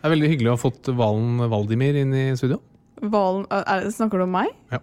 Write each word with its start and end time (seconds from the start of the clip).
Det 0.00 0.08
er 0.08 0.14
veldig 0.14 0.28
hyggelig 0.30 0.48
å 0.48 0.52
ha 0.54 0.60
fått 0.62 0.88
Valen 0.96 1.42
Valdimir 1.52 1.96
inn 2.00 2.14
i 2.16 2.22
studio. 2.32 2.56
Valen, 3.12 3.42
er, 3.52 3.82
snakker 3.92 4.16
du 4.16 4.24
om 4.24 4.30
meg? 4.32 4.48
Ja. 4.72 4.78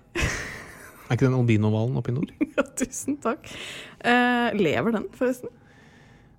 Er 1.08 1.16
ikke 1.16 1.26
den 1.26 1.38
albino-hvalen 1.40 1.96
oppe 1.98 2.12
i 2.12 2.14
nord? 2.14 2.30
ja, 2.58 2.66
tusen 2.78 3.16
takk. 3.24 3.50
Eh, 3.98 4.54
lever 4.54 4.94
den, 4.94 5.08
forresten? 5.18 5.50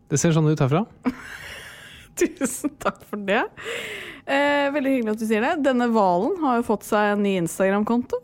Det 0.06 0.20
ser 0.22 0.36
sånn 0.36 0.46
ut 0.46 0.62
herfra. 0.62 0.84
tusen 2.22 2.76
takk 2.78 3.00
for 3.08 3.18
det. 3.26 3.40
Eh, 4.30 4.68
veldig 4.76 4.92
hyggelig 4.94 5.16
at 5.16 5.24
du 5.24 5.26
sier 5.26 5.42
det. 5.42 5.56
Denne 5.66 5.88
hvalen 5.90 6.36
har 6.44 6.60
jo 6.60 6.68
fått 6.68 6.86
seg 6.86 7.16
en 7.16 7.24
ny 7.26 7.32
Instagram-konto. 7.40 8.20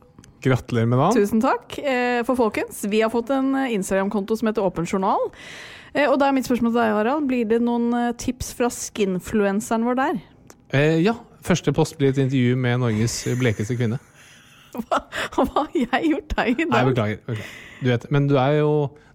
Gratulerer 0.47 0.87
med 0.93 1.03
dagen. 1.03 1.19
Tusen 1.19 1.43
takk. 1.43 1.81
Eh, 1.83 2.21
for 2.29 2.39
folkens, 2.39 2.85
vi 2.93 3.01
har 3.03 3.11
fått 3.11 3.33
en 3.35 3.57
Instagram-konto 3.65 4.39
som 4.39 4.53
heter 4.53 4.63
Åpen 4.71 4.87
journal. 4.87 5.33
Eh, 5.97 6.07
og 6.07 6.21
da 6.23 6.31
er 6.31 6.39
mitt 6.39 6.47
spørsmål 6.47 6.77
til 6.77 6.79
deg, 6.79 6.95
Harald. 7.01 7.27
Blir 7.33 7.51
det 7.51 7.59
noen 7.67 7.91
tips 8.23 8.55
fra 8.55 8.71
skinfluenseren 8.71 9.89
vår 9.91 9.99
der? 9.99 10.23
Eh, 10.75 10.99
ja. 11.05 11.15
Første 11.45 11.75
post 11.77 11.99
blir 12.01 12.11
et 12.11 12.19
intervju 12.19 12.57
med 12.59 12.81
Norges 12.83 13.19
blekeste 13.39 13.77
kvinne. 13.79 14.01
Hva, 14.75 15.05
hva 15.37 15.45
har 15.61 15.75
jeg 15.77 16.11
gjort 16.11 16.33
deg 16.35 16.49
i 16.51 16.65
dag? 16.65 16.73
Nei, 16.73 16.85
beklager. 16.89 17.19
beklager. 17.29 17.51
Du 17.85 17.91
vet, 17.93 18.07
men 18.15 18.29
du 18.31 18.39
er 18.41 18.57
jo 18.63 18.71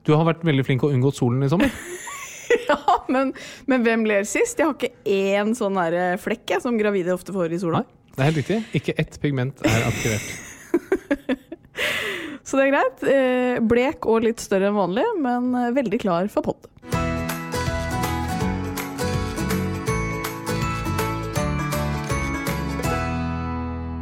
Du 0.08 0.14
har 0.16 0.24
vært 0.28 0.46
veldig 0.48 0.64
flink 0.66 0.84
og 0.88 0.94
unngått 0.96 1.18
solen 1.20 1.44
i 1.44 1.50
sommer. 1.52 1.74
ja, 2.69 2.78
men, 3.12 3.34
men, 3.69 3.84
hvem 3.86 4.06
ler 4.08 4.24
sist? 4.25 4.58
Jeg 4.58 4.69
har 4.69 4.78
ikke 4.78 4.94
én 5.03 5.52
sånn 5.58 5.75
der 5.78 5.98
eh, 5.98 6.19
flekk 6.22 6.56
jeg, 6.56 6.64
som 6.64 6.80
gravide 6.80 7.14
ofte 7.14 7.36
får 7.36 7.53
i 7.53 7.59
sola. 7.62 7.84
Nei, 7.84 8.14
det 8.16 8.24
er 8.24 8.30
helt 8.30 8.40
riktig. 8.42 8.59
Ikke 8.80 8.96
ett 9.03 9.19
pigment 9.22 9.62
er 9.68 9.86
aktivert. 9.90 10.31
Så 12.48 12.58
det 12.58 12.69
er 12.69 12.74
greit. 12.74 13.06
Eh, 13.06 13.59
blek 13.62 14.08
og 14.09 14.24
litt 14.25 14.42
større 14.42 14.72
enn 14.72 14.80
vanlig, 14.80 15.06
men 15.22 15.52
eh, 15.59 15.74
veldig 15.75 16.02
klar 16.08 16.31
for 16.34 16.50
pod. 16.50 16.99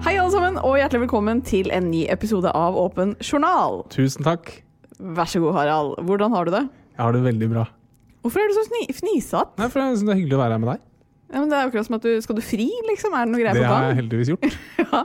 Hei 0.07 0.13
alle 0.16 0.31
sammen, 0.31 0.56
og 0.63 0.78
hjertelig 0.79 1.01
velkommen 1.01 1.41
til 1.44 1.68
en 1.75 1.90
ny 1.91 2.06
episode 2.07 2.47
av 2.56 2.78
Åpen 2.79 3.09
journal. 3.19 3.81
Tusen 3.91 4.23
takk. 4.23 4.53
Vær 5.03 5.28
så 5.28 5.41
god, 5.44 5.51
Harald. 5.57 5.97
Hvordan 6.07 6.31
har 6.31 6.47
du 6.47 6.51
det? 6.53 6.62
Jeg 6.94 7.01
har 7.01 7.12
det 7.12 7.23
veldig 7.25 7.50
bra. 7.51 7.66
Hvorfor 8.23 8.40
er 8.40 8.47
du 8.47 8.56
så 8.56 8.63
fnisete? 9.01 9.41
Nei, 9.59 9.67
for 9.67 9.84
jeg 9.84 9.97
synes 9.97 10.06
det 10.07 10.13
er 10.13 10.22
hyggelig 10.22 10.38
å 10.38 10.40
være 10.46 10.56
her 10.56 10.62
med 10.63 10.72
deg. 10.72 10.85
Ja, 11.28 11.41
men 11.41 11.51
det 11.51 11.57
er 11.59 11.67
akkurat 11.67 11.90
som 11.90 11.97
at 12.00 12.07
du, 12.07 12.13
Skal 12.23 12.40
du 12.40 12.44
fri, 12.53 12.69
liksom? 12.88 13.19
Er 13.19 13.28
det 13.28 13.34
noe 13.34 13.44
greier 13.44 13.59
på 13.59 13.66
gang? 13.66 13.67
Det 13.67 13.84
har 13.84 13.91
jeg 13.91 14.00
heldigvis 14.00 14.31
gjort. 14.31 14.57
ja. 14.85 15.03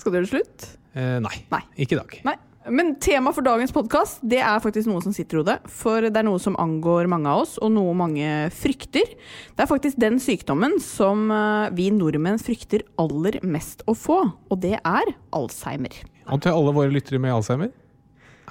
Skal 0.00 0.08
du 0.08 0.16
gjøre 0.16 0.30
det 0.30 0.32
slutt? 0.32 0.70
Eh, 0.94 1.18
nei. 1.28 1.36
nei. 1.52 1.62
Ikke 1.84 1.98
i 1.98 2.00
dag. 2.00 2.16
Nei. 2.30 2.36
Men 2.70 2.92
temaet 3.02 3.34
for 3.34 3.42
dagens 3.42 3.72
podkast 3.74 4.20
det 4.30 4.38
er 4.46 4.60
faktisk 4.62 4.86
noe 4.86 5.02
som 5.02 5.14
sitter 5.14 5.38
i 5.38 5.40
hodet. 5.40 5.56
For 5.74 6.06
det 6.06 6.14
er 6.20 6.26
noe 6.26 6.38
som 6.42 6.54
angår 6.60 7.08
mange 7.10 7.30
av 7.30 7.42
oss, 7.42 7.56
og 7.58 7.72
noe 7.74 7.94
mange 7.98 8.28
frykter. 8.54 9.08
Det 9.56 9.64
er 9.64 9.70
faktisk 9.70 9.98
den 10.00 10.20
sykdommen 10.22 10.76
som 10.84 11.26
eh, 11.34 11.66
vi 11.74 11.88
nordmenn 11.94 12.38
frykter 12.42 12.84
aller 13.02 13.40
mest 13.42 13.82
å 13.90 13.96
få, 13.98 14.20
og 14.30 14.62
det 14.62 14.76
er 14.78 15.12
Alzheimer. 15.34 15.96
Og 16.30 16.44
til 16.44 16.54
alle 16.54 16.74
våre 16.76 16.94
lyttere 16.94 17.18
med 17.22 17.34
Alzheimer, 17.34 17.72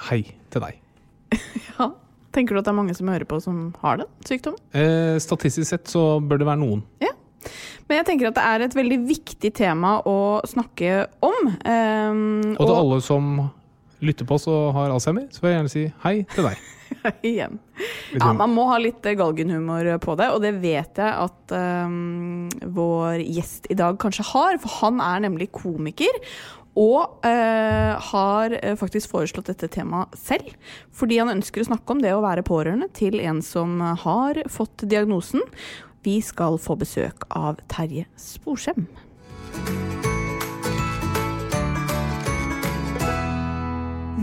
hei 0.09 0.22
til 0.51 0.66
deg. 0.66 0.81
ja. 1.78 1.91
Tenker 2.36 2.53
du 2.53 2.59
at 2.59 2.68
det 2.68 2.74
er 2.74 2.78
mange 2.78 2.94
som 2.97 3.09
hører 3.09 3.25
på 3.30 3.40
som 3.41 3.69
har 3.81 4.01
den 4.01 4.09
sykdommen? 4.28 4.59
Eh, 4.75 5.16
statistisk 5.24 5.72
sett 5.72 5.88
så 5.90 6.19
bør 6.19 6.41
det 6.41 6.50
være 6.50 6.62
noen. 6.62 6.84
Ja. 7.01 7.13
Men 7.88 8.01
jeg 8.01 8.09
tenker 8.09 8.30
at 8.30 8.36
det 8.36 8.44
er 8.46 8.66
et 8.66 8.75
veldig 8.78 9.00
viktig 9.07 9.53
tema 9.57 9.96
å 10.06 10.18
snakke 10.46 11.07
om. 11.25 11.50
Eh, 11.63 12.19
og 12.57 12.68
til 12.68 12.75
alle 12.75 13.00
som 13.06 13.31
lytter 14.06 14.28
på 14.28 14.38
oss 14.38 14.48
og 14.52 14.74
har 14.76 14.94
Alzheimer, 14.94 15.28
så 15.34 15.44
vil 15.44 15.52
jeg 15.52 15.60
gjerne 15.60 15.74
si 15.74 15.88
hei 16.04 16.16
til 16.34 16.48
deg. 16.50 16.68
Igjen. 17.30 17.60
Ja, 18.16 18.32
man 18.34 18.54
må 18.54 18.66
ha 18.72 18.78
litt 18.82 19.04
galgenhumor 19.04 19.88
på 20.04 20.16
det, 20.20 20.30
og 20.34 20.44
det 20.44 20.56
vet 20.64 21.00
jeg 21.00 21.10
at 21.10 21.54
um, 21.88 22.48
vår 22.76 23.24
gjest 23.26 23.70
i 23.70 23.78
dag 23.78 24.00
kanskje 24.02 24.26
har, 24.32 24.58
for 24.62 24.80
han 24.82 25.04
er 25.04 25.28
nemlig 25.28 25.52
komiker. 25.56 26.22
Og 26.80 27.26
uh, 27.26 27.94
har 28.12 28.56
faktisk 28.80 29.12
foreslått 29.12 29.50
dette 29.52 29.70
temaet 29.74 30.16
selv, 30.20 30.54
fordi 30.96 31.20
han 31.20 31.34
ønsker 31.34 31.64
å 31.66 31.70
snakke 31.72 31.96
om 31.96 32.04
det 32.04 32.16
å 32.16 32.24
være 32.24 32.46
pårørende 32.48 32.90
til 32.96 33.20
en 33.20 33.44
som 33.46 33.80
har 34.06 34.42
fått 34.52 34.88
diagnosen. 34.88 35.44
Vi 36.08 36.20
skal 36.24 36.58
få 36.62 36.80
besøk 36.80 37.28
av 37.36 37.60
Terje 37.72 38.08
Sporsem. 38.16 38.88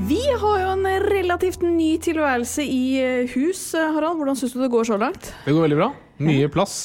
Vi 0.07 0.21
har 0.41 0.59
jo 0.61 0.67
en 0.71 0.87
relativt 1.03 1.65
ny 1.67 1.97
tilværelse 1.99 2.63
i 2.63 2.83
eh, 3.03 3.33
hus, 3.33 3.63
eh, 3.75 3.89
Harald. 3.91 4.21
Hvordan 4.21 4.37
syns 4.39 4.53
du 4.55 4.61
det 4.63 4.69
går 4.71 4.87
så 4.87 4.99
langt? 5.01 5.33
Det 5.43 5.51
går 5.51 5.65
veldig 5.65 5.79
bra. 5.81 5.89
Mye 6.23 6.51
plass, 6.53 6.77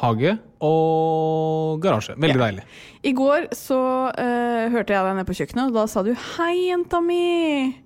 hage 0.00 0.32
og 0.64 1.82
garasje. 1.84 2.16
Veldig 2.16 2.38
ja. 2.38 2.46
deilig. 2.46 2.64
I 3.04 3.12
går 3.16 3.50
så 3.56 3.80
uh, 4.08 4.64
hørte 4.72 4.96
jeg 4.96 5.04
deg 5.04 5.18
nede 5.18 5.28
på 5.28 5.36
kjøkkenet, 5.36 5.68
og 5.68 5.76
da 5.76 5.84
sa 5.92 6.04
du 6.06 6.14
'hei, 6.14 6.54
jenta 6.70 7.02
mi'. 7.04 7.76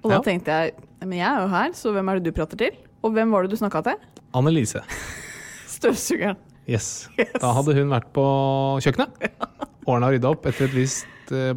Og 0.00 0.10
da 0.14 0.16
ja. 0.16 0.24
tenkte 0.24 0.56
jeg 0.62 0.74
men 1.02 1.18
jeg 1.18 1.28
er 1.28 1.40
jo 1.42 1.48
her, 1.50 1.72
så 1.76 1.92
hvem 1.92 2.08
er 2.08 2.18
det 2.18 2.30
du 2.30 2.36
prater 2.36 2.56
til? 2.56 2.76
Og 3.02 3.12
hvem 3.12 3.32
var 3.34 3.44
det 3.44 3.52
du 3.52 3.58
snakka 3.60 3.82
til? 3.84 4.00
Annelise. 4.38 4.80
Støvsugeren. 5.76 6.38
Yes. 6.64 7.10
yes. 7.18 7.36
Da 7.42 7.52
hadde 7.52 7.74
hun 7.74 7.90
vært 7.90 8.08
på 8.14 8.24
kjøkkenet. 8.80 9.28
Ordna 9.90 10.08
og 10.08 10.14
rydda 10.14 10.30
opp 10.30 10.46
etter 10.46 10.70
et 10.70 10.76
visst 10.76 11.08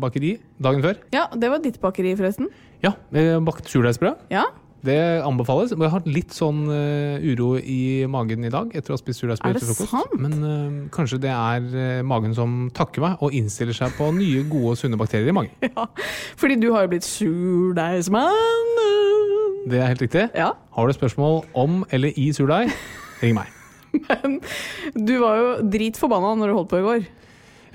bakeri 0.02 0.36
dagen 0.62 0.84
før. 0.86 1.02
Ja, 1.16 1.28
det 1.36 1.50
var 1.52 1.64
ditt 1.64 1.82
bakeri, 1.84 2.16
forresten. 2.20 2.52
Ja, 2.84 2.96
bakt 3.44 3.70
surdeigsbrød. 3.72 4.28
Ja. 4.34 4.48
Det 4.86 4.98
anbefales. 5.26 5.74
Jeg 5.74 5.90
har 5.90 6.06
litt 6.06 6.34
sånn 6.36 6.66
uh, 6.70 7.18
uro 7.24 7.56
i 7.58 8.06
magen 8.12 8.46
i 8.46 8.52
dag 8.54 8.74
etter 8.76 8.94
å 8.94 8.98
ha 8.98 9.02
spist 9.02 9.24
surdeigsbrød 9.24 9.58
til 9.58 9.70
frokost. 9.72 9.94
Sant? 9.94 10.14
Men 10.22 10.36
uh, 10.44 10.76
kanskje 10.94 11.20
det 11.24 11.32
er 11.32 11.66
uh, 11.74 12.04
magen 12.06 12.36
som 12.38 12.68
takker 12.76 13.02
meg 13.02 13.24
og 13.26 13.34
innstiller 13.36 13.76
seg 13.78 13.96
på 13.98 14.12
nye, 14.14 14.44
gode, 14.52 14.76
og 14.76 14.80
sunne 14.80 15.00
bakterier 15.02 15.32
i 15.32 15.36
magen. 15.36 15.56
Ja, 15.76 15.88
fordi 16.40 16.56
du 16.62 16.70
har 16.76 16.86
jo 16.86 16.94
blitt 16.94 17.08
surdeigsmann. 17.08 18.78
Det 19.66 19.82
er 19.82 19.90
helt 19.90 20.06
riktig. 20.06 20.28
Ja. 20.38 20.54
Har 20.78 20.88
du 20.88 20.94
spørsmål 20.96 21.42
om 21.58 21.82
eller 21.96 22.14
i 22.22 22.30
surdeig, 22.36 22.70
ring 23.24 23.36
meg. 23.40 23.50
Men 24.06 24.40
du 24.94 25.18
var 25.24 25.42
jo 25.42 25.50
dritforbanna 25.74 26.36
når 26.38 26.52
du 26.52 26.58
holdt 26.60 26.72
på 26.72 26.82
i 26.84 26.86
går. 26.86 27.08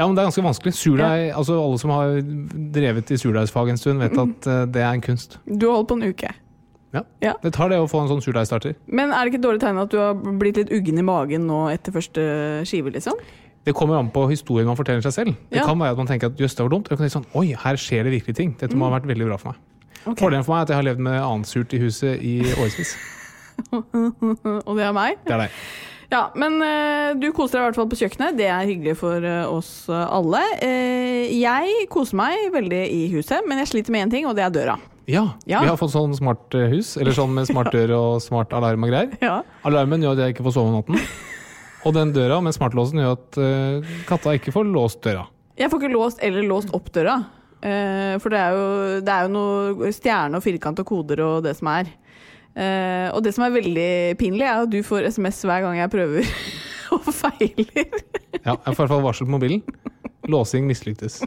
Ja, 0.00 0.06
men 0.08 0.16
det 0.16 0.22
er 0.22 0.30
ganske 0.30 0.44
vanskelig. 0.46 0.72
Surdeig, 0.78 1.26
ja. 1.28 1.32
altså 1.36 1.58
Alle 1.60 1.78
som 1.82 1.90
har 1.92 2.14
drevet 2.72 3.10
i 3.12 3.18
surdeigsfag 3.20 3.68
en 3.68 3.80
stund, 3.80 4.00
vet 4.00 4.16
at 4.16 4.48
uh, 4.48 4.62
det 4.64 4.80
er 4.80 4.94
en 4.96 5.02
kunst. 5.04 5.36
Du 5.44 5.66
har 5.68 5.76
holdt 5.76 5.90
på 5.90 5.98
en 5.98 6.06
uke. 6.08 6.30
Ja. 6.96 7.02
ja. 7.22 7.34
Det 7.42 7.52
tar 7.54 7.70
det 7.70 7.78
å 7.78 7.86
få 7.90 8.00
en 8.02 8.08
sånn 8.10 8.22
surdeigstarter. 8.24 8.74
Men 8.88 9.12
er 9.12 9.22
det 9.22 9.34
ikke 9.34 9.42
et 9.42 9.44
dårlig 9.44 9.62
tegn 9.62 9.78
at 9.82 9.92
du 9.92 9.98
har 10.00 10.16
blitt 10.40 10.58
litt 10.58 10.72
uggen 10.74 10.98
i 10.98 11.04
magen 11.06 11.44
nå 11.50 11.66
etter 11.70 11.94
første 11.94 12.24
skive, 12.66 12.94
liksom? 12.96 13.20
Det 13.68 13.74
kommer 13.76 14.00
an 14.00 14.08
på 14.10 14.24
historien 14.30 14.66
man 14.66 14.78
forteller 14.78 15.04
seg 15.04 15.12
selv. 15.14 15.36
Det 15.52 15.60
Ja. 15.60 15.66
kan 15.68 15.78
være 15.78 15.92
at 15.92 16.00
man 16.00 16.08
tenker 16.08 16.32
at 16.32 16.40
jøss, 16.40 16.56
det 16.56 16.64
var 16.64 16.72
dumt. 16.72 16.88
Eller 16.88 16.96
kan 16.96 17.12
sånn, 17.12 17.28
oi, 17.36 17.52
her 17.52 17.76
skjer 17.76 18.08
det 18.08 18.14
virkelig 18.16 18.36
ting. 18.40 18.56
Dette 18.58 18.74
må 18.74 18.88
ha 18.88 18.98
vært 18.98 19.06
veldig 19.06 19.28
bra 19.28 19.36
for 19.36 19.52
meg. 19.52 19.60
Okay. 20.00 20.24
Fordelen 20.24 20.44
for 20.44 20.54
meg 20.54 20.60
er 20.60 20.62
at 20.62 20.72
jeg 20.72 20.76
har 20.80 20.88
levd 20.88 21.04
med 21.04 21.20
annet 21.20 21.46
surt 21.46 21.74
i 21.76 21.78
huset 21.78 22.22
i 22.24 22.40
årevis. 22.56 22.96
Og 24.66 24.76
det 24.78 24.84
er 24.88 24.92
meg. 24.96 25.20
Det 25.26 25.36
er 25.36 25.44
deg. 25.44 25.50
Ja, 26.10 26.24
men 26.34 26.56
eh, 26.64 27.12
du 27.22 27.28
koser 27.30 27.60
deg 27.60 27.62
i 27.62 27.66
hvert 27.68 27.78
fall 27.78 27.90
på 27.92 27.98
kjøkkenet. 28.00 28.34
Det 28.38 28.48
er 28.50 28.66
hyggelig 28.66 28.96
for 28.98 29.22
eh, 29.26 29.44
oss 29.46 29.70
eh, 29.86 30.06
alle. 30.10 30.40
Jeg 31.30 31.84
koser 31.92 32.18
meg 32.18 32.48
veldig 32.54 32.80
i 32.90 33.04
huset, 33.14 33.46
men 33.46 33.60
jeg 33.62 33.70
sliter 33.70 33.94
med 33.94 34.08
én 34.08 34.14
ting, 34.16 34.26
og 34.26 34.34
det 34.38 34.42
er 34.48 34.54
døra. 34.54 34.74
Ja, 35.10 35.24
Ja. 35.46 35.60
vi 35.62 35.70
har 35.70 35.78
fått 35.78 35.94
sånn 35.94 36.12
smart 36.14 36.54
hus, 36.70 36.96
eller 37.00 37.14
sånn 37.14 37.32
med 37.34 37.46
smart 37.46 37.70
dør 37.76 37.94
og 37.96 38.20
smart 38.22 38.52
alarm 38.58 38.86
og 38.86 38.90
greier. 38.92 39.14
Ja. 39.22 39.40
Alarmen 39.66 40.02
gjør 40.02 40.18
at 40.18 40.24
jeg 40.24 40.34
ikke 40.34 40.46
får 40.48 40.56
sove 40.58 40.72
om 40.72 40.80
natten. 40.80 40.98
Og 41.88 41.94
den 41.96 42.10
døra 42.12 42.42
med 42.44 42.52
smartlåsen 42.52 42.98
gjør 43.00 43.14
at 43.14 43.36
katta 44.04 44.34
ikke 44.36 44.52
får 44.52 44.66
låst 44.68 44.98
døra. 45.00 45.22
Jeg 45.56 45.70
får 45.72 45.80
ikke 45.80 45.94
låst 45.94 46.18
eller 46.26 46.44
låst 46.44 46.74
opp 46.76 46.90
døra. 46.92 47.14
For 48.20 48.34
det 48.34 48.36
er, 48.42 48.52
jo, 48.58 48.66
det 49.00 49.14
er 49.14 49.24
jo 49.24 49.30
noe 49.32 49.88
stjerne 49.96 50.36
og 50.36 50.44
firkant 50.44 50.82
og 50.84 50.86
koder 50.90 51.22
og 51.24 51.38
det 51.46 51.54
som 51.56 51.70
er. 51.72 51.88
Eh, 52.56 53.08
og 53.14 53.22
det 53.24 53.34
som 53.36 53.44
er 53.46 53.54
veldig 53.54 53.90
pinlig, 54.20 54.46
er 54.46 54.64
at 54.64 54.72
du 54.72 54.80
får 54.86 55.06
SMS 55.12 55.42
hver 55.46 55.62
gang 55.66 55.78
jeg 55.78 55.92
prøver 55.92 56.32
og 56.96 57.06
feiler. 57.14 57.86
Ja, 58.44 58.56
jeg 58.56 58.74
får 58.74 58.74
i 58.74 58.80
hvert 58.82 58.94
fall 58.96 59.06
varsel 59.06 59.28
på 59.30 59.36
mobilen. 59.38 59.62
Låsing 60.30 60.66
mislyktes. 60.68 61.22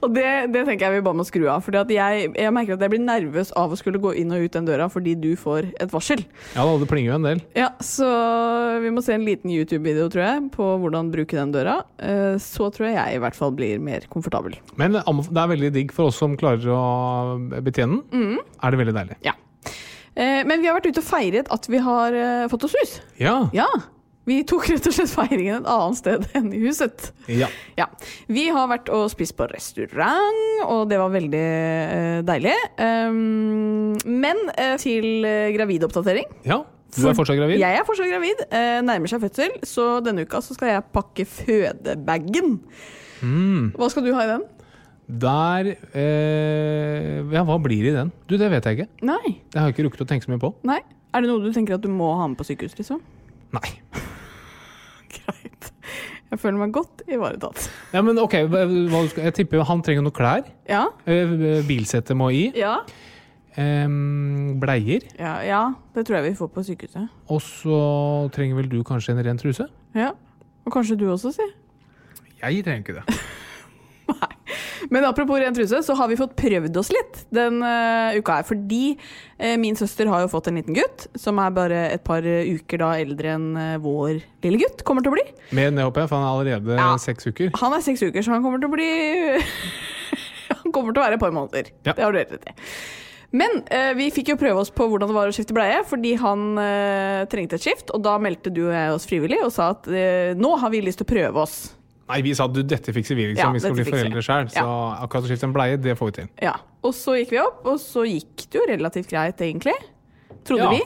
Og 0.00 0.12
det, 0.14 0.22
det 0.54 0.60
tenker 0.64 0.86
jeg 0.86 1.00
vi 1.00 1.04
bare 1.04 1.18
må 1.18 1.24
skru 1.26 1.42
av. 1.50 1.58
For 1.66 1.74
jeg, 1.74 2.28
jeg 2.38 2.52
merker 2.54 2.76
at 2.76 2.84
jeg 2.84 2.92
blir 2.92 3.02
nervøs 3.02 3.50
av 3.58 3.72
å 3.74 3.76
skulle 3.76 3.98
gå 4.00 4.12
inn 4.20 4.30
og 4.32 4.44
ut 4.46 4.54
den 4.54 4.68
døra 4.68 4.86
fordi 4.92 5.16
du 5.18 5.32
får 5.36 5.72
et 5.82 5.90
varsel. 5.92 6.22
Ja 6.54 6.62
da, 6.68 6.76
det 6.80 6.86
plinger 6.88 7.10
jo 7.10 7.16
en 7.18 7.26
del. 7.26 7.42
Ja, 7.58 7.72
Så 7.82 8.06
vi 8.84 8.92
må 8.94 9.02
se 9.04 9.16
en 9.18 9.26
liten 9.26 9.50
YouTube-video, 9.52 10.06
tror 10.12 10.22
jeg, 10.24 10.46
på 10.54 10.68
hvordan 10.84 11.10
bruke 11.12 11.36
den 11.36 11.52
døra. 11.56 11.80
Eh, 11.98 12.38
Så 12.40 12.70
tror 12.72 12.88
jeg 12.92 12.96
jeg 13.00 13.18
i 13.18 13.22
hvert 13.26 13.36
fall 13.36 13.52
blir 13.58 13.82
mer 13.82 14.06
komfortabel. 14.12 14.54
Men 14.80 14.94
det 15.00 15.02
er 15.10 15.52
veldig 15.56 15.72
digg 15.74 15.92
for 15.98 16.12
oss 16.12 16.22
som 16.22 16.38
klarer 16.40 16.70
å 16.70 16.80
betjene 17.60 18.00
den. 18.14 18.38
Er 18.62 18.70
det 18.76 18.80
veldig 18.84 18.96
deilig. 19.02 19.18
Ja. 19.26 19.34
Eh, 20.16 20.42
Men 20.46 20.60
vi 20.60 20.66
har 20.68 20.76
vært 20.78 20.90
ute 20.90 21.00
og 21.02 21.06
feiret 21.06 21.50
at 21.54 21.68
vi 21.70 21.78
har 21.78 22.12
eh, 22.16 22.48
fått 22.50 22.64
oss 22.68 22.76
hus. 22.80 23.00
Ja. 23.20 23.48
Ja. 23.54 23.68
Vi 24.28 24.42
tok 24.46 24.66
rett 24.68 24.84
og 24.86 24.92
slett 24.94 25.10
feiringen 25.10 25.62
et 25.62 25.68
annet 25.70 25.98
sted 25.98 26.26
enn 26.38 26.50
i 26.54 26.60
huset. 26.62 27.08
ja. 27.26 27.48
Ja. 27.78 27.86
Vi 28.28 28.48
har 28.52 28.68
vært 28.70 28.90
og 28.92 29.08
spist 29.10 29.34
på 29.38 29.46
restaurant, 29.50 30.42
og 30.68 30.84
det 30.90 30.98
var 31.00 31.10
veldig 31.14 31.46
uh, 31.46 32.18
deilig. 32.28 32.52
Um, 32.78 33.96
men 34.04 34.38
uh, 34.58 34.76
til 34.82 35.24
uh, 35.24 35.48
gravidoppdatering. 35.56 36.28
ja. 36.46 36.60
Du 36.90 37.04
er 37.06 37.14
fortsatt 37.14 37.38
gravid? 37.38 37.60
Jeg 37.62 37.76
er 37.78 37.84
fortsatt 37.86 38.08
gravid. 38.10 38.40
Nærmer 38.82 39.06
seg 39.06 39.20
fødsel, 39.22 39.52
så 39.62 39.84
denne 40.02 40.24
uka 40.26 40.40
så 40.42 40.56
skal 40.56 40.72
jeg 40.72 40.82
pakke 40.90 41.22
fødebagen. 41.22 42.56
Mm. 43.22 43.68
Hva 43.78 43.88
skal 43.92 44.08
du 44.08 44.10
ha 44.16 44.24
i 44.24 44.30
den? 44.32 44.42
Der 45.18 45.72
eh, 45.96 47.20
Ja, 47.34 47.42
hva 47.48 47.56
blir 47.62 47.82
det 47.82 47.92
i 47.92 47.96
den? 47.96 48.12
Du, 48.30 48.36
det 48.38 48.50
vet 48.52 48.66
jeg 48.68 48.78
ikke. 48.78 48.88
Nei. 49.08 49.36
Det 49.50 49.58
har 49.60 49.68
jeg 49.70 49.76
ikke 49.78 49.86
rukket 49.88 50.04
å 50.04 50.08
tenke 50.12 50.26
så 50.28 50.32
mye 50.34 50.42
på. 50.42 50.52
Nei. 50.68 50.80
Er 51.10 51.24
det 51.24 51.30
noe 51.32 51.42
du 51.42 51.50
tenker 51.54 51.74
at 51.74 51.82
du 51.82 51.88
må 51.90 52.12
ha 52.20 52.28
med 52.30 52.38
på 52.38 52.46
sykehus, 52.46 52.76
liksom? 52.78 53.00
Nei. 53.56 53.70
Greit. 55.16 55.70
Jeg 56.30 56.38
føler 56.38 56.60
meg 56.60 56.74
godt 56.76 57.02
ivaretatt. 57.10 57.64
Ja, 57.90 58.02
men 58.06 58.18
ok, 58.22 58.36
Jeg 59.18 59.34
tipper 59.34 59.64
han 59.66 59.82
trenger 59.82 60.04
noe 60.06 60.14
klær. 60.14 60.44
Ja. 60.70 60.84
Eh, 61.10 61.62
Bilsettet 61.66 62.14
må 62.18 62.30
i. 62.34 62.50
Ja. 62.58 62.78
Bleier. 63.60 65.02
ja. 65.18 65.32
Ja, 65.44 65.62
det 65.96 66.04
tror 66.06 66.20
jeg 66.20 66.30
vi 66.30 66.36
får 66.38 66.52
på 66.54 66.62
sykehuset. 66.64 67.08
Og 67.28 67.42
så 67.42 67.80
trenger 68.32 68.60
vel 68.60 68.70
du 68.70 68.78
kanskje 68.86 69.16
en 69.16 69.24
ren 69.26 69.40
truse? 69.42 69.66
Ja. 69.98 70.12
Og 70.64 70.72
kanskje 70.72 70.96
du 71.00 71.08
også, 71.10 71.34
si. 71.34 71.48
Jeg 72.40 72.62
trenger 72.64 72.86
ikke 72.86 73.00
det. 73.00 73.18
Men 74.90 75.04
apropos 75.06 75.38
ren 75.40 75.54
truse, 75.54 75.82
så 75.86 75.94
har 75.98 76.08
vi 76.10 76.18
fått 76.18 76.34
prøvd 76.38 76.78
oss 76.80 76.90
litt 76.94 77.20
den 77.34 77.60
uh, 77.62 78.16
uka 78.18 78.40
her. 78.40 78.46
Fordi 78.48 78.82
uh, 78.96 79.56
min 79.60 79.78
søster 79.78 80.10
har 80.10 80.24
jo 80.24 80.30
fått 80.32 80.50
en 80.50 80.58
liten 80.58 80.76
gutt, 80.76 81.06
som 81.18 81.38
er 81.42 81.54
bare 81.54 81.82
et 81.94 82.04
par 82.06 82.26
eh, 82.26 82.48
uker 82.56 82.82
da 82.82 82.92
eldre 83.00 83.34
enn 83.36 83.48
uh, 83.58 83.76
vår 83.82 84.18
lille 84.46 84.62
gutt 84.64 84.84
kommer 84.88 85.06
til 85.06 85.12
å 85.14 85.18
bli. 85.18 85.26
Mer 85.56 85.70
enn 85.70 85.78
det, 85.78 85.86
håper 85.86 86.04
jeg, 86.04 86.12
for 86.12 86.20
han 86.20 86.26
er 86.26 86.38
allerede 86.38 86.80
Ja. 86.80 86.94
seks 87.00 87.30
uker. 87.30 87.52
Han 87.62 87.76
er 87.76 87.84
seks 87.86 88.02
uker, 88.06 88.24
så 88.24 88.34
han 88.34 88.46
kommer 88.46 88.62
til 88.62 88.70
å 88.70 88.74
bli 88.74 88.90
Han 90.60 90.74
kommer 90.74 90.92
til 90.94 91.00
å 91.00 91.04
være 91.06 91.16
et 91.20 91.22
par 91.22 91.34
måneder. 91.34 91.70
Ja. 91.86 91.94
Det 91.94 92.02
har 92.04 92.12
du 92.12 92.18
helt 92.20 92.34
rett 92.34 92.50
i. 92.50 92.56
Men 93.30 93.60
eh, 93.70 93.92
vi 93.94 94.08
fikk 94.10 94.32
jo 94.32 94.38
prøve 94.40 94.62
oss 94.64 94.72
på 94.74 94.88
hvordan 94.90 95.10
det 95.10 95.14
var 95.14 95.30
å 95.30 95.34
skifte 95.34 95.54
bleie, 95.54 95.82
fordi 95.86 96.16
han 96.18 96.48
eh, 96.58 97.26
trengte 97.30 97.60
et 97.60 97.66
skift. 97.66 97.92
Og 97.94 98.02
da 98.02 98.16
meldte 98.22 98.50
du 98.50 98.64
og 98.66 98.74
jeg 98.74 98.94
oss 98.96 99.06
frivillig 99.06 99.38
og 99.44 99.52
sa 99.54 99.70
at 99.76 99.86
eh, 99.86 100.32
nå 100.38 100.56
har 100.58 100.72
vi 100.74 100.82
lyst 100.82 101.02
til 101.02 101.06
å 101.06 101.12
prøve 101.12 101.44
oss. 101.44 101.60
Nei, 102.10 102.20
vi 102.26 102.34
sa 102.34 102.46
du, 102.50 102.60
dette 102.66 102.92
fikser 102.96 103.14
vi, 103.18 103.28
liksom. 103.32 103.48
Ja, 103.48 103.54
vi 103.54 103.62
skal 103.62 103.76
bli 103.78 103.84
foreldre 103.86 104.22
sjøl. 104.26 104.48
Så 104.52 104.64
akkurat 105.06 105.26
å 105.26 105.30
skifte 105.30 105.46
en 105.48 105.54
bleie, 105.56 105.78
det 105.80 105.94
får 105.98 106.10
vi 106.10 106.16
til. 106.20 106.28
Ja. 106.42 106.56
Og 106.82 106.94
så 106.96 107.14
gikk 107.20 107.30
vi 107.36 107.38
opp, 107.42 107.62
og 107.70 107.78
så 107.82 108.02
gikk 108.08 108.46
det 108.50 108.58
jo 108.60 108.66
relativt 108.70 109.10
greit, 109.12 109.40
egentlig. 109.44 109.76
Trodde 110.48 110.66
Ja. 110.66 110.70
vi. 110.74 110.80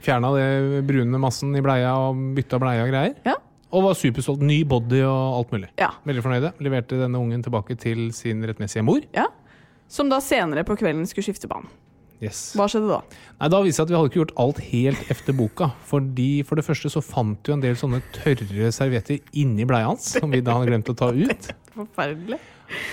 Fjerna 0.00 0.30
det 0.36 0.84
brune 0.88 1.18
massen 1.20 1.52
i 1.56 1.60
bleia 1.64 1.90
og 1.98 2.16
bytta 2.36 2.58
bleie 2.62 2.82
og 2.86 2.88
greier. 2.92 3.14
Ja. 3.26 3.34
Og 3.72 3.84
var 3.84 3.94
superstolt. 3.94 4.40
Ny 4.42 4.62
body 4.64 5.02
og 5.04 5.36
alt 5.40 5.50
mulig. 5.52 5.68
Ja. 5.78 5.90
Veldig 6.06 6.22
fornøyde. 6.24 6.52
Leverte 6.64 6.98
denne 6.98 7.18
ungen 7.20 7.42
tilbake 7.44 7.76
til 7.78 8.08
sin 8.16 8.42
rettmessige 8.42 8.82
mor. 8.86 9.00
ja. 9.14 9.26
Som 9.90 10.08
da 10.08 10.20
senere 10.22 10.62
på 10.62 10.76
kvelden 10.78 11.02
skulle 11.10 11.26
skifte 11.26 11.48
banen. 11.50 11.66
Yes. 12.20 12.40
Hva 12.58 12.66
skjedde 12.68 12.90
da? 12.90 12.98
Nei, 13.40 13.48
Da 13.48 13.60
viste 13.64 13.80
det 13.80 13.86
at 13.86 13.92
vi 13.92 13.96
hadde 13.96 14.10
ikke 14.10 14.20
gjort 14.20 14.34
alt 14.42 14.58
helt 14.68 15.12
efter 15.12 15.36
boka. 15.36 15.70
Fordi 15.88 16.28
For 16.44 16.60
det 16.60 16.66
første 16.66 16.92
så 16.92 17.02
fant 17.04 17.48
vi 17.48 17.54
en 17.54 17.62
del 17.64 17.78
sånne 17.80 18.02
tørre 18.16 18.72
servietter 18.76 19.22
inni 19.40 19.64
bleia 19.68 19.88
hans, 19.88 20.12
som 20.20 20.32
vi 20.32 20.42
da 20.44 20.58
hadde 20.58 20.68
glemt 20.68 20.92
å 20.92 20.96
ta 21.00 21.10
ut. 21.16 21.50
Forferdelig. 21.78 22.40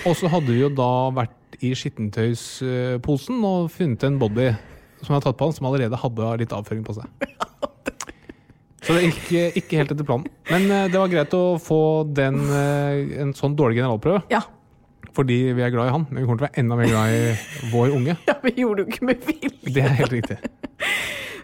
Og 0.08 0.16
så 0.18 0.30
hadde 0.32 0.50
vi 0.54 0.62
jo 0.62 0.72
da 0.72 0.90
vært 1.14 1.60
i 1.64 1.74
skittentøysposen 1.76 3.44
og 3.46 3.68
funnet 3.74 4.06
en 4.08 4.18
body 4.20 4.48
som 4.98 5.12
jeg 5.12 5.18
hadde 5.18 5.26
tatt 5.28 5.38
på 5.38 5.46
han, 5.46 5.54
som 5.54 5.68
allerede 5.68 6.00
hadde 6.00 6.32
litt 6.40 6.54
avføring 6.54 6.82
på 6.86 6.96
seg. 6.96 7.06
Så 8.88 8.94
det 8.96 9.08
gikk 9.10 9.58
ikke 9.60 9.78
helt 9.82 9.90
etter 9.92 10.06
planen. 10.06 10.30
Men 10.48 10.64
eh, 10.72 10.86
det 10.88 10.96
var 10.96 11.10
greit 11.12 11.34
å 11.36 11.58
få 11.60 11.80
den, 12.16 12.38
eh, 12.56 13.18
en 13.20 13.34
sånn 13.36 13.56
dårlig 13.58 13.82
generalprøve. 13.82 14.22
Ja. 14.32 14.40
Fordi 15.16 15.38
vi 15.56 15.64
er 15.64 15.72
glad 15.74 15.88
i 15.88 15.94
han, 15.94 16.04
men 16.10 16.20
vi 16.20 16.26
kommer 16.26 16.42
til 16.42 16.46
å 16.46 16.48
være 16.48 16.62
enda 16.62 16.78
mer 16.78 16.90
glad 16.90 17.14
i 17.14 17.70
vår 17.72 17.94
unge. 17.96 18.16
ja, 18.30 18.36
vi 18.44 18.54
gjorde 18.60 18.82
det 18.82 18.84
jo 18.84 18.94
ikke 18.94 19.08
med 19.08 19.24
vilje. 19.28 19.72
Det 19.74 19.84
er 19.84 19.96
helt 20.02 20.14
riktig. 20.18 20.38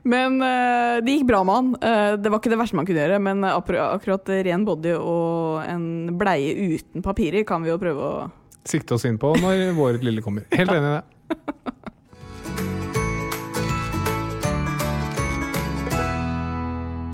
Men 0.05 0.35
uh, 0.37 1.01
det 1.01 1.15
gikk 1.15 1.31
bra 1.31 1.39
med 1.49 1.55
han. 1.57 1.69
Uh, 1.81 2.15
det 2.21 2.29
var 2.29 2.43
ikke 2.43 2.51
det 2.53 2.59
verste 2.61 2.77
man 2.77 2.85
kunne 2.85 3.01
gjøre, 3.07 3.21
men 3.25 3.41
akkurat 3.49 4.29
ren 4.45 4.67
body 4.69 4.93
og 4.99 5.63
en 5.65 5.87
bleie 6.21 6.75
uten 6.75 7.01
papirer 7.01 7.47
kan 7.49 7.65
vi 7.65 7.73
jo 7.73 7.79
prøve 7.81 8.11
å 8.11 8.27
Sikte 8.69 8.99
oss 8.99 9.05
inn 9.09 9.17
på 9.21 9.33
når 9.41 9.75
vår 9.77 9.99
lille 10.05 10.21
kommer. 10.25 10.45
Helt 10.53 10.73
enig 10.73 10.93
i 10.93 10.95
det. 10.99 11.35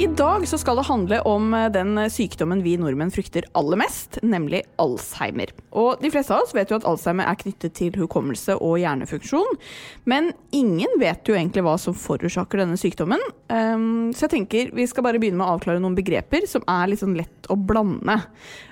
I 0.00 0.06
dag 0.16 0.46
så 0.48 0.56
skal 0.56 0.78
det 0.78 0.86
handle 0.88 1.16
om 1.28 1.50
eh, 1.52 1.66
den 1.68 1.98
sykdommen 2.08 2.62
vi 2.64 2.70
nordmenn 2.80 3.10
frykter 3.12 3.44
aller 3.58 3.76
mest, 3.82 4.16
nemlig 4.24 4.62
Alzheimer. 4.80 5.50
Og 5.76 6.00
de 6.00 6.08
fleste 6.08 6.32
av 6.32 6.46
oss 6.46 6.54
vet 6.56 6.70
jo 6.72 6.78
at 6.78 6.86
Alzheimer 6.88 7.28
er 7.28 7.36
knyttet 7.36 7.74
til 7.76 7.98
hukommelse 8.00 8.54
og 8.64 8.78
hjernefunksjon, 8.80 9.58
men 10.08 10.30
ingen 10.56 10.94
vet 11.02 11.28
jo 11.28 11.36
egentlig 11.36 11.66
hva 11.66 11.74
som 11.82 11.92
forårsaker 11.92 12.62
denne 12.62 12.80
sykdommen. 12.80 13.20
Um, 13.52 14.08
så 14.16 14.24
jeg 14.24 14.32
tenker 14.38 14.70
vi 14.72 14.86
skal 14.88 15.04
bare 15.04 15.20
begynne 15.20 15.42
med 15.42 15.50
å 15.50 15.58
avklare 15.58 15.82
noen 15.84 15.98
begreper 15.98 16.48
som 16.48 16.64
er 16.64 16.88
litt 16.88 17.02
sånn 17.04 17.18
lett 17.18 17.50
å 17.52 17.58
blande. 17.60 18.22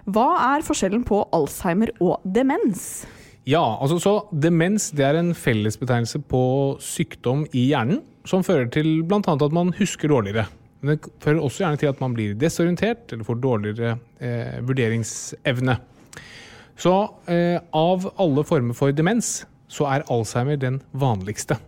Hva 0.08 0.30
er 0.54 0.64
forskjellen 0.64 1.04
på 1.04 1.26
Alzheimer 1.37 1.92
og 2.00 2.25
demens? 2.25 3.02
Ja, 3.44 3.66
altså 3.76 4.00
så 4.00 4.14
Demens 4.32 4.94
det 4.97 5.04
er 5.04 5.20
en 5.20 5.35
fellesbetegnelse 5.37 6.23
på 6.25 6.40
sykdom 6.80 7.44
i 7.52 7.68
hjernen 7.68 8.00
som 8.28 8.40
fører 8.44 8.73
til 8.73 9.02
bl.a. 9.08 9.20
at 9.20 9.54
man 9.56 9.75
husker 9.76 10.08
dårligere. 10.08 10.49
Men 10.80 10.94
det 10.94 11.11
fører 11.23 11.42
også 11.42 11.64
gjerne 11.64 11.80
til 11.80 11.90
at 11.90 12.02
man 12.02 12.14
blir 12.14 12.37
desorientert 12.38 13.12
eller 13.12 13.26
får 13.26 13.40
dårligere 13.42 13.97
eh, 14.23 14.58
vurderingsevne. 14.66 15.78
Så 16.78 16.94
eh, 17.26 17.58
av 17.75 18.06
alle 18.23 18.44
former 18.47 18.76
for 18.78 18.94
demens 18.94 19.40
så 19.68 19.88
er 19.90 20.06
Alzheimer 20.12 20.56
den 20.61 20.78
vanligste. 20.97 21.58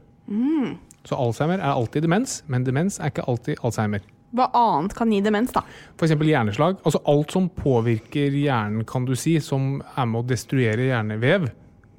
Så 1.05 1.19
Alzheimer 1.19 1.59
er 1.59 1.75
alltid 1.75 2.07
demens, 2.07 2.41
men 2.47 2.65
demens 2.65 3.01
er 3.01 3.11
ikke 3.11 3.27
alltid 3.29 3.61
Alzheimer. 3.67 4.05
Hva 4.37 4.47
annet 4.55 4.95
kan 4.95 5.11
gi 5.11 5.19
demens, 5.25 5.51
da? 5.51 5.65
F.eks. 5.97 6.15
hjerneslag. 6.15 6.79
Altså 6.87 7.01
alt 7.11 7.35
som 7.35 7.49
påvirker 7.51 8.31
hjernen, 8.39 8.87
kan 8.87 9.09
du 9.09 9.17
si, 9.19 9.35
som 9.43 9.81
er 9.97 10.07
med 10.07 10.23
å 10.23 10.29
destruere 10.31 10.87
hjernevev, 10.87 11.49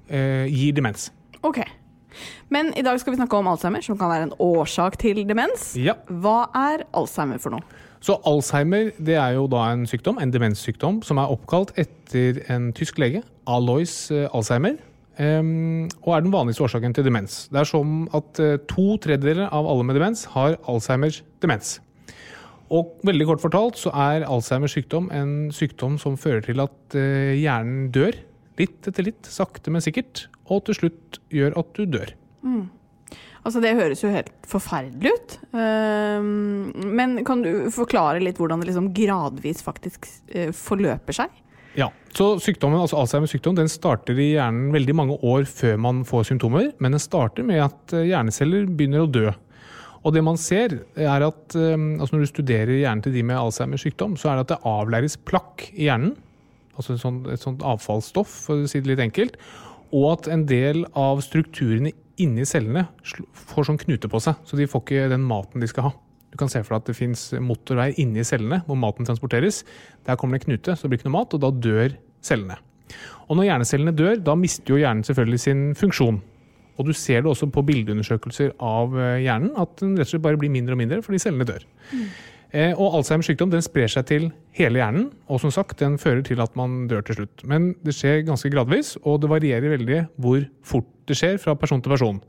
eh, 0.08 0.48
gir 0.48 0.78
demens. 0.78 1.10
Ok. 1.44 1.60
Men 2.54 2.74
i 2.78 2.84
dag 2.86 3.00
skal 3.02 3.16
vi 3.16 3.20
snakke 3.22 3.38
om 3.38 3.50
Alzheimer, 3.52 3.84
som 3.86 3.98
kan 4.00 4.12
være 4.12 4.30
en 4.30 4.36
årsak 4.42 4.98
til 5.02 5.24
demens. 5.28 5.72
Ja. 5.80 5.98
Hva 6.08 6.46
er 6.58 6.86
Alzheimer 6.98 7.42
for 7.42 7.56
noe? 7.56 7.82
Så 8.02 8.16
Alzheimer 8.26 8.90
det 8.98 9.18
er 9.22 9.36
jo 9.38 9.46
da 9.52 9.68
en 9.72 9.86
sykdom, 9.90 10.18
en 10.22 10.32
demenssykdom, 10.34 11.04
som 11.06 11.20
er 11.22 11.34
oppkalt 11.34 11.76
etter 11.80 12.42
en 12.50 12.72
tysk 12.74 12.98
lege, 13.02 13.22
Alois 13.50 13.94
eh, 14.14 14.26
Alzheimer, 14.34 14.80
em, 15.22 15.86
og 16.02 16.16
er 16.16 16.26
den 16.26 16.34
vanligste 16.34 16.66
årsaken 16.66 16.98
til 16.98 17.06
demens. 17.06 17.44
Det 17.54 17.62
er 17.62 17.70
som 17.70 18.08
at 18.18 18.42
eh, 18.42 18.58
to 18.72 18.96
tredjedeler 19.04 19.46
av 19.54 19.70
alle 19.70 19.86
med 19.86 20.00
demens 20.00 20.26
har 20.34 20.58
Alzheimers 20.66 21.22
demens. 21.46 21.78
Og 22.72 22.96
veldig 23.06 23.28
kort 23.28 23.44
fortalt 23.44 23.78
så 23.78 23.92
er 23.94 24.26
Alzheimers 24.26 24.74
sykdom 24.78 25.12
en 25.14 25.52
sykdom 25.54 26.00
som 26.02 26.18
fører 26.18 26.42
til 26.46 26.64
at 26.64 26.98
eh, 26.98 27.38
hjernen 27.38 27.90
dør. 27.94 28.18
Litt 28.62 28.88
etter 28.90 29.10
litt, 29.10 29.26
sakte, 29.28 29.74
men 29.74 29.84
sikkert. 29.84 30.28
Og 30.52 30.64
til 30.68 30.78
slutt 30.78 31.20
gjør 31.34 31.58
at 31.62 31.74
du 31.78 31.84
dør. 31.90 32.14
Mm. 32.46 32.70
Altså 33.42 33.62
Det 33.64 33.74
høres 33.78 34.04
jo 34.04 34.12
helt 34.14 34.32
forferdelig 34.48 35.16
ut. 35.16 35.38
Um, 35.56 36.70
men 36.94 37.22
kan 37.26 37.42
du 37.42 37.72
forklare 37.74 38.22
litt 38.22 38.38
hvordan 38.42 38.62
det 38.62 38.70
liksom 38.70 38.92
gradvis 38.96 39.64
faktisk 39.66 40.06
uh, 40.36 40.52
forløper 40.54 41.24
seg? 41.24 41.40
Ja, 41.80 41.88
så 42.12 42.34
sykdommen, 42.44 42.82
altså 42.84 43.00
Alzheimers 43.00 43.32
sykdom 43.32 43.56
den 43.56 43.70
starter 43.72 44.18
i 44.20 44.34
hjernen 44.34 44.74
veldig 44.76 44.96
mange 44.98 45.16
år 45.24 45.46
før 45.48 45.78
man 45.80 46.02
får 46.08 46.28
symptomer. 46.28 46.74
Men 46.84 46.98
den 46.98 47.04
starter 47.04 47.48
med 47.48 47.64
at 47.64 47.96
eh, 47.96 48.10
hjerneceller 48.10 48.68
begynner 48.68 49.06
å 49.06 49.12
dø. 49.12 49.30
Og 50.02 50.16
det 50.16 50.24
man 50.26 50.40
ser 50.42 50.82
er 50.98 51.24
at 51.24 51.56
um, 51.56 52.02
altså 52.02 52.16
Når 52.16 52.26
du 52.26 52.32
studerer 52.32 52.74
hjernen 52.76 53.04
til 53.06 53.16
de 53.16 53.24
med 53.24 53.40
Alzheimers 53.40 53.86
sykdom, 53.86 54.18
så 54.20 54.32
er 54.32 54.40
det 54.40 54.48
at 54.48 54.54
det 54.56 54.68
avlæres 54.68 55.16
plakk 55.30 55.70
i 55.72 55.88
hjernen. 55.88 56.18
Altså 56.82 56.98
et 56.98 57.04
sånt, 57.04 57.28
et 57.30 57.42
sånt 57.42 57.62
avfallsstoff, 57.66 58.32
for 58.48 58.64
å 58.64 58.70
si 58.70 58.82
det 58.82 58.92
litt 58.92 59.04
enkelt. 59.04 59.38
Og 59.94 60.08
at 60.16 60.30
en 60.32 60.48
del 60.50 60.86
av 60.98 61.22
strukturene 61.24 61.94
inni 62.22 62.46
cellene 62.48 62.86
får 63.52 63.68
sånn 63.68 63.80
knute 63.82 64.10
på 64.12 64.22
seg, 64.24 64.40
så 64.48 64.58
de 64.60 64.70
får 64.70 64.84
ikke 64.84 65.12
den 65.12 65.28
maten 65.28 65.64
de 65.64 65.70
skal 65.70 65.90
ha. 65.90 65.94
Du 66.32 66.38
kan 66.40 66.52
se 66.52 66.62
for 66.64 66.76
deg 66.76 66.84
at 66.84 66.90
det 66.92 66.96
fins 66.96 67.26
motorveier 67.44 67.98
inni 68.00 68.24
cellene 68.28 68.62
hvor 68.68 68.80
maten 68.80 69.08
transporteres. 69.08 69.66
Der 70.08 70.20
kommer 70.20 70.40
det 70.40 70.46
knute, 70.46 70.78
så 70.78 70.86
det 70.86 70.94
blir 70.94 71.02
ikke 71.02 71.10
noe 71.10 71.18
mat, 71.20 71.36
og 71.36 71.44
da 71.44 71.52
dør 71.52 71.98
cellene. 72.24 72.58
Og 73.28 73.38
når 73.40 73.50
hjernecellene 73.50 73.96
dør, 73.96 74.20
da 74.24 74.36
mister 74.40 74.74
jo 74.74 74.80
hjernen 74.80 75.04
selvfølgelig 75.08 75.42
sin 75.44 75.64
funksjon. 75.80 76.22
Og 76.80 76.88
du 76.88 76.94
ser 76.96 77.22
det 77.22 77.32
også 77.32 77.50
på 77.52 77.64
bildeundersøkelser 77.68 78.56
av 78.64 78.96
eh, 78.96 79.22
hjernen, 79.26 79.52
at 79.60 79.76
den 79.84 79.98
rett 80.00 80.08
og 80.08 80.14
slett 80.16 80.24
bare 80.24 80.40
blir 80.40 80.52
mindre 80.54 80.78
og 80.78 80.80
mindre 80.82 81.02
fordi 81.06 81.20
cellene 81.22 81.48
dør. 81.48 81.66
Mm. 81.92 82.06
Eh, 82.52 82.74
og 82.76 82.98
Alzheimers 82.98 83.30
sykdom 83.30 83.52
den 83.54 83.64
sprer 83.64 83.88
seg 83.92 84.08
til 84.10 84.26
hele 84.58 84.82
hjernen, 84.82 85.06
og 85.32 85.40
som 85.40 85.54
sagt, 85.56 85.78
den 85.80 85.96
fører 86.02 86.20
til 86.28 86.42
at 86.44 86.56
man 86.60 86.84
dør 86.92 87.06
til 87.08 87.22
slutt. 87.22 87.46
Men 87.48 87.72
det 87.86 87.96
skjer 87.96 88.26
ganske 88.28 88.52
gradvis, 88.52 88.98
og 89.08 89.22
det 89.24 89.32
varierer 89.32 89.78
veldig 89.78 90.02
hvor 90.20 90.44
fort 90.68 90.90
det 91.08 91.16
skjer 91.20 91.40
fra 91.40 91.56
person 91.56 91.84
til 91.84 91.96
person. 91.96 92.20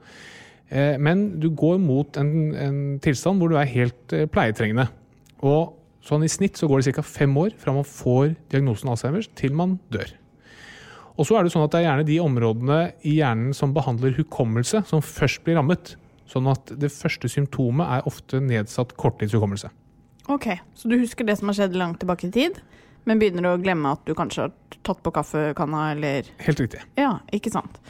Eh, 0.71 0.95
men 1.03 1.41
du 1.43 1.51
går 1.51 1.83
mot 1.83 2.17
en, 2.23 2.33
en 2.55 2.81
tilstand 3.03 3.43
hvor 3.43 3.51
du 3.51 3.59
er 3.59 3.71
helt 3.75 4.15
eh, 4.15 4.29
pleietrengende. 4.31 4.87
Og 5.43 5.75
sånn 6.07 6.23
i 6.23 6.31
snitt 6.31 6.59
så 6.59 6.71
går 6.71 6.83
det 6.83 6.95
ca. 6.95 7.07
fem 7.07 7.35
år 7.43 7.59
fra 7.59 7.75
man 7.75 7.87
får 7.87 8.37
diagnosen 8.55 8.95
Alzheimers 8.95 9.31
til 9.39 9.59
man 9.59 9.81
dør. 9.91 10.15
Og 11.19 11.27
så 11.29 11.37
er 11.37 11.45
Det 11.45 11.53
sånn 11.53 11.67
at 11.67 11.75
det 11.75 11.83
er 11.83 11.89
gjerne 11.91 12.09
de 12.09 12.23
områdene 12.23 12.81
i 13.05 13.19
hjernen 13.19 13.53
som 13.55 13.75
behandler 13.75 14.15
hukommelse, 14.17 14.87
som 14.89 15.03
først 15.05 15.43
blir 15.45 15.59
rammet. 15.59 15.97
Sånn 16.31 16.47
at 16.49 16.73
det 16.81 16.95
første 16.95 17.29
symptomet 17.29 17.99
er 17.99 18.09
ofte 18.09 18.41
nedsatt 18.41 18.95
korttidshukommelse. 18.97 19.69
Ok, 20.31 20.47
Så 20.75 20.89
du 20.89 20.99
husker 21.01 21.27
det 21.27 21.39
som 21.39 21.51
har 21.51 21.59
skjedd 21.59 21.75
langt 21.77 21.99
tilbake 22.03 22.29
i 22.29 22.35
tid? 22.35 22.61
Men 23.09 23.19
begynner 23.19 23.49
å 23.51 23.59
glemme 23.59 23.97
at 23.97 24.05
du 24.07 24.15
kanskje 24.15 24.45
har 24.45 24.53
tatt 24.87 25.01
på 25.03 25.11
kaffekanna, 25.15 25.89
eller 25.97 26.29
Helt 26.43 26.61
riktig. 26.63 26.83
Ja, 26.99 27.17
ikke 27.35 27.51
sant. 27.51 27.81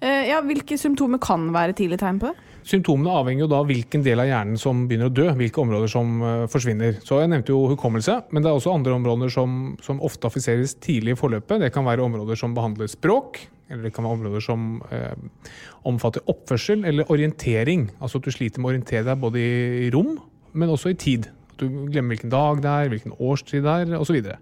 Uh, 0.00 0.24
ja, 0.24 0.40
hvilke 0.44 0.78
symptomer 0.80 1.20
kan 1.22 1.50
være 1.52 1.76
tidlig 1.76 2.00
tegn 2.00 2.20
på 2.22 2.30
det? 2.30 2.48
Symptomene 2.68 3.12
avhenger 3.18 3.44
jo 3.44 3.50
da 3.50 3.60
hvilken 3.66 4.04
del 4.06 4.22
av 4.22 4.28
hjernen 4.30 4.60
som 4.60 4.84
begynner 4.88 5.10
å 5.10 5.14
dø, 5.14 5.26
hvilke 5.36 5.60
områder 5.60 5.90
som 5.92 6.14
uh, 6.22 6.44
forsvinner. 6.52 7.00
Så 7.04 7.20
Jeg 7.20 7.32
nevnte 7.32 7.52
jo 7.52 7.66
hukommelse, 7.74 8.16
men 8.30 8.44
det 8.44 8.48
er 8.48 8.56
også 8.56 8.72
andre 8.72 8.96
områder 8.96 9.34
som, 9.34 9.58
som 9.84 10.00
ofte 10.04 10.30
affiseres 10.30 10.76
tidlig 10.80 11.16
i 11.16 11.20
forløpet. 11.20 11.60
Det 11.66 11.72
kan 11.74 11.84
være 11.88 12.06
områder 12.06 12.38
som 12.38 12.56
behandler 12.56 12.88
språk, 12.88 13.42
eller 13.68 13.88
det 13.88 13.92
kan 13.96 14.08
være 14.08 14.20
områder 14.20 14.46
som 14.48 14.72
uh, 14.88 15.52
omfatter 15.90 16.24
oppførsel 16.32 16.86
eller 16.88 17.12
orientering. 17.12 17.90
Altså 18.00 18.22
at 18.22 18.28
du 18.28 18.32
sliter 18.32 18.62
med 18.62 18.70
å 18.70 18.74
orientere 18.76 19.04
deg 19.10 19.20
både 19.20 19.44
i 19.84 19.92
rom, 19.92 20.16
men 20.56 20.72
også 20.72 20.94
i 20.94 21.00
tid. 21.00 21.28
Du 21.62 21.66
glemmer 21.88 22.16
hvilken 22.16 22.32
dag 22.32 22.62
det 22.64 22.70
er, 22.70 22.92
hvilken 22.92 23.16
årstid 23.18 23.64
det 23.64 23.74
er, 23.84 23.96
osv. 23.98 24.18
Så, 24.18 24.36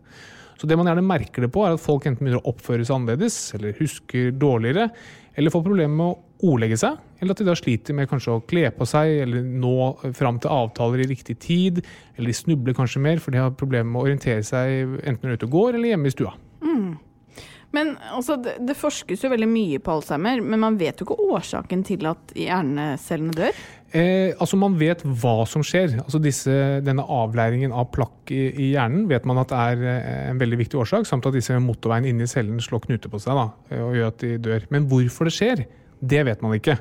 så 0.60 0.68
det 0.68 0.76
man 0.80 0.90
gjerne 0.90 1.06
merker 1.06 1.46
det 1.46 1.52
på, 1.54 1.64
er 1.64 1.76
at 1.76 1.82
folk 1.84 2.08
enten 2.08 2.24
begynner 2.24 2.42
å 2.42 2.52
oppføre 2.52 2.84
seg 2.84 2.96
annerledes, 2.96 3.38
eller 3.56 3.76
husker 3.78 4.32
dårligere, 4.36 4.90
eller 5.38 5.54
får 5.54 5.64
problemer 5.64 5.94
med 5.94 6.10
å 6.10 6.50
ordlegge 6.50 6.78
seg, 6.80 6.96
eller 7.20 7.34
at 7.34 7.40
de 7.40 7.46
da 7.48 7.56
sliter 7.58 7.96
med 7.96 8.08
kanskje 8.10 8.34
å 8.34 8.42
kle 8.48 8.66
på 8.74 8.88
seg, 8.88 9.22
eller 9.24 9.44
nå 9.44 9.74
fram 10.16 10.40
til 10.40 10.52
avtaler 10.52 11.04
i 11.04 11.10
riktig 11.12 11.36
tid, 11.42 11.82
eller 12.16 12.32
de 12.32 12.36
snubler 12.36 12.76
kanskje 12.76 13.02
mer, 13.04 13.22
for 13.22 13.34
de 13.34 13.42
har 13.42 13.54
problemer 13.56 13.88
med 13.92 14.00
å 14.00 14.08
orientere 14.08 14.44
seg 14.46 14.98
enten 15.04 15.22
når 15.22 15.30
de 15.30 15.36
er 15.36 15.40
ute 15.40 15.48
og 15.50 15.56
går, 15.58 15.78
eller 15.78 15.92
hjemme 15.92 16.10
i 16.10 16.14
stua. 16.16 16.34
Mm. 16.64 16.90
Men 17.76 17.92
altså, 18.10 18.36
det, 18.42 18.56
det, 18.66 18.74
forskes 18.78 19.22
jo 19.24 19.30
veldig 19.30 19.48
mye 19.50 19.80
på 19.82 19.94
Alzheimer, 19.94 20.40
men 20.42 20.62
man 20.62 20.78
vet 20.80 20.98
jo 20.98 21.06
ikke 21.06 21.28
årsaken 21.36 21.84
til 21.86 22.08
at 22.10 22.34
hjernecellene 22.34 23.36
dør? 23.36 23.60
Eh, 23.90 24.36
altså 24.38 24.58
Man 24.60 24.76
vet 24.78 25.02
hva 25.02 25.42
som 25.50 25.64
skjer. 25.66 25.96
Altså 26.04 26.20
disse, 26.22 26.52
Denne 26.86 27.02
avleiringen 27.02 27.74
av 27.74 27.88
plakk 27.94 28.30
i, 28.30 28.44
i, 28.50 28.68
hjernen 28.76 29.08
vet 29.10 29.26
man 29.26 29.42
at 29.42 29.54
er 29.56 29.82
eh, 29.82 30.10
en 30.30 30.40
veldig 30.40 30.60
viktig 30.62 30.78
årsak, 30.78 31.08
samt 31.08 31.26
at 31.26 31.34
disse 31.34 31.56
motorveiene 31.62 32.12
inni 32.12 32.28
cellen 32.30 32.60
slår 32.62 32.84
knute 32.86 33.10
på 33.10 33.20
seg 33.22 33.38
da, 33.38 33.48
eh, 33.70 33.82
og 33.82 33.96
gjør 33.98 34.12
at 34.12 34.22
de 34.22 34.34
dør. 34.46 34.66
Men 34.70 34.86
hvorfor 34.90 35.26
det 35.26 35.34
skjer, 35.34 35.64
det 36.00 36.22
vet 36.28 36.44
man 36.44 36.54
ikke. 36.56 36.78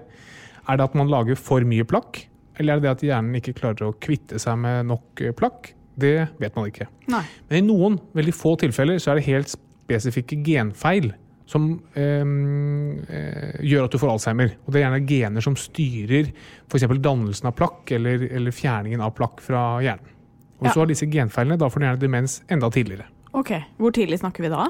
Er 0.69 0.77
det 0.77 0.85
at 0.85 0.97
man 0.97 1.09
lager 1.09 1.39
for 1.39 1.65
mye 1.65 1.87
plakk, 1.87 2.21
eller 2.59 2.75
er 2.75 2.81
det 2.81 2.85
det 2.85 2.93
at 2.93 3.07
hjernen 3.07 3.39
ikke 3.39 3.57
klarer 3.57 3.89
å 3.89 3.95
kvitte 3.97 4.41
seg 4.41 4.59
med 4.61 4.91
nok 4.91 5.25
eh, 5.25 5.33
plakk? 5.35 5.73
Det 5.99 6.13
vet 6.39 6.55
man 6.55 6.69
ikke. 6.69 6.87
Nei. 7.11 7.25
Men 7.49 7.57
i 7.57 7.65
noen 7.65 7.97
veldig 8.15 8.35
få 8.37 8.53
tilfeller 8.61 9.01
så 9.01 9.11
er 9.11 9.19
det 9.19 9.27
helt 9.27 9.51
spesifikke 9.51 10.37
genfeil 10.45 11.09
som 11.49 11.65
ehm, 11.97 12.99
eh, 13.09 13.61
gjør 13.65 13.87
at 13.87 13.93
du 13.95 13.97
får 14.01 14.11
Alzheimer. 14.13 14.53
Og 14.65 14.73
Det 14.73 14.79
er 14.79 14.85
gjerne 14.85 15.05
gener 15.09 15.45
som 15.45 15.55
styrer 15.57 16.29
f.eks. 16.69 16.85
dannelsen 17.01 17.49
av 17.49 17.55
plakk 17.57 17.89
eller, 17.97 18.27
eller, 18.29 18.53
fjerningen 18.53 19.01
av 19.01 19.15
plakk 19.17 19.41
fra 19.41 19.63
hjernen. 19.81 20.17
Og 20.59 20.67
Hvis 20.67 20.73
ja. 20.73 20.75
du 20.75 20.83
har 20.83 20.91
disse 20.91 21.07
genfeilene, 21.09 21.57
da 21.57 21.69
får 21.71 21.81
du 21.81 21.87
gjerne 21.87 22.03
demens 22.03 22.41
enda 22.51 22.69
tidligere. 22.73 23.07
Ok, 23.37 23.51
Hvor 23.77 23.93
tidlig 23.93 24.19
snakker 24.19 24.45
vi 24.45 24.49
da? 24.49 24.65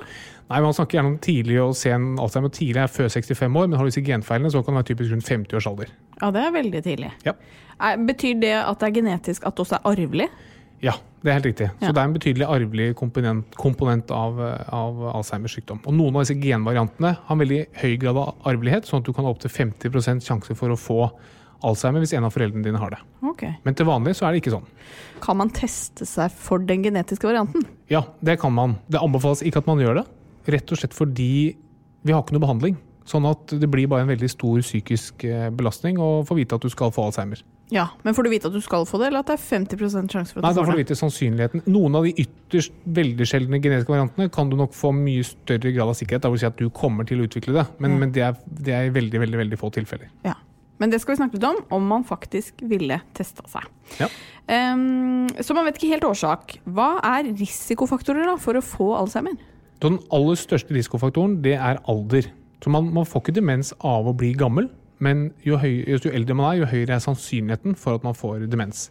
Nei, 0.49 0.59
Man 0.61 0.75
snakker 0.75 0.99
gjerne 0.99 1.13
om 1.13 1.19
tidlig 1.23 1.59
og 1.63 1.75
sen 1.79 2.13
Alzheimer. 2.19 2.51
Tidlig 2.55 2.83
er 2.83 2.91
før 2.91 3.09
65 3.11 3.43
år, 3.47 3.67
men 3.67 3.79
har 3.79 3.87
du 3.87 3.91
disse 3.91 4.03
genfeilene, 4.05 4.51
så 4.51 4.63
kan 4.63 4.75
det 4.75 4.81
være 4.81 4.89
typisk 4.91 5.15
rundt 5.15 5.31
50 5.31 5.59
års 5.59 5.67
alder. 5.67 5.91
Ja, 6.21 6.31
Det 6.31 6.45
er 6.45 6.55
veldig 6.55 6.83
tidlig. 6.83 7.11
Ja. 7.25 7.35
Betyr 8.07 8.39
det 8.39 8.55
at 8.59 8.79
det 8.79 8.87
er 8.87 8.95
genetisk 9.01 9.47
at 9.47 9.55
det 9.55 9.65
også 9.65 9.79
er 9.79 9.91
arvelig? 9.91 10.29
Ja, 10.83 10.95
det 11.23 11.31
er 11.31 11.37
helt 11.39 11.49
riktig. 11.49 11.67
Så 11.81 11.91
det 11.91 11.99
er 11.99 12.07
en 12.07 12.15
betydelig 12.15 12.45
arvelig 12.47 12.93
komponent, 12.99 13.57
komponent 13.59 14.11
av, 14.15 14.37
av, 14.39 15.01
Alzheimers 15.11 15.57
sykdom. 15.57 15.81
Og 15.83 15.95
Noen 15.95 16.15
av 16.15 16.23
disse 16.23 16.37
genvariantene 16.39 17.11
har 17.17 17.35
en 17.35 17.41
veldig 17.43 17.59
høy 17.81 17.97
grad 17.99 18.19
av 18.21 18.47
arvelighet, 18.47 18.87
sånn 18.87 19.03
at 19.03 19.09
du 19.09 19.11
kan 19.15 19.27
ha 19.27 19.33
opptil 19.33 19.51
50% 19.51 20.23
sjanse 20.25 20.55
for 20.55 20.71
å 20.71 20.79
få 20.79 21.01
Alzheimer 21.67 21.99
hvis 21.99 22.13
en 22.15 22.23
av 22.23 22.31
foreldrene 22.31 22.63
dine 22.63 22.79
har 22.79 22.93
det. 22.93 23.01
Okay. 23.33 23.57
Men 23.65 23.75
til 23.75 23.89
vanlig 23.89 24.15
så 24.15 24.27
er 24.27 24.31
det 24.31 24.39
ikke 24.43 24.53
sånn. 24.53 24.67
Kan 25.23 25.41
man 25.41 25.51
teste 25.51 26.07
seg 26.07 26.31
for 26.31 26.63
den 26.63 26.85
genetiske 26.87 27.27
varianten? 27.27 27.65
Ja, 27.91 28.05
det 28.23 28.37
kan 28.39 28.55
man. 28.55 28.77
Det 28.87 29.01
anbefales 29.03 29.43
ikke 29.43 29.59
at 29.59 29.67
man 29.67 29.83
gjør 29.83 29.99
det. 29.99 30.05
Rett 30.55 30.71
og 30.71 30.79
slett 30.79 30.95
fordi 30.95 31.33
vi 32.07 32.15
har 32.15 32.23
ikke 32.23 32.37
noe 32.37 32.45
behandling. 32.45 32.79
Sånn 33.09 33.27
at 33.27 33.51
det 33.59 33.67
blir 33.67 33.89
bare 33.91 34.05
en 34.05 34.11
veldig 34.13 34.29
stor 34.31 34.61
psykisk 34.63 35.25
eh, 35.27 35.49
belastning 35.51 35.99
å 35.99 36.21
få 36.27 36.37
vite 36.39 36.55
at 36.55 36.63
du 36.63 36.71
skal 36.71 36.93
få 36.95 37.09
Alzheimer. 37.09 37.41
Ja, 37.69 37.85
Men 38.03 38.15
får 38.17 38.25
du 38.25 38.29
vite 38.33 38.49
at 38.49 38.55
du 38.55 38.61
skal 38.65 38.85
få 38.89 38.97
det, 38.97 39.11
eller 39.11 39.21
at 39.21 39.29
det 39.29 39.35
er 39.37 39.43
50 39.43 40.09
sjanse 40.09 40.33
for 40.33 40.41
at 40.41 40.47
Nei, 40.47 40.49
du 40.49 40.49
får 40.49 40.49
det? 40.49 40.49
Nei, 40.49 40.53
da 40.57 40.65
får 40.65 40.73
du 40.73 40.81
vite 40.81 40.97
sannsynligheten. 40.97 41.63
Noen 41.69 41.97
av 41.99 42.07
de 42.07 42.13
ytterst 42.23 42.73
veldig 42.97 43.27
sjeldne 43.29 43.59
genetiske 43.61 43.93
variantene 43.93 44.29
kan 44.33 44.49
du 44.49 44.57
nok 44.57 44.73
få 44.73 44.89
mye 44.95 45.25
større 45.27 45.73
grad 45.75 45.93
av 45.93 45.97
sikkerhet. 45.99 46.23
Da 46.25 46.31
vil 46.33 46.41
si 46.41 46.47
at 46.49 46.57
du 46.57 46.71
kommer 46.73 47.05
til 47.09 47.21
å 47.21 47.27
utvikle 47.29 47.53
det, 47.59 47.65
men, 47.77 47.93
mm. 47.93 47.99
men 48.01 48.15
det, 48.15 48.25
er, 48.25 48.39
det, 48.49 48.73
er, 48.73 48.89
veldig, 48.95 49.21
veldig, 49.25 49.41
veldig 49.43 49.59
få 49.61 49.69
tilfeller. 49.77 50.09
Ja. 50.25 50.33
Men 50.79 50.93
det 50.93 51.01
skal 51.03 51.13
vi 51.13 51.19
snakke 51.19 51.35
litt 51.35 51.45
om, 51.45 51.59
om 51.75 51.87
man 51.91 52.05
faktisk 52.07 52.61
ville 52.65 53.01
testa 53.17 53.43
seg. 53.51 53.67
Ja. 53.99 54.07
Um, 54.47 55.27
så 55.43 55.53
man 55.53 55.67
vet 55.67 55.77
ikke 55.77 55.91
helt 55.91 56.07
årsak. 56.07 56.55
Hva 56.63 56.93
er 57.03 57.33
risikofaktorer 57.35 58.31
da, 58.31 58.37
for 58.39 58.57
å 58.57 58.63
få 58.63 58.93
Alzheimer? 58.97 59.35
Den 59.83 59.99
aller 60.15 60.39
største 60.39 60.73
risikofaktoren 60.75 61.37
det 61.43 61.57
er 61.59 61.83
alder. 61.91 62.31
Så 62.63 62.71
man, 62.71 62.89
man 62.95 63.07
får 63.07 63.25
ikke 63.25 63.37
demens 63.37 63.73
av 63.85 64.07
å 64.07 64.15
bli 64.15 64.31
gammel. 64.39 64.71
Men 65.03 65.29
jo, 65.45 65.57
høy, 65.61 65.83
jo, 65.87 65.99
eldre 66.11 66.35
man 66.35 66.51
er, 66.51 66.61
jo 66.61 66.69
høyere 66.69 66.97
er 66.97 67.03
sannsynligheten 67.03 67.77
for 67.79 67.99
at 67.99 68.05
man 68.07 68.17
får 68.17 68.47
demens. 68.51 68.89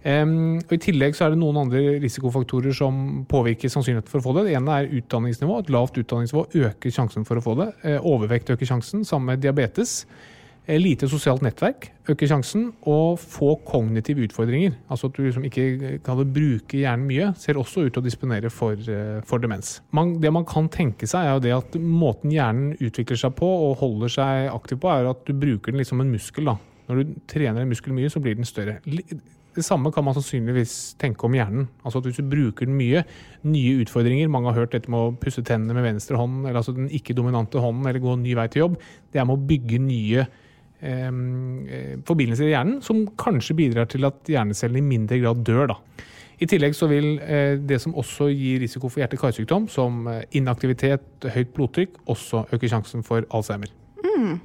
Um, 0.00 0.56
og 0.62 0.72
I 0.72 0.80
tillegg 0.80 1.12
så 1.16 1.26
er 1.26 1.34
det 1.34 1.40
noen 1.42 1.58
andre 1.60 1.98
risikofaktorer 2.00 2.72
som 2.72 3.24
påvirker 3.28 3.68
sannsynligheten 3.68 4.10
for 4.10 4.22
å 4.22 4.24
få 4.24 4.34
det. 4.38 4.46
Det 4.48 4.56
ene 4.56 4.78
er 4.80 4.92
utdanningsnivå. 4.96 5.58
Et 5.60 5.72
lavt 5.74 6.00
utdanningsnivå 6.00 6.46
øker 6.70 6.94
sjansen 6.94 7.26
for 7.28 7.40
å 7.40 7.44
få 7.44 7.56
det. 7.60 7.70
Uh, 7.84 7.98
overvekt 8.08 8.52
øker 8.54 8.70
sjansen, 8.72 9.04
sammen 9.04 9.34
med 9.34 9.44
diabetes. 9.44 10.00
Eh, 10.70 10.78
lite 10.78 11.08
sosialt 11.10 11.42
nettverk 11.42 11.88
øker 12.10 12.28
sjansen, 12.30 12.68
og 12.86 13.18
få 13.18 13.56
kognitive 13.66 14.22
utfordringer. 14.22 14.76
Altså 14.90 15.08
at 15.08 15.16
du 15.16 15.24
liksom 15.24 15.46
ikke 15.48 15.98
kan 16.06 16.20
bruke 16.34 16.78
hjernen 16.78 17.08
mye, 17.08 17.32
ser 17.38 17.58
også 17.58 17.86
ut 17.86 17.96
til 17.96 18.02
å 18.02 18.06
disponere 18.06 18.50
for, 18.54 18.72
eh, 18.74 19.20
for 19.26 19.38
demens. 19.38 19.80
Man, 19.90 20.20
det 20.20 20.32
man 20.32 20.44
kan 20.44 20.68
tenke 20.68 21.08
seg, 21.10 21.26
er 21.26 21.32
jo 21.32 21.40
det 21.40 21.56
at 21.56 21.80
måten 21.80 22.30
hjernen 22.30 22.76
utvikler 22.78 23.18
seg 23.18 23.34
på 23.34 23.46
og 23.46 23.78
holder 23.78 24.08
seg 24.08 24.50
aktiv 24.54 24.78
på, 24.78 24.88
er 24.88 25.10
at 25.10 25.24
du 25.26 25.32
bruker 25.32 25.72
den 25.72 25.78
litt 25.78 25.88
som 25.88 26.00
en 26.00 26.12
muskel. 26.12 26.44
da. 26.44 26.56
Når 26.88 27.02
du 27.02 27.14
trener 27.26 27.62
en 27.62 27.68
muskel 27.68 27.92
mye, 27.92 28.10
så 28.10 28.20
blir 28.22 28.36
den 28.36 28.44
større. 28.44 28.78
Det 28.84 29.64
samme 29.64 29.90
kan 29.90 30.04
man 30.04 30.14
sannsynligvis 30.14 30.94
tenke 30.98 31.24
om 31.24 31.32
hjernen. 31.32 31.68
Altså 31.84 31.98
at 31.98 32.04
Hvis 32.04 32.16
du 32.16 32.22
bruker 32.22 32.66
den 32.66 32.76
mye, 32.76 33.04
nye 33.42 33.82
utfordringer 33.82 34.28
Mange 34.28 34.52
har 34.52 34.60
hørt 34.60 34.72
dette 34.72 34.88
med 34.88 34.98
å 34.98 35.16
pusse 35.18 35.42
tennene 35.42 35.74
med 35.74 35.82
venstre 35.82 36.16
hånd, 36.16 36.46
eller 36.46 36.56
altså 36.56 36.72
den 36.72 36.88
ikke-dominante 36.88 37.58
hånden, 37.58 37.86
eller 37.86 37.98
gå 37.98 38.12
en 38.12 38.22
ny 38.22 38.34
vei 38.34 38.46
til 38.46 38.60
jobb. 38.60 38.78
Det 39.12 39.18
er 39.18 39.24
med 39.24 39.34
å 39.34 39.46
bygge 39.46 39.78
nye 39.80 40.26
Eh, 40.80 41.98
forbindelser 42.08 42.48
i 42.48 42.54
hjernen 42.54 42.80
som 42.84 43.04
kanskje 43.20 43.58
bidrar 43.58 43.90
til 43.90 44.08
at 44.08 44.24
hjernecellene 44.28 44.80
i 44.80 44.90
mindre 44.94 45.20
grad 45.20 45.44
dør. 45.44 45.74
Da. 45.74 46.06
I 46.40 46.48
tillegg 46.48 46.76
så 46.76 46.88
vil 46.88 47.18
eh, 47.20 47.58
det 47.60 47.80
som 47.82 47.96
også 48.00 48.30
gir 48.32 48.62
risiko 48.62 48.88
for 48.88 49.02
hjerte-karsykdom, 49.02 49.66
som 49.68 50.06
eh, 50.08 50.22
inaktivitet, 50.40 51.26
høyt 51.34 51.50
blodtrykk, 51.56 51.98
også 52.08 52.46
øke 52.56 52.70
sjansen 52.70 53.04
for 53.04 53.26
Alzheimer. 53.36 53.68
Mm. 54.00 54.38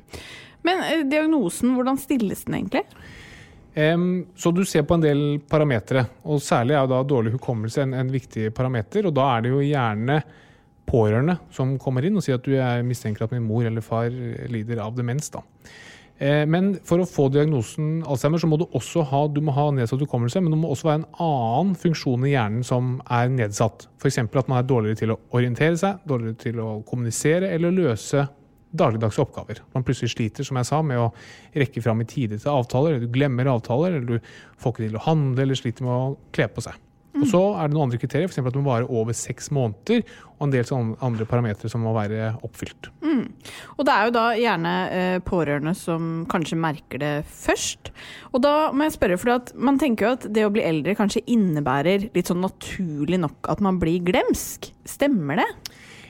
Men 0.68 0.84
eh, 0.90 1.06
diagnosen, 1.08 1.72
hvordan 1.78 2.00
stilles 2.02 2.44
den 2.48 2.60
egentlig? 2.60 2.84
Så 3.76 4.54
du 4.56 4.62
ser 4.64 4.86
på 4.88 4.96
en 4.96 5.02
del 5.04 5.22
parametere, 5.52 6.06
og 6.32 6.40
særlig 6.40 6.78
er 6.80 6.86
da 6.88 7.02
dårlig 7.04 7.34
hukommelse 7.34 7.82
en, 7.84 7.92
en, 8.00 8.08
viktig 8.08 8.54
parameter. 8.56 9.04
Og 9.10 9.12
da 9.18 9.26
er 9.34 9.44
det 9.44 9.52
jo 9.52 9.58
gjerne 9.66 10.16
pårørende 10.88 11.36
som 11.52 11.74
kommer 11.82 12.08
inn 12.08 12.16
og 12.16 12.24
sier 12.24 12.40
at 12.40 12.48
du 12.48 12.56
er 12.56 12.86
mistenker 12.88 13.26
at 13.26 13.34
min 13.36 13.44
mor 13.44 13.68
eller 13.68 13.84
far 13.84 14.08
lider 14.48 14.80
av 14.80 14.96
demens. 14.96 15.28
da. 15.34 15.44
Eh, 16.18 16.46
men 16.48 16.72
for 16.88 17.04
å 17.04 17.08
få 17.10 17.28
diagnosen 17.34 18.00
Alzheimer, 18.08 18.40
så 18.40 18.48
må 18.48 18.60
du 18.60 18.66
også 18.70 19.04
ha, 19.10 19.26
du 19.28 19.42
ha 19.52 19.66
nedsatt 19.76 20.00
hukommelse, 20.06 20.40
men 20.44 20.54
det 20.54 20.60
må 20.62 20.72
også 20.72 20.88
være 20.88 21.02
en 21.02 21.10
annen 21.26 21.76
funksjon 21.80 22.24
i 22.24 22.32
hjernen 22.32 22.64
som 22.68 22.96
er 23.12 23.34
nedsatt. 23.34 23.90
F.eks. 24.00 24.22
at 24.24 24.48
man 24.52 24.62
er 24.62 24.70
dårligere 24.70 25.02
til 25.02 25.16
å 25.16 25.20
orientere 25.36 25.76
seg, 25.82 26.00
dårligere 26.08 26.40
til 26.46 26.64
å 26.64 26.70
kommunisere 26.88 27.52
eller 27.52 27.76
løse 27.76 28.24
dagligdagse 28.76 29.24
oppgaver. 29.24 29.62
Man 29.76 29.84
plutselig 29.88 30.14
sliter 30.16 30.48
som 30.48 30.60
jeg 30.60 30.68
sa, 30.68 30.82
med 30.84 31.00
å 31.00 31.12
rekke 31.56 31.84
fram 31.84 32.02
i 32.04 32.08
tide 32.10 32.40
til 32.40 32.52
avtaler, 32.52 32.96
eller 32.96 33.08
du 33.08 33.14
glemmer 33.16 33.52
avtaler, 33.52 33.96
eller 33.96 34.18
du 34.18 34.34
får 34.62 34.76
ikke 34.76 34.88
til 34.88 35.00
å 35.00 35.06
handle, 35.08 35.46
eller 35.46 35.60
sliter 35.60 35.88
med 35.88 35.96
å 35.96 36.18
kle 36.36 36.50
på 36.52 36.64
seg. 36.66 36.80
Og 37.16 37.28
Så 37.32 37.42
er 37.56 37.68
det 37.68 37.76
noen 37.76 37.88
andre 37.88 38.00
kriterier, 38.02 38.30
f.eks. 38.30 38.42
at 38.42 38.54
det 38.54 38.62
må 38.62 38.72
vare 38.74 38.90
over 38.92 39.16
seks 39.16 39.52
måneder. 39.56 40.04
Og 40.36 40.48
en 40.48 40.52
del 40.52 40.68
andre 41.06 41.26
parametere 41.30 41.72
som 41.72 41.86
må 41.86 41.94
være 41.96 42.34
oppfylt. 42.44 42.90
Mm. 43.06 43.30
Og 43.78 43.86
det 43.88 43.94
er 43.94 44.08
jo 44.08 44.14
da 44.18 44.24
gjerne 44.36 44.74
eh, 44.92 45.20
pårørende 45.24 45.72
som 45.80 46.26
kanskje 46.32 46.60
merker 46.60 47.00
det 47.00 47.14
først. 47.32 47.94
Og 48.34 48.44
da 48.44 48.74
må 48.76 48.88
jeg 48.88 48.98
spørre, 48.98 49.20
for 49.22 49.54
man 49.56 49.80
tenker 49.80 50.10
jo 50.10 50.14
at 50.18 50.28
det 50.36 50.44
å 50.44 50.52
bli 50.52 50.66
eldre 50.66 50.98
kanskje 51.00 51.24
innebærer 51.32 52.10
litt 52.16 52.32
sånn 52.32 52.44
naturlig 52.44 53.22
nok 53.24 53.48
at 53.54 53.64
man 53.64 53.80
blir 53.80 54.04
glemsk. 54.04 54.74
Stemmer 54.86 55.40
det? 55.40 55.48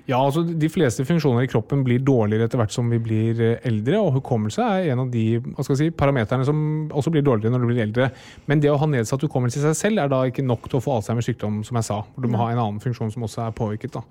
Ja, 0.06 0.20
altså 0.22 0.44
De 0.46 0.68
fleste 0.70 1.02
funksjoner 1.08 1.46
i 1.46 1.50
kroppen 1.50 1.82
blir 1.86 2.04
dårligere 2.06 2.46
etter 2.46 2.60
hvert 2.62 2.74
som 2.74 2.92
vi 2.94 3.00
blir 3.02 3.40
eh, 3.42 3.64
eldre. 3.66 3.98
og 3.98 4.20
Hukommelse 4.20 4.62
er 4.62 4.92
en 4.94 5.02
av 5.02 5.10
de 5.10 5.40
si, 5.66 5.90
parameterne 5.98 6.46
som 6.46 6.60
også 6.94 7.14
blir 7.14 7.26
dårligere 7.26 7.56
når 7.56 7.64
du 7.64 7.70
blir 7.72 7.84
eldre. 7.88 8.10
Men 8.46 8.62
det 8.62 8.70
å 8.70 8.78
ha 8.82 8.90
nedsatt 8.90 9.26
hukommelse 9.26 9.60
i 9.60 9.66
seg 9.66 9.78
selv 9.80 10.04
er 10.04 10.12
da 10.14 10.22
ikke 10.30 10.46
nok 10.46 10.70
til 10.70 10.78
å 10.78 10.84
få 10.86 11.00
Alzheimers 11.00 11.26
sykdom, 11.32 11.64
som 11.66 11.82
jeg 11.82 11.90
sa. 11.90 12.04
Du 12.22 12.30
må 12.30 12.38
ha 12.44 12.52
en 12.54 12.62
annen 12.62 12.84
funksjon 12.84 13.14
som 13.16 13.26
også 13.26 13.48
er 13.48 13.58
påvirket. 13.58 13.98
da. 13.98 14.06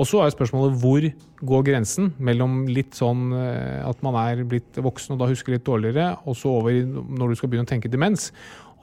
Og 0.00 0.08
så 0.08 0.24
er 0.24 0.32
spørsmålet 0.32 0.80
hvor 0.80 1.04
går 1.44 1.66
grensen 1.68 2.14
mellom 2.24 2.64
litt 2.70 2.96
sånn 2.96 3.28
eh, 3.36 3.84
at 3.84 4.00
man 4.06 4.16
er 4.24 4.46
blitt 4.48 4.80
voksen 4.80 5.14
og 5.14 5.20
da 5.20 5.28
husker 5.28 5.54
litt 5.54 5.66
dårligere, 5.66 6.14
og 6.24 6.38
så 6.40 6.56
over 6.56 6.80
når 6.82 7.34
du 7.34 7.38
skal 7.38 7.52
begynne 7.52 7.68
å 7.68 7.72
tenke 7.74 7.92
demens. 7.92 8.30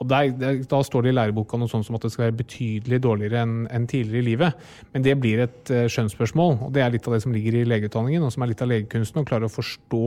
Og 0.02 0.08
der, 0.10 0.32
der, 0.38 0.60
Da 0.68 0.82
står 0.84 1.06
det 1.06 1.12
i 1.12 1.16
læreboka 1.16 1.58
noe 1.60 1.70
sånt 1.70 1.86
som 1.86 1.98
at 1.98 2.06
det 2.06 2.12
skal 2.14 2.26
være 2.28 2.38
betydelig 2.42 3.00
dårligere 3.04 3.42
enn 3.46 3.58
en 3.70 3.88
tidligere 3.90 4.22
i 4.22 4.28
livet. 4.32 4.62
Men 4.94 5.06
det 5.06 5.18
blir 5.22 5.44
et 5.46 5.74
uh, 5.74 5.84
skjønnsspørsmål, 5.86 6.56
og 6.66 6.72
det 6.74 6.82
er 6.84 6.94
litt 6.94 7.06
av 7.08 7.16
det 7.16 7.22
som 7.24 7.34
ligger 7.34 7.60
i 7.60 7.66
legeutdanningen, 7.68 8.24
og 8.26 8.34
som 8.34 8.44
er 8.44 8.52
litt 8.52 8.64
av 8.64 8.72
legekunsten, 8.72 9.22
å 9.22 9.28
klare 9.28 9.46
å 9.48 9.52
forstå 9.52 10.02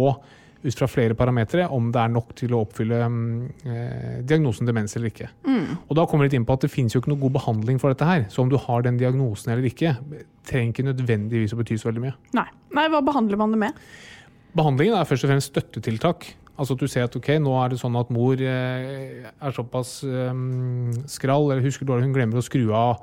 ut 0.65 0.79
fra 0.79 0.87
flere 0.89 1.15
parametere 1.17 1.67
om 1.73 1.91
det 1.93 2.01
er 2.01 2.13
nok 2.13 2.31
til 2.39 2.55
å 2.55 2.63
oppfylle 2.65 2.97
eh, 3.05 4.21
diagnosen 4.25 4.65
demens 4.65 4.95
eller 4.97 5.11
ikke. 5.11 5.27
Mm. 5.45 5.75
Og 5.85 5.99
da 5.99 6.05
kommer 6.09 6.25
vi 6.25 6.31
litt 6.31 6.39
inn 6.39 6.47
på 6.47 6.55
at 6.55 6.65
Det 6.65 6.71
finnes 6.73 6.95
jo 6.95 7.01
ikke 7.03 7.11
noe 7.13 7.21
god 7.21 7.35
behandling 7.37 7.81
for 7.81 7.93
dette. 7.93 8.07
her, 8.07 8.25
Så 8.29 8.41
om 8.41 8.49
du 8.49 8.57
har 8.57 8.81
den 8.81 8.97
diagnosen 8.97 9.53
eller 9.53 9.67
ikke, 9.69 9.93
trenger 10.47 10.73
ikke 10.73 10.87
nødvendigvis 10.89 11.53
å 11.53 11.59
bety 11.61 11.77
så 11.77 11.91
veldig 11.91 12.05
mye. 12.07 12.15
Nei. 12.33 12.47
Nei, 12.73 12.87
Hva 12.89 13.03
behandler 13.05 13.37
man 13.37 13.53
det 13.53 13.61
med? 13.61 13.85
Behandlingen 14.55 14.97
er 14.97 15.05
først 15.05 15.27
og 15.27 15.33
fremst 15.33 15.53
støttetiltak. 15.53 16.31
Altså 16.55 16.75
at 16.75 16.83
du 16.83 16.87
ser 16.87 17.07
at 17.07 17.15
ok, 17.17 17.33
nå 17.43 17.55
er 17.59 17.73
det 17.73 17.81
sånn 17.81 17.97
at 17.99 18.11
mor 18.15 18.39
eh, 18.39 19.25
er 19.27 19.55
såpass 19.55 19.97
um, 20.07 20.93
skrall 21.11 21.49
eller 21.49 21.65
husker 21.65 21.87
dårlig, 21.87 22.07
hun 22.07 22.15
glemmer 22.15 22.39
å 22.39 22.45
skru 22.45 22.69
av 22.71 23.01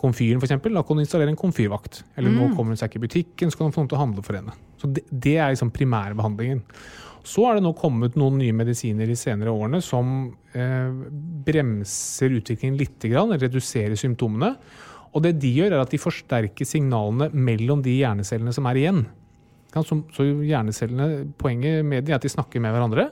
komfyren 0.00 0.40
f.eks. 0.40 0.54
Da 0.62 0.84
kan 0.84 0.98
du 0.98 1.02
installere 1.04 1.32
en 1.32 1.40
komfyrvakt. 1.40 2.02
Eller 2.16 2.32
mm. 2.32 2.38
nå 2.38 2.48
kommer 2.56 2.72
hun 2.72 2.80
seg 2.80 2.90
ikke 2.90 3.02
i 3.02 3.06
butikken, 3.06 3.52
så 3.52 3.60
kan 3.60 3.68
du 3.68 3.76
få 3.76 3.84
noen 3.84 3.92
til 3.92 3.98
å 3.98 4.04
handle 4.04 4.24
for 4.24 4.38
henne. 4.38 4.56
Så 4.80 4.90
Det, 4.92 5.04
det 5.10 5.36
er 5.36 5.52
liksom 5.52 5.72
primærbehandlingen. 5.76 6.62
Så 7.26 7.42
er 7.48 7.58
det 7.58 7.64
nå 7.64 7.72
kommet 7.76 8.16
noen 8.18 8.38
nye 8.38 8.54
medisiner 8.54 9.08
de 9.10 9.16
senere 9.18 9.50
årene 9.50 9.80
som 9.82 10.28
eh, 10.54 10.90
bremser 11.46 12.36
utviklingen 12.38 12.78
litt, 12.78 13.02
reduserer 13.02 13.98
symptomene. 13.98 14.52
Og 15.16 15.24
det 15.24 15.34
de 15.42 15.50
gjør, 15.58 15.74
er 15.74 15.82
at 15.82 15.92
de 15.92 16.00
forsterker 16.00 16.68
signalene 16.68 17.30
mellom 17.32 17.82
de 17.82 17.96
hjernecellene 17.98 18.54
som 18.54 18.68
er 18.70 18.78
igjen. 18.78 19.02
Så 19.84 20.28
hjernecellene, 20.46 21.26
Poenget 21.38 21.84
med 21.84 22.06
dem 22.06 22.14
er 22.14 22.20
at 22.20 22.24
de 22.24 22.32
snakker 22.32 22.62
med 22.62 22.72
hverandre. 22.72 23.10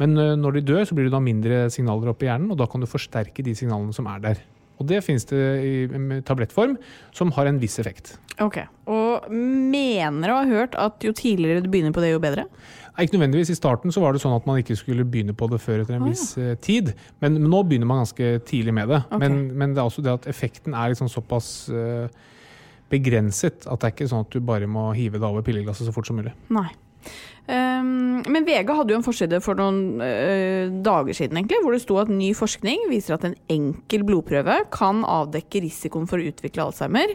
Men 0.00 0.12
når 0.12 0.58
de 0.58 0.66
dør, 0.68 0.84
så 0.84 0.94
blir 0.94 1.08
det 1.08 1.14
da 1.14 1.22
mindre 1.24 1.62
signaler 1.72 2.12
opp 2.12 2.20
i 2.22 2.28
hjernen, 2.28 2.50
og 2.52 2.58
da 2.60 2.66
kan 2.68 2.82
du 2.82 2.88
forsterke 2.90 3.44
de 3.44 3.54
signalene 3.56 3.96
som 3.96 4.08
er 4.12 4.20
der. 4.20 4.42
Og 4.76 4.88
det 4.88 5.00
finnes 5.04 5.24
det 5.30 5.42
i 5.64 6.20
tablettform, 6.26 6.76
som 7.16 7.32
har 7.36 7.48
en 7.48 7.60
viss 7.62 7.78
effekt. 7.80 8.16
Ok, 8.44 8.58
Og 8.92 9.30
mener 9.32 10.30
å 10.30 10.40
ha 10.42 10.44
hørt 10.44 10.76
at 10.76 11.00
jo 11.04 11.14
tidligere 11.16 11.62
du 11.64 11.70
begynner 11.72 11.94
på 11.96 12.02
det, 12.04 12.12
jo 12.12 12.20
bedre? 12.20 12.44
Nei, 12.96 13.06
ikke 13.06 13.16
nødvendigvis. 13.16 13.54
I 13.54 13.58
starten 13.58 13.92
så 13.92 14.02
var 14.02 14.12
det 14.12 14.20
sånn 14.22 14.36
at 14.36 14.44
man 14.48 14.60
ikke 14.60 14.76
skulle 14.76 15.06
begynne 15.08 15.34
på 15.36 15.48
det 15.52 15.60
før 15.64 15.82
etter 15.82 15.96
en 15.96 16.04
ah, 16.04 16.10
viss 16.10 16.36
ja. 16.36 16.54
tid. 16.60 16.92
Men, 17.24 17.38
men, 17.40 17.48
nå 17.52 17.62
begynner 17.64 17.88
man 17.88 18.02
ganske 18.04 18.30
tidlig 18.48 18.76
med 18.76 18.92
det. 18.92 19.02
Okay. 19.08 19.22
Men, 19.24 19.38
men, 19.56 19.74
det 19.76 19.82
er 19.82 19.88
også 19.88 20.04
det 20.04 20.14
at 20.18 20.28
effekten 20.32 20.76
er 20.76 20.92
liksom 20.92 21.08
såpass 21.12 21.50
uh, 21.72 22.08
begrenset. 22.92 23.66
At 23.66 23.82
det 23.82 23.88
er 23.88 23.94
ikke 23.94 24.10
sånn 24.10 24.26
at 24.26 24.34
du 24.34 24.42
bare 24.44 24.68
må 24.70 24.90
hive 24.96 25.20
deg 25.20 25.28
over 25.28 25.46
pilleglasset 25.46 25.88
så 25.88 25.94
fort 25.94 26.08
som 26.08 26.18
mulig. 26.20 26.34
Nei. 26.54 26.68
Um, 27.46 28.24
men 28.26 28.42
VG 28.42 28.72
hadde 28.74 28.90
jo 28.90 28.98
en 28.98 29.04
forside 29.06 29.38
for 29.44 29.54
noen 29.58 30.00
uh, 30.02 30.66
dager 30.82 31.14
siden 31.14 31.38
egentlig, 31.38 31.60
hvor 31.62 31.76
det 31.76 31.84
sto 31.84 32.00
at 32.00 32.10
ny 32.10 32.32
forskning 32.34 32.88
viser 32.90 33.14
at 33.14 33.26
en 33.28 33.36
enkel 33.52 34.02
blodprøve 34.08 34.56
kan 34.74 35.04
avdekke 35.06 35.62
risikoen 35.62 36.08
for 36.10 36.18
å 36.18 36.26
utvikle 36.26 36.66
Alzheimer. 36.66 37.14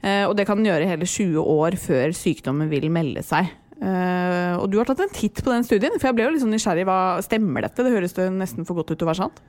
Uh, 0.00 0.24
og 0.30 0.34
det 0.38 0.48
kan 0.48 0.60
den 0.60 0.70
gjøre 0.70 0.88
hele 0.88 1.08
20 1.08 1.52
år 1.56 1.76
før 1.82 2.16
sykdommen 2.16 2.72
vil 2.72 2.88
melde 2.94 3.24
seg. 3.26 3.52
Uh, 3.76 4.56
og 4.56 4.70
du 4.72 4.78
har 4.80 4.88
tatt 4.88 5.02
en 5.04 5.12
titt 5.12 5.42
på 5.44 5.52
den 5.52 5.66
studien, 5.66 5.98
for 6.00 6.08
jeg 6.08 6.16
ble 6.16 6.30
jo 6.30 6.40
sånn 6.40 6.56
nysgjerrig. 6.56 6.88
Hva 6.88 7.00
stemmer 7.26 7.66
dette? 7.68 7.84
Det 7.84 7.92
høres 7.92 8.16
det 8.16 8.30
nesten 8.32 8.64
for 8.64 8.80
godt 8.80 8.94
ut 8.94 8.96
til 8.96 9.04
å 9.04 9.12
være 9.12 9.26
sant. 9.26 9.44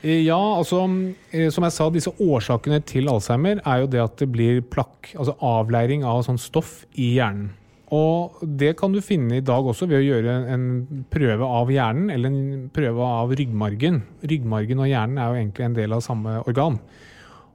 Eh, 0.00 0.22
ja, 0.24 0.38
altså 0.38 0.82
eh, 1.30 1.50
som 1.52 1.66
jeg 1.66 1.76
sa, 1.76 1.88
disse 1.92 2.12
årsakene 2.24 2.80
til 2.88 3.10
Alzheimer 3.12 3.60
er 3.60 3.82
jo 3.82 3.90
det 3.92 4.00
at 4.00 4.16
det 4.22 4.30
blir 4.32 4.62
plakk, 4.64 5.12
altså 5.12 5.36
avleiring 5.44 6.06
av 6.08 6.22
sånn 6.24 6.40
stoff 6.40 6.84
i 6.96 7.14
hjernen. 7.18 7.50
Og 7.90 8.38
det 8.46 8.76
kan 8.78 8.92
du 8.94 9.00
finne 9.02 9.40
i 9.40 9.44
dag 9.44 9.66
også 9.66 9.88
ved 9.90 9.98
å 9.98 10.04
gjøre 10.06 10.34
en 10.54 10.66
prøve 11.10 11.46
av 11.58 11.72
hjernen, 11.74 12.12
eller 12.14 12.30
en 12.30 12.66
prøve 12.72 13.08
av 13.18 13.32
ryggmargen. 13.34 13.98
Ryggmargen 14.30 14.82
og 14.84 14.86
hjernen 14.86 15.18
er 15.18 15.26
jo 15.26 15.40
egentlig 15.40 15.66
en 15.66 15.74
del 15.80 15.96
av 15.96 16.04
samme 16.06 16.36
organ. 16.44 16.78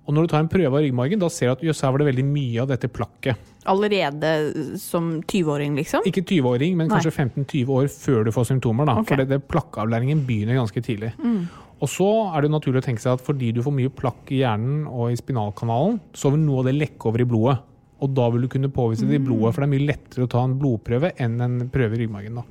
Og 0.06 0.14
når 0.14 0.26
du 0.26 0.32
tar 0.32 0.44
en 0.44 0.50
prøve 0.52 0.70
av 0.70 0.84
ryggmargen, 0.84 1.22
da 1.22 1.30
ser 1.34 1.50
du 1.50 1.56
at 1.56 1.66
jøss, 1.66 1.82
her 1.82 1.94
var 1.94 2.04
det 2.04 2.10
veldig 2.12 2.26
mye 2.30 2.62
av 2.62 2.70
dette 2.70 2.90
plakket. 2.94 3.52
Allerede 3.66 4.32
som 4.78 5.16
20-åring, 5.26 5.78
liksom? 5.80 6.06
Ikke 6.06 6.22
20-åring, 6.22 6.76
men 6.78 6.92
Nei. 6.92 7.00
kanskje 7.00 7.14
15-20 7.16 7.72
år 7.74 7.90
før 7.90 8.28
du 8.28 8.32
får 8.36 8.52
symptomer. 8.52 8.86
da. 8.86 9.00
Okay. 9.02 9.10
For 9.10 9.24
det, 9.24 9.30
det 9.34 9.48
plakkeavlæringen 9.50 10.22
begynner 10.28 10.60
ganske 10.62 10.84
tidlig. 10.86 11.16
Mm. 11.18 11.48
Og 11.82 11.92
så 11.92 12.10
er 12.32 12.46
det 12.46 12.54
naturlig 12.54 12.84
å 12.84 12.86
tenke 12.86 13.04
seg 13.04 13.18
at 13.18 13.26
fordi 13.26 13.50
du 13.56 13.64
får 13.66 13.74
mye 13.76 13.92
plakk 13.94 14.30
i 14.32 14.44
hjernen 14.44 14.86
og 14.86 15.10
i 15.12 15.18
spinalkanalen, 15.20 15.98
så 16.16 16.32
vil 16.34 16.46
noe 16.46 16.62
av 16.62 16.70
det 16.70 16.78
lekke 16.78 17.10
over 17.10 17.26
i 17.26 17.28
blodet. 17.30 17.58
Og 18.04 18.12
da 18.12 18.26
vil 18.34 18.44
du 18.44 18.50
kunne 18.52 18.72
påvise 18.74 19.08
det 19.08 19.22
i 19.22 19.24
blodet, 19.24 19.54
for 19.54 19.64
det 19.64 19.70
er 19.70 19.74
mye 19.76 19.88
lettere 19.88 20.26
å 20.26 20.32
ta 20.32 20.42
en 20.44 20.58
blodprøve 20.60 21.14
enn 21.22 21.40
en 21.44 21.56
prøve 21.72 21.96
i 21.96 22.04
ryggmargen. 22.04 22.42
da. 22.42 22.44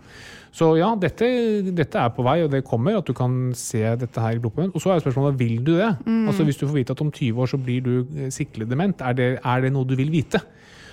Så 0.55 0.69
ja, 0.79 0.93
dette, 0.95 1.27
dette, 1.75 1.99
er 1.99 2.13
på 2.15 2.23
vei, 2.23 2.37
og 2.45 2.53
det 2.53 2.63
kommer, 2.67 2.95
at 2.95 3.09
du 3.09 3.15
kan 3.17 3.51
se 3.59 3.83
dette 3.99 4.23
her 4.23 4.37
i 4.37 4.41
blodprøven. 4.43 4.71
Og 4.71 4.83
så 4.83 4.93
er 4.95 5.03
spørsmålet 5.03 5.39
vil 5.41 5.57
du 5.67 5.73
det? 5.75 5.91
Mm. 6.07 6.29
Altså 6.31 6.47
Hvis 6.47 6.61
du 6.61 6.69
får 6.69 6.77
vite 6.77 6.95
at 6.95 7.03
om 7.03 7.11
20 7.11 7.43
år 7.43 7.51
så 7.51 7.59
blir 7.59 7.83
du 7.83 7.95
eh, 8.23 8.61
dement, 8.71 9.03
er 9.03 9.17
det, 9.19 9.29
er 9.43 9.65
det 9.65 9.73
noe 9.75 9.85
du 9.85 9.97
vil 9.99 10.13
vite? 10.15 10.39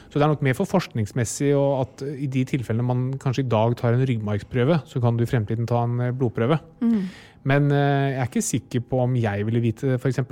Så 0.10 0.20
det 0.20 0.26
er 0.26 0.34
nok 0.34 0.42
mer 0.44 0.58
for 0.58 0.68
forskningsmessig 0.68 1.54
og 1.56 1.86
at 1.86 2.02
i 2.10 2.28
de 2.28 2.42
tilfellene 2.44 2.84
man 2.84 3.04
kanskje 3.22 3.46
i 3.46 3.52
dag 3.52 3.78
tar 3.80 3.94
en 3.94 4.04
ryggmargsprøve, 4.04 4.82
så 4.84 5.00
kan 5.00 5.16
du 5.16 5.24
i 5.24 5.30
fremtiden 5.30 5.70
ta 5.70 5.86
en 5.86 6.08
eh, 6.08 6.12
blodprøve. 6.12 6.58
Mm. 6.82 7.04
Men 7.48 7.72
eh, 7.72 8.08
jeg 8.18 8.24
er 8.26 8.32
ikke 8.32 8.50
sikker 8.50 8.88
på 8.90 9.06
om 9.06 9.16
jeg 9.16 9.46
ville 9.46 9.62
vite 9.62 9.94
det, 9.94 10.02
f.eks. 10.02 10.26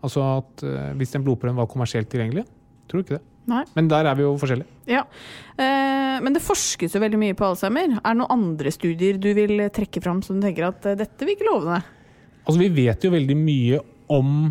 Altså 0.00 0.24
at 0.40 0.64
hvis 0.96 1.12
den 1.12 1.26
blodprøven 1.26 1.60
var 1.60 1.68
kommersielt 1.68 2.08
tilgjengelig. 2.08 2.46
Tror 2.88 3.02
du 3.02 3.04
ikke 3.04 3.18
det. 3.18 3.29
Nei. 3.50 3.64
Men 3.74 3.90
der 3.90 4.06
er 4.06 4.18
vi 4.18 4.24
jo 4.24 4.34
forskjellige. 4.38 4.70
Ja. 4.90 5.02
Eh, 5.58 6.16
men 6.22 6.36
det 6.36 6.44
forskes 6.44 6.94
jo 6.94 7.02
veldig 7.02 7.20
mye 7.20 7.36
på 7.38 7.48
Alzheimer. 7.48 7.96
Er 7.98 8.14
det 8.14 8.20
noen 8.20 8.34
andre 8.36 8.72
studier 8.74 9.18
du 9.20 9.30
vil 9.36 9.66
trekke 9.74 10.02
fram 10.04 10.22
som 10.26 10.38
du 10.38 10.46
tenker 10.46 10.68
at 10.68 10.86
eh, 10.86 10.98
dette 11.00 11.28
virker 11.28 11.50
lovende? 11.50 11.80
Altså, 12.44 12.58
vi 12.62 12.70
vet 12.80 13.04
jo 13.04 13.12
veldig 13.14 13.38
mye 13.38 13.80
om 14.10 14.50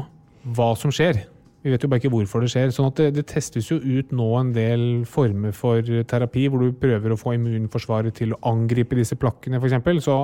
hva 0.56 0.72
som 0.80 0.92
skjer. 0.94 1.24
Vi 1.60 1.74
vet 1.74 1.84
jo 1.84 1.90
bare 1.92 2.00
ikke 2.00 2.14
hvorfor 2.14 2.44
det 2.44 2.52
skjer. 2.54 2.72
sånn 2.76 2.88
at 2.92 3.00
det, 3.02 3.10
det, 3.18 3.26
testes 3.28 3.68
jo 3.72 3.80
ut 3.80 4.14
nå 4.16 4.30
en 4.40 4.54
del 4.56 4.86
former 5.10 5.56
for 5.56 5.84
terapi 5.84 6.46
hvor 6.48 6.64
du 6.64 6.78
prøver 6.80 7.12
å 7.12 7.20
få 7.20 7.36
immunforsvaret 7.36 8.16
til 8.16 8.36
å 8.36 8.40
angripe 8.52 8.96
disse 9.00 9.18
plakkene, 9.20 9.60
f.eks. 9.60 10.06
Så 10.06 10.22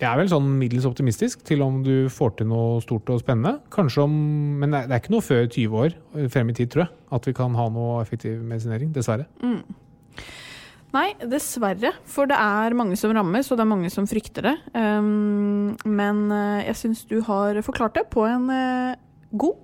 jeg 0.00 0.08
er 0.08 0.16
vel 0.16 0.30
sånn 0.32 0.48
middels 0.56 0.86
optimistisk 0.88 1.42
til 1.44 1.60
om 1.64 1.82
du 1.84 2.08
får 2.12 2.38
til 2.38 2.48
noe 2.48 2.80
stort 2.84 3.10
og 3.12 3.20
spennende. 3.20 3.58
Kanskje 3.72 4.06
om, 4.06 4.14
Men 4.62 4.72
det 4.72 4.86
er 4.88 5.02
ikke 5.02 5.12
noe 5.12 5.24
før 5.24 5.44
20 5.44 5.76
år 5.76 5.96
frem 6.32 6.48
i 6.48 6.56
tid, 6.56 6.72
tror 6.72 6.86
jeg, 6.86 6.92
at 7.12 7.28
vi 7.28 7.36
kan 7.36 7.54
ha 7.58 7.68
noe 7.68 8.00
effektiv 8.00 8.40
medisinering. 8.40 8.94
Dessverre. 8.96 9.28
Mm. 9.44 9.60
Nei, 10.96 11.06
dessverre. 11.22 11.92
For 12.08 12.30
det 12.30 12.38
er 12.40 12.76
mange 12.78 12.98
som 12.98 13.12
rammes, 13.14 13.50
og 13.50 13.60
det 13.60 13.66
er 13.66 13.72
mange 13.76 13.90
som 13.92 14.08
frykter 14.10 14.48
det. 14.48 14.56
Um, 14.74 15.76
men 15.86 16.26
eh, 16.34 16.66
jeg 16.70 16.80
syns 16.82 17.04
du 17.10 17.20
har 17.28 17.60
forklart 17.66 18.00
det 18.00 18.08
på 18.10 18.26
en 18.26 18.48
uh, 18.50 18.98
god 19.30 19.58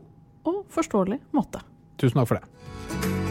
og 0.46 0.66
forståelig 0.70 1.18
måte. 1.34 1.64
Tusen 1.98 2.20
takk 2.20 2.30
for 2.30 2.38
det. 2.38 3.25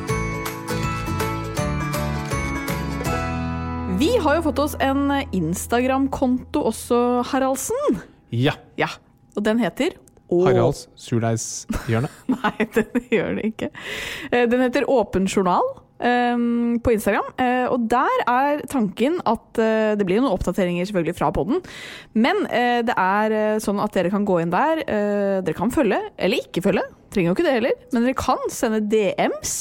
Vi 3.99 4.09
har 4.21 4.35
jo 4.37 4.43
fått 4.49 4.59
oss 4.59 4.73
en 4.83 5.07
Instagram-konto 5.35 6.61
også, 6.67 6.97
Haraldsen. 7.31 8.01
Ja. 8.35 8.55
Ja, 8.79 8.89
og 9.37 9.45
den 9.47 9.61
heter 9.63 9.95
Å- 10.31 10.41
Haralds 10.47 10.87
surdeigshjørne? 10.99 12.09
Nei, 12.33 12.67
den 12.75 13.05
gjør 13.13 13.37
det 13.39 13.49
ikke. 13.53 13.69
Eh, 14.31 14.45
Den 14.51 14.63
heter 14.65 14.87
Åpen 14.91 15.27
journal 15.31 15.63
um, 16.01 16.75
på 16.83 16.95
Instagram. 16.95 17.29
Uh, 17.39 17.67
Og 17.75 17.85
der 17.91 18.23
er 18.27 18.65
tanken 18.71 19.19
at 19.23 19.61
uh, 19.61 19.93
det 19.95 20.07
blir 20.09 20.19
noen 20.19 20.33
oppdateringer 20.35 20.89
selvfølgelig 20.89 21.15
fra 21.21 21.31
podden. 21.35 21.61
Men 22.17 22.43
uh, 22.49 22.81
det 22.87 22.97
er 22.97 23.37
sånn 23.63 23.79
at 23.83 23.95
dere 23.95 24.11
kan 24.13 24.27
gå 24.27 24.41
inn 24.43 24.51
der. 24.53 24.83
Dere 25.45 25.55
kan 25.57 25.71
følge, 25.73 26.01
eller 26.17 26.43
ikke 26.43 26.65
følge. 26.67 26.83
Trenger 27.15 27.31
jo 27.31 27.37
ikke 27.37 27.47
det 27.47 27.57
heller. 27.61 27.79
Men 27.95 28.09
dere 28.09 28.19
kan 28.19 28.43
sende 28.51 28.83
DMs. 28.91 29.55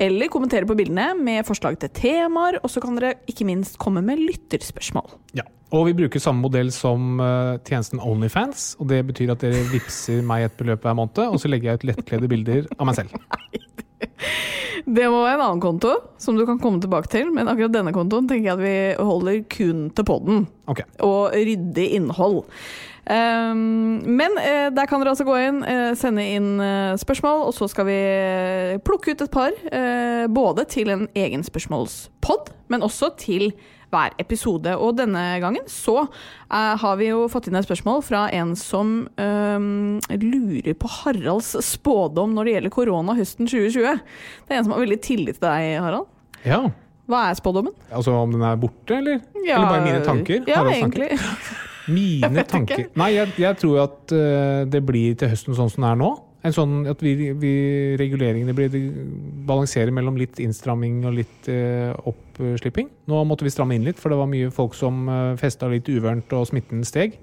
Eller 0.00 0.30
kommentere 0.32 0.64
på 0.68 0.76
bildene 0.78 1.10
med 1.18 1.44
forslag 1.48 1.76
til 1.80 1.92
temaer. 1.92 2.60
Og 2.64 2.72
så 2.72 2.82
kan 2.82 2.96
dere 2.96 3.18
ikke 3.30 3.46
minst 3.48 3.76
komme 3.80 4.02
med 4.04 4.22
lytterspørsmål. 4.22 5.12
Ja. 5.36 5.44
Og 5.70 5.86
vi 5.86 5.94
bruker 6.00 6.22
samme 6.22 6.42
modell 6.42 6.72
som 6.74 7.20
eh, 7.22 7.60
tjenesten 7.68 8.00
Onlyfans. 8.02 8.72
Og 8.80 8.88
det 8.90 9.04
betyr 9.12 9.34
at 9.36 9.44
dere 9.44 9.60
vippser 9.70 10.24
meg 10.26 10.48
et 10.48 10.56
beløp 10.58 10.86
hver 10.86 10.96
måned, 10.98 11.20
og 11.28 11.38
så 11.42 11.50
legger 11.52 11.70
jeg 11.70 11.80
ut 11.80 11.90
lettkledde 11.92 12.30
bilder 12.32 12.70
av 12.78 12.90
meg 12.90 12.98
selv. 12.98 13.14
Det 14.86 15.06
må 15.12 15.20
være 15.22 15.36
en 15.36 15.44
annen 15.44 15.62
konto 15.62 15.90
som 16.20 16.38
du 16.38 16.46
kan 16.48 16.58
komme 16.62 16.80
tilbake 16.82 17.10
til. 17.12 17.28
Men 17.34 17.50
akkurat 17.52 17.74
denne 17.74 17.92
kontoen 17.94 18.28
tenker 18.30 18.48
jeg 18.48 18.56
at 18.56 18.62
vi 18.64 19.06
holder 19.10 19.42
kun 19.52 19.82
til 19.94 20.06
podden. 20.08 20.46
Okay. 20.70 20.86
og 21.02 21.34
ryddig 21.34 21.88
innhold. 21.98 22.44
Ehm, 23.08 24.02
men 24.04 24.36
eh, 24.38 24.68
der 24.74 24.88
kan 24.88 25.00
dere 25.00 25.14
altså 25.14 25.26
gå 25.28 25.36
inn, 25.40 25.62
eh, 25.64 25.90
sende 25.98 26.24
inn 26.26 26.60
eh, 26.60 26.94
spørsmål, 27.00 27.46
og 27.48 27.56
så 27.56 27.68
skal 27.70 27.88
vi 27.88 27.98
plukke 28.86 29.14
ut 29.14 29.24
et 29.26 29.32
par. 29.32 29.56
både 30.30 30.64
til 30.68 30.90
en 30.90 31.06
egen 31.16 31.42
spørsmålspod, 31.44 32.50
men 32.68 32.82
også 32.82 33.10
til 33.18 33.52
hver 33.90 34.14
episode. 34.22 34.72
Og 34.78 34.96
denne 34.98 35.40
gangen 35.42 35.64
så 35.66 36.06
har 36.50 36.98
vi 36.98 37.08
jo 37.10 37.24
fått 37.30 37.48
inn 37.48 37.58
et 37.58 37.66
spørsmål 37.66 38.02
fra 38.06 38.26
en 38.34 38.54
som 38.58 39.08
ehm, 39.18 39.98
lurer 40.22 40.76
på 40.78 40.90
Haralds 41.00 41.56
spådom 41.66 42.36
når 42.36 42.46
det 42.46 42.54
gjelder 42.54 42.74
korona 42.74 43.16
høsten 43.18 43.50
2020. 43.50 44.04
Det 44.46 44.54
er 44.54 44.60
en 44.60 44.68
som 44.68 44.76
har 44.76 44.84
veldig 44.84 45.00
tillit 45.02 45.40
til 45.40 45.48
deg, 45.48 45.80
Harald. 45.82 46.06
Ja. 46.44 46.62
Hva 47.10 47.24
er 47.30 47.40
spådommen? 47.40 47.74
Altså 47.90 48.14
om 48.14 48.36
den 48.36 48.44
er 48.46 48.60
borte, 48.60 49.00
eller? 49.00 49.24
eller 49.42 49.66
bare 49.66 49.82
mine 49.88 50.04
tanker? 50.06 50.44
Ja, 50.46 50.62
Haralds 50.62 50.86
tanker? 50.86 51.10
egentlig. 51.10 51.66
Mine 51.90 52.44
tanker 52.48 52.84
ikke. 52.84 52.96
Nei, 53.00 53.12
jeg, 53.16 53.32
jeg 53.42 53.60
tror 53.60 53.84
at 53.84 54.14
uh, 54.14 54.66
det 54.70 54.82
blir 54.86 55.16
til 55.18 55.32
høsten 55.32 55.56
sånn 55.58 55.72
som 55.72 55.86
det 55.86 55.94
er 55.94 56.02
nå. 56.02 56.10
En 56.40 56.54
sånn 56.56 56.76
at 56.88 57.02
vi, 57.04 57.12
vi 57.36 57.52
reguleringene 58.00 58.54
blir 58.56 58.72
balanserer 59.48 59.92
mellom 59.92 60.16
litt 60.16 60.38
innstramming 60.40 61.02
og 61.04 61.18
litt 61.18 61.50
uh, 61.52 61.92
oppslipping. 62.08 62.88
Nå 63.12 63.24
måtte 63.28 63.44
vi 63.44 63.52
stramme 63.52 63.76
inn 63.76 63.84
litt, 63.84 64.00
for 64.00 64.12
det 64.12 64.20
var 64.22 64.30
mye 64.30 64.52
folk 64.54 64.78
som 64.78 65.02
uh, 65.10 65.34
festa 65.40 65.68
litt 65.68 65.90
uvørent, 65.92 66.32
og 66.38 66.48
smitten 66.48 66.86
steg. 66.88 67.18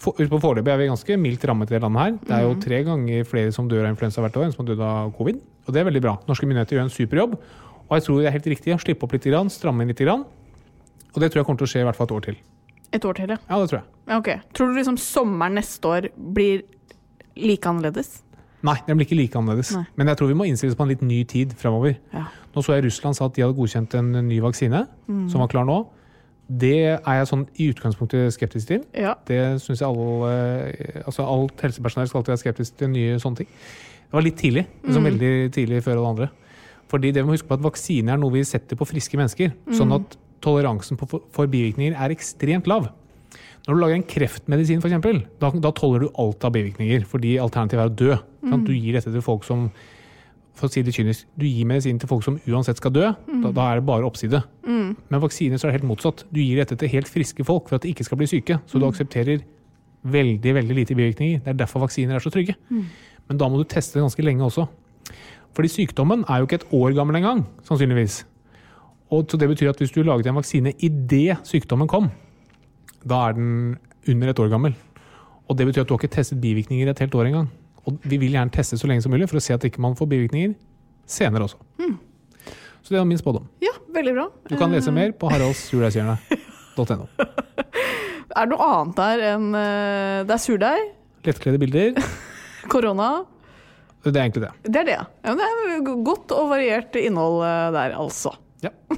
For, 0.00 0.16
på 0.16 0.40
Foreløpig 0.40 0.72
er 0.72 0.80
vi 0.80 0.88
ganske 0.90 1.20
mildt 1.20 1.44
rammet 1.48 1.70
i 1.70 1.76
det 1.76 1.82
landet 1.84 2.02
her. 2.02 2.16
Det 2.22 2.34
er 2.36 2.42
jo 2.44 2.56
tre 2.64 2.80
ganger 2.84 3.28
flere 3.28 3.52
som 3.52 3.68
dør 3.68 3.84
av 3.84 3.94
influensa 3.94 4.24
hvert 4.24 4.40
år 4.40 4.48
enn 4.48 4.56
som 4.56 4.64
har 4.64 4.72
dødd 4.72 4.82
av 4.88 5.14
covid. 5.16 5.38
Og 5.66 5.72
det 5.72 5.80
er 5.80 5.88
veldig 5.88 6.04
bra. 6.04 6.18
Norske 6.28 6.48
myndigheter 6.48 6.76
gjør 6.76 6.84
en 6.86 6.92
superjobb. 6.92 7.38
Og 7.86 7.94
jeg 7.96 8.04
tror 8.04 8.20
det 8.20 8.28
er 8.28 8.36
helt 8.36 8.50
riktig 8.52 8.74
å 8.74 8.82
slippe 8.82 9.06
opp 9.06 9.14
litt, 9.16 9.28
stramme 9.54 9.84
inn 9.84 9.92
litt. 9.92 10.02
Og 10.04 11.22
det 11.22 11.30
tror 11.30 11.40
jeg 11.40 11.48
kommer 11.48 11.62
til 11.62 11.68
å 11.68 11.72
skje 11.72 11.84
i 11.84 11.88
hvert 11.88 11.96
fall 11.96 12.10
et 12.10 12.16
år 12.18 12.28
til. 12.28 12.38
Et 12.92 13.04
år 13.04 13.14
til, 13.18 13.28
ja. 13.28 13.36
Ja, 13.50 13.58
det 13.60 13.70
tror 13.70 13.80
jeg. 13.80 13.86
Ja, 14.08 14.16
Ok. 14.18 14.28
Tror 14.54 14.68
du 14.70 14.74
liksom 14.78 14.96
sommeren 14.96 15.54
neste 15.58 15.82
år 15.90 16.08
blir 16.16 16.62
like 17.36 17.66
annerledes? 17.68 18.22
Nei, 18.62 18.76
den 18.86 18.96
blir 18.96 19.06
ikke 19.06 19.16
like 19.18 19.34
annerledes. 19.38 19.72
Nei. 19.74 19.84
Men 19.96 20.06
jeg 20.08 20.16
tror 20.16 20.28
vi 20.28 20.34
må 20.34 20.46
innstille 20.46 20.70
oss 20.72 20.76
på 20.78 20.82
en 20.86 20.88
litt 20.88 21.02
ny 21.02 21.24
tid 21.24 21.52
framover. 21.58 21.96
Ja. 22.14 22.24
Nå 22.54 22.62
så 22.64 22.74
jeg 22.74 22.84
Russland 22.86 23.16
sa 23.18 23.26
at 23.26 23.34
de 23.34 23.42
hadde 23.42 23.56
godkjent 23.58 23.94
en 23.98 24.12
ny 24.28 24.40
vaksine, 24.40 24.86
Mm. 25.08 25.28
som 25.30 25.40
var 25.40 25.48
klar 25.48 25.64
nå. 25.66 25.86
Det 26.48 26.72
er 27.04 27.14
jeg 27.18 27.26
sånn 27.26 27.48
i 27.58 27.72
utgangspunktet 27.72 28.30
skeptisk 28.32 28.66
til. 28.68 28.84
Ja. 28.94 29.14
Det 29.26 29.60
syns 29.60 29.80
jeg 29.80 29.88
alle 29.88 31.02
Altså 31.06 31.26
alt 31.26 31.60
helsepersonell 31.60 32.06
skal 32.08 32.20
alltid 32.22 32.32
være 32.36 32.44
skeptisk 32.44 32.76
til 32.78 32.88
nye 32.88 33.18
sånne 33.18 33.36
ting. 33.36 33.46
Det 34.06 34.12
var 34.12 34.22
litt 34.22 34.36
tidlig. 34.36 34.66
Liksom 34.84 35.02
Mm. 35.02 35.10
Veldig 35.10 35.52
tidlig 35.52 35.82
før 35.82 35.96
alle 35.98 36.08
andre. 36.08 36.30
Fordi 36.88 37.12
det 37.12 37.24
vi 37.24 37.28
må 37.28 37.34
huske 37.34 37.48
på 37.48 37.54
at 37.54 37.60
vaksine 37.66 38.08
er 38.12 38.16
noe 38.16 38.30
vi 38.30 38.42
setter 38.44 38.76
på 38.76 38.86
friske 38.86 39.16
mennesker. 39.18 39.52
Sånn 39.74 39.88
Mm. 39.90 39.94
at 39.96 40.16
toleransen 40.46 40.98
på, 41.00 41.08
for, 41.10 41.26
for 41.34 41.50
bivirkninger 41.50 41.98
er 41.98 42.14
ekstremt 42.14 42.70
lav. 42.70 42.88
Når 43.66 43.74
du 43.74 43.82
lager 43.82 43.98
en 43.98 44.06
kreftmedisin, 44.06 44.78
f.eks., 44.78 45.26
da, 45.42 45.50
da 45.50 45.74
tåler 45.74 46.06
du 46.06 46.08
alt 46.22 46.44
av 46.46 46.54
bivirkninger. 46.54 47.02
Fordi 47.10 47.34
alternativet 47.42 47.82
er 47.82 47.90
å 47.90 47.96
dø. 47.98 48.18
Mm. 48.46 48.62
Du 48.68 48.70
gir 48.76 48.94
dette 48.94 49.10
til 49.10 49.24
folk 49.26 49.46
som 49.46 49.66
for 50.56 50.70
å 50.70 50.72
si 50.72 50.80
det 50.80 50.94
kynisk, 50.96 51.26
Du 51.36 51.44
gir 51.44 51.66
medisin 51.68 51.98
til 52.00 52.08
folk 52.08 52.22
som 52.24 52.38
uansett 52.48 52.78
skal 52.80 52.94
dø. 52.94 53.10
Da, 53.42 53.50
da 53.52 53.64
er 53.68 53.80
det 53.80 53.86
bare 53.88 54.06
oppside. 54.08 54.40
Men 55.10 55.20
vaksiner 55.20 55.60
så 55.60 55.66
er 55.66 55.74
det 55.74 55.82
helt 55.82 55.90
motsatt. 55.90 56.24
Du 56.32 56.40
gir 56.40 56.62
dette 56.62 56.78
til 56.80 56.92
helt 56.94 57.10
friske 57.10 57.44
folk 57.44 57.68
for 57.68 57.76
at 57.76 57.84
de 57.84 57.92
ikke 57.92 58.06
skal 58.06 58.20
bli 58.22 58.30
syke. 58.30 58.56
Så 58.70 58.80
du 58.80 58.86
aksepterer 58.88 59.42
veldig 60.06 60.54
veldig 60.56 60.78
lite 60.78 60.96
bivirkninger. 60.96 61.42
Det 61.44 61.52
er 61.52 61.58
derfor 61.60 61.84
vaksiner 61.84 62.16
er 62.16 62.24
så 62.24 62.32
trygge. 62.32 62.56
Men 63.28 63.42
da 63.42 63.50
må 63.50 63.60
du 63.60 63.68
teste 63.68 64.00
ganske 64.00 64.24
lenge 64.24 64.46
også. 64.46 64.64
Fordi 65.56 65.72
sykdommen 65.72 66.24
er 66.28 66.40
jo 66.40 66.48
ikke 66.48 66.60
et 66.62 66.72
år 66.72 66.96
gammel 66.96 67.20
engang, 67.20 67.44
sannsynligvis. 67.66 68.22
Og 69.10 69.26
så 69.30 69.38
Det 69.38 69.48
betyr 69.48 69.70
at 69.70 69.78
hvis 69.78 69.92
du 69.94 70.02
laget 70.02 70.26
en 70.26 70.34
vaksine 70.34 70.72
idet 70.82 71.38
sykdommen 71.46 71.88
kom, 71.88 72.10
da 73.06 73.28
er 73.28 73.36
den 73.36 73.78
under 74.08 74.28
et 74.30 74.38
år 74.38 74.50
gammel. 74.50 74.74
Og 75.48 75.56
det 75.56 75.66
betyr 75.66 75.84
at 75.84 75.88
du 75.88 75.94
har 75.94 76.02
ikke 76.02 76.16
testet 76.16 76.40
bivirkninger 76.40 76.90
et 76.90 76.98
helt 76.98 77.14
år 77.14 77.28
engang. 77.30 77.50
Og 77.86 77.98
vi 78.02 78.18
vil 78.18 78.34
gjerne 78.34 78.50
teste 78.50 78.78
så 78.78 78.88
lenge 78.90 79.02
som 79.02 79.12
mulig 79.14 79.28
for 79.30 79.38
å 79.38 79.44
se 79.44 79.54
at 79.54 79.62
ikke 79.62 79.80
man 79.80 79.94
får 79.94 80.10
bivirkninger 80.10 80.56
senere 81.06 81.46
også. 81.46 81.60
Så 82.86 82.94
det 82.94 83.00
er 83.00 83.06
min 83.06 83.18
spådom. 83.18 83.46
ja, 83.62 83.72
veldig 83.90 84.12
bra. 84.14 84.24
Du 84.46 84.56
kan 84.56 84.70
lese 84.70 84.92
mer 84.94 85.10
på 85.18 85.26
haraldsjulreisehjørnet.no. 85.30 87.06
Er 88.36 88.44
det 88.44 88.52
noe 88.52 88.66
annet 88.68 88.98
der 88.98 89.22
enn 89.30 89.46
eh, 89.56 90.24
Det 90.28 90.34
er 90.34 90.40
surdeig, 90.42 90.82
Lettkledde 91.26 91.58
bilder. 91.58 91.96
korona 92.72 93.24
Det 94.04 94.12
er 94.12 94.20
egentlig 94.26 94.44
det. 94.44 94.50
Det 94.68 94.82
er 94.82 94.86
det, 94.86 94.96
ja. 95.00 95.34
Det 95.34 95.46
er 95.48 95.88
godt 96.06 96.34
og 96.36 96.50
variert 96.52 96.98
innhold 97.00 97.40
eh, 97.46 97.70
der, 97.74 97.96
altså. 97.98 98.36
Ja. 98.64 98.70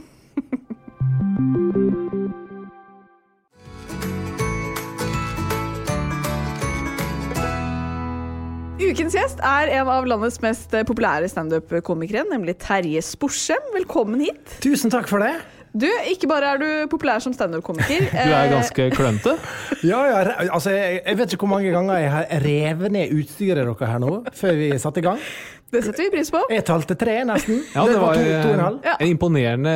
Ukens 8.88 9.12
gjest 9.12 9.40
er 9.44 9.68
en 9.74 9.88
av 9.90 10.06
landets 10.08 10.38
mest 10.40 10.72
populære 10.88 11.28
standup-komikere, 11.28 12.22
nemlig 12.30 12.54
Terje 12.62 13.02
Sporsem. 13.04 13.72
Velkommen 13.74 14.22
hit. 14.22 14.54
Tusen 14.64 14.94
takk 14.94 15.10
for 15.10 15.20
det. 15.20 15.34
Du, 15.78 15.86
ikke 16.10 16.26
bare 16.30 16.54
er 16.54 16.62
du 16.62 16.68
populær 16.90 17.22
som 17.22 17.34
standup-komiker. 17.36 18.08
Du 18.26 18.32
er 18.34 18.50
ganske 18.50 18.88
klønete. 18.96 19.36
Ja, 19.86 20.00
ja, 20.10 20.22
altså, 20.50 20.72
jeg, 20.74 21.02
jeg 21.06 21.18
vet 21.18 21.32
ikke 21.32 21.46
hvor 21.46 21.52
mange 21.52 21.70
ganger 21.70 22.00
jeg 22.02 22.10
har 22.10 22.26
revet 22.42 22.90
ned 22.96 23.12
utstyret 23.14 23.60
dere 23.62 23.90
her 23.92 24.00
nå, 24.02 24.16
før 24.34 24.56
vi 24.58 24.72
satte 24.82 24.98
i 24.98 25.06
gang. 25.06 25.20
Det 25.68 25.82
setter 25.84 26.06
vi 26.06 26.10
pris 26.16 26.30
på. 26.32 26.40
Jeg 26.48 26.64
talte 26.64 26.96
tre, 26.96 27.18
nesten. 27.28 27.60
Ja, 27.74 27.84
det 27.84 27.98
var 28.00 28.16
to, 28.16 28.22
to 28.24 28.52
en 28.56 28.78
eh, 28.80 28.94
en 28.96 29.10
imponerende 29.12 29.74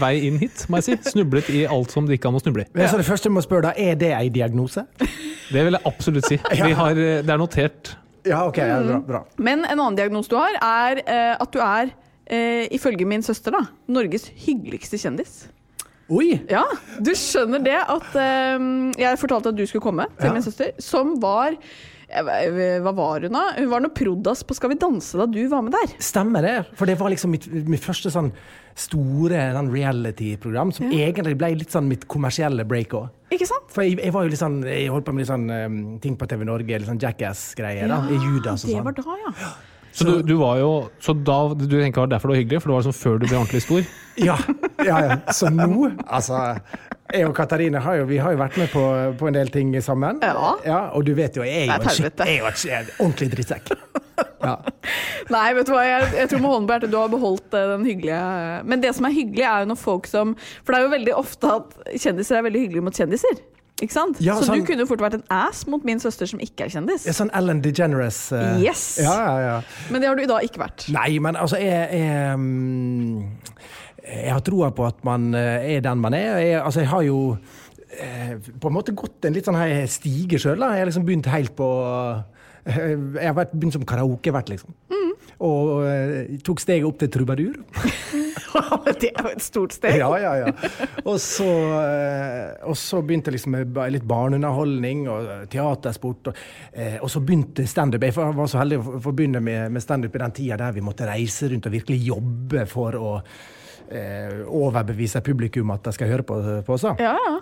vei 0.00 0.14
inn 0.30 0.38
hit, 0.40 0.64
må 0.72 0.80
jeg 0.80 0.86
si. 0.86 0.96
Snublet 1.12 1.50
i 1.52 1.66
alt 1.68 1.92
som 1.92 2.08
det 2.08 2.16
ikke 2.16 2.30
an 2.32 2.38
å 2.38 2.40
snuble 2.40 2.64
i. 2.64 2.70
Ja. 2.72 2.88
så 2.88 2.98
det 2.98 3.04
første 3.04 3.28
jeg 3.28 3.36
må 3.36 3.44
spørre, 3.44 3.68
da, 3.68 3.74
er 3.76 3.98
det 4.00 4.14
ei 4.16 4.30
diagnose? 4.32 4.86
Det 4.96 5.66
vil 5.66 5.76
jeg 5.76 5.84
absolutt 5.92 6.30
si. 6.30 6.40
Vi 6.70 6.72
har, 6.80 6.96
eh, 6.96 7.20
det 7.20 7.36
er 7.36 7.42
notert. 7.42 7.92
Ja, 8.24 8.46
ok, 8.46 8.62
ja, 8.64 8.80
bra, 8.84 9.00
bra. 9.04 9.20
Men 9.36 9.66
en 9.66 9.76
annen 9.76 10.00
diagnose 10.00 10.32
du 10.32 10.38
har, 10.40 10.56
er 10.56 11.04
eh, 11.04 11.34
at 11.36 11.52
du 11.52 11.60
er, 11.64 11.92
eh, 12.30 12.66
ifølge 12.76 13.06
min 13.10 13.22
søster, 13.26 13.54
da, 13.58 13.64
Norges 13.92 14.28
hyggeligste 14.46 15.00
kjendis. 15.02 15.42
Oi! 16.10 16.32
Ja, 16.50 16.64
du 16.98 17.12
skjønner 17.14 17.62
det 17.62 17.76
at 17.78 18.16
eh, 18.18 18.58
Jeg 18.98 19.18
fortalte 19.20 19.52
at 19.52 19.58
du 19.60 19.62
skulle 19.70 19.84
komme 19.84 20.08
til 20.18 20.26
Ja. 20.30 20.34
min 20.34 20.42
søster, 20.42 20.72
som 20.82 21.12
var 21.22 21.54
eh, 21.54 22.80
Hva 22.82 22.90
var 22.98 23.22
hun, 23.22 23.36
da? 23.36 23.44
Hun 23.60 23.68
var 23.70 23.84
noe 23.84 23.94
prodas 23.94 24.42
på 24.42 24.56
Skal 24.58 24.72
vi 24.72 24.78
danse 24.82 25.14
da 25.20 25.28
du 25.30 25.38
var 25.52 25.62
med 25.62 25.76
der. 25.76 25.92
Stemmer 26.02 26.42
det. 26.42 26.56
For 26.74 26.90
det 26.90 26.98
var 26.98 27.12
liksom 27.14 27.30
mitt, 27.30 27.46
mitt 27.70 27.84
første 27.86 28.10
sånn 28.10 28.32
store 28.80 29.52
sånn 29.54 29.70
reality-program, 29.70 30.70
som 30.74 30.90
egentlig 30.94 31.34
ble 31.38 31.50
litt 31.60 31.72
sånn 31.74 31.88
mitt 31.90 32.06
kommersielle 32.10 32.64
break 32.66 32.94
òg. 32.96 33.08
Ikke 33.34 33.46
sant? 33.46 33.66
For 33.70 33.84
jeg, 33.86 33.98
jeg 34.02 34.14
var 34.14 34.24
jo 34.26 34.30
litt 34.32 34.40
sånn 34.40 34.60
Jeg 34.66 34.90
holdt 34.90 35.06
på 35.06 35.12
med 35.14 35.22
litt 35.22 35.30
sånn 35.30 35.46
um, 35.50 35.80
ting 36.02 36.16
på 36.18 36.26
TV 36.30 36.46
Norge, 36.48 36.78
litt 36.80 36.88
sånn 36.90 36.98
Jackass-greier. 37.02 37.86
da, 37.90 38.00
i 38.10 38.18
Judas 38.18 38.64
og 38.64 38.70
sånn. 38.70 38.90
det 38.94 39.04
sånn. 39.04 39.12
var 39.14 39.28
da, 39.28 39.36
ja. 39.44 39.52
Så 39.92 40.04
du, 40.06 40.12
du 40.22 40.36
var 40.38 40.60
jo 40.60 40.70
Så 41.02 41.14
da 41.26 41.38
du 41.54 41.64
tenker 41.66 42.00
det 42.00 42.04
var 42.04 42.12
derfor 42.14 42.30
det 42.30 42.36
var 42.36 42.40
hyggelig? 42.42 42.62
For 42.62 42.70
det 42.70 42.76
var 42.76 42.84
liksom 42.84 42.98
før 43.00 43.18
du 43.18 43.26
ble 43.26 43.40
ordentlig 43.40 43.62
stor? 43.66 43.90
Ja, 44.20 44.36
ja, 44.84 44.96
ja. 45.06 45.16
Så 45.32 45.48
nå 45.48 45.90
Altså, 46.04 46.40
jeg 47.14 47.26
og 47.26 47.34
Katarina 47.34 47.80
har 47.80 48.00
jo, 48.00 48.08
vi 48.10 48.18
har 48.20 48.34
jo 48.34 48.40
vært 48.40 48.58
med 48.60 48.68
på, 48.72 48.82
på 49.18 49.28
en 49.30 49.36
del 49.38 49.48
ting 49.54 49.72
sammen. 49.82 50.20
Ja. 50.22 50.80
Og 50.94 51.06
du 51.06 51.14
vet 51.16 51.38
jo, 51.38 51.46
jeg 51.46 51.64
er 51.64 51.70
jo 51.70 51.78
en, 51.78 52.06
et 52.10 52.24
jeg 52.26 52.74
er 52.74 52.84
en 52.84 52.90
ordentlig 52.98 53.30
drittsekk. 53.32 53.72
Ja. 54.44 54.56
Nei, 55.34 55.46
vet 55.56 55.68
du 55.68 55.72
hva, 55.74 55.84
jeg, 55.86 56.10
jeg 56.16 56.30
tror 56.30 56.42
med 56.42 56.52
hånden 56.52 56.68
på 56.68 56.76
hjertet 56.76 56.92
du 56.92 56.98
har 57.00 57.12
beholdt 57.12 57.56
eh, 57.56 57.70
den 57.74 57.86
hyggelige 57.88 58.20
Men 58.68 58.82
det 58.84 58.92
som 58.96 59.08
er 59.08 59.16
hyggelig, 59.16 59.46
er 59.46 59.64
jo 59.64 59.70
når 59.72 59.80
folk 59.80 60.10
som 60.10 60.34
For 60.60 60.72
det 60.72 60.80
er 60.80 60.86
jo 60.86 60.92
veldig 60.96 61.16
ofte 61.16 61.54
at 61.60 61.78
kjendiser 61.94 62.40
er 62.40 62.46
veldig 62.48 62.66
hyggelige 62.66 62.86
mot 62.88 63.00
kjendiser. 63.02 63.40
Ikke 63.80 63.94
sant? 63.94 64.18
Ja, 64.20 64.34
så 64.36 64.44
sånn- 64.50 64.60
du 64.60 64.66
kunne 64.68 64.84
jo 64.84 64.86
fort 64.90 65.00
vært 65.00 65.14
en 65.16 65.24
ass 65.32 65.62
mot 65.66 65.84
min 65.88 65.98
søster 66.02 66.28
som 66.28 66.40
ikke 66.42 66.66
er 66.66 66.72
kjendis. 66.74 67.06
Ja, 67.08 67.12
Sånn 67.16 67.30
Ellen 67.36 67.62
DeGeneres. 67.64 68.18
Uh, 68.32 68.58
Yes. 68.60 68.98
Ja, 69.00 69.14
ja, 69.14 69.38
ja. 69.46 69.54
Men 69.90 70.02
det 70.02 70.08
har 70.10 70.16
du 70.20 70.26
da 70.28 70.38
ikke 70.44 70.60
vært. 70.60 70.88
Nei, 70.92 71.18
men 71.18 71.34
altså, 71.40 71.56
jeg, 71.56 71.88
jeg, 71.96 72.36
mm, 72.36 73.24
jeg 74.04 74.32
har 74.32 74.40
troa 74.44 74.70
på 74.76 74.86
at 74.86 75.02
man 75.04 75.32
eh, 75.34 75.76
er 75.76 75.80
den 75.86 75.98
man 76.02 76.14
er. 76.14 76.38
Jeg, 76.44 76.60
altså, 76.60 76.80
jeg 76.84 76.88
har 76.92 77.02
jo 77.06 77.38
eh, 78.00 78.34
på 78.60 78.68
en 78.68 78.76
måte 78.76 78.94
gått 78.96 79.24
en 79.24 79.32
litt 79.36 79.48
sånn 79.48 79.56
her 79.60 79.86
stige 79.90 80.38
sjøl. 80.40 80.60
Jeg 80.60 80.84
har 80.84 80.90
liksom 80.90 81.06
begynt 81.08 81.26
helt 81.32 81.56
på 81.56 81.68
Jeg 82.70 83.24
har 83.26 83.34
vært, 83.34 83.54
begynt 83.56 83.72
som 83.78 83.84
karaokevert, 83.88 84.50
liksom. 84.52 84.74
Og 85.40 85.84
eh, 85.88 86.38
tok 86.44 86.60
steget 86.60 86.84
opp 86.84 86.98
til 87.00 87.10
trubadur. 87.12 87.54
det 89.00 89.08
er 89.10 89.22
jo 89.24 89.30
et 89.30 89.44
stort 89.44 89.74
steg. 89.74 90.00
Ja, 90.00 90.10
ja, 90.20 90.32
ja. 90.42 90.50
Og 91.04 91.16
så, 91.22 91.48
eh, 91.80 92.66
og 92.68 92.76
så 92.78 93.00
begynte 93.04 93.32
liksom 93.32 93.56
med 93.56 93.78
litt 93.94 94.04
barneunderholdning 94.08 95.06
og 95.08 95.30
teatersport. 95.52 96.32
Og, 96.32 96.42
eh, 96.72 96.98
og 97.00 97.08
så 97.12 97.22
begynte 97.24 97.66
standup. 97.68 98.04
Jeg 98.04 98.16
var 98.18 98.50
så 98.50 98.60
heldig 98.60 98.80
å 98.82 99.00
få 99.00 99.14
begynne 99.16 99.40
med, 99.44 99.70
med 99.72 99.84
standup 99.84 100.16
i 100.16 100.22
den 100.24 100.36
tida 100.36 100.60
der 100.60 100.76
vi 100.76 100.84
måtte 100.84 101.08
reise 101.08 101.48
rundt 101.50 101.70
og 101.70 101.76
virkelig 101.78 102.02
jobbe 102.10 102.66
for 102.68 103.00
å 103.00 103.14
eh, 103.88 104.42
overbevise 104.44 105.22
publikum 105.24 105.72
at 105.74 105.88
de 105.88 105.94
skal 105.96 106.12
høre 106.12 106.26
på, 106.26 106.40
på 106.66 106.76
oss. 106.76 106.88
Ja, 107.00 107.14
ja. 107.16 107.36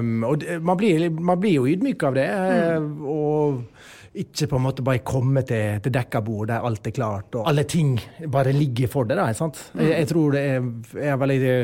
Um, 0.00 0.24
og 0.26 0.42
man, 0.60 0.80
blir, 0.80 1.08
man 1.10 1.38
blir 1.42 1.60
jo 1.60 1.68
ydmyk 1.70 2.08
av 2.10 2.18
det. 2.18 2.30
Mm. 2.82 2.90
Og 3.06 3.94
ikke 4.22 4.48
på 4.48 4.58
en 4.58 4.64
måte 4.64 4.84
bare 4.86 5.02
komme 5.06 5.42
til, 5.46 5.80
til 5.84 5.92
dekka 5.92 6.22
bord 6.24 6.48
der 6.50 6.64
alt 6.64 6.86
er 6.88 6.94
klart 6.96 7.36
og 7.36 7.48
alle 7.50 7.66
ting 7.68 7.94
bare 8.32 8.54
ligger 8.56 8.88
for 8.92 9.08
deg. 9.08 9.20
sant? 9.36 9.58
Jeg, 9.76 9.92
jeg 9.92 10.08
tror 10.12 10.36
det 10.36 10.42
er, 10.54 10.68
er 11.12 11.18
veldig, 11.20 11.54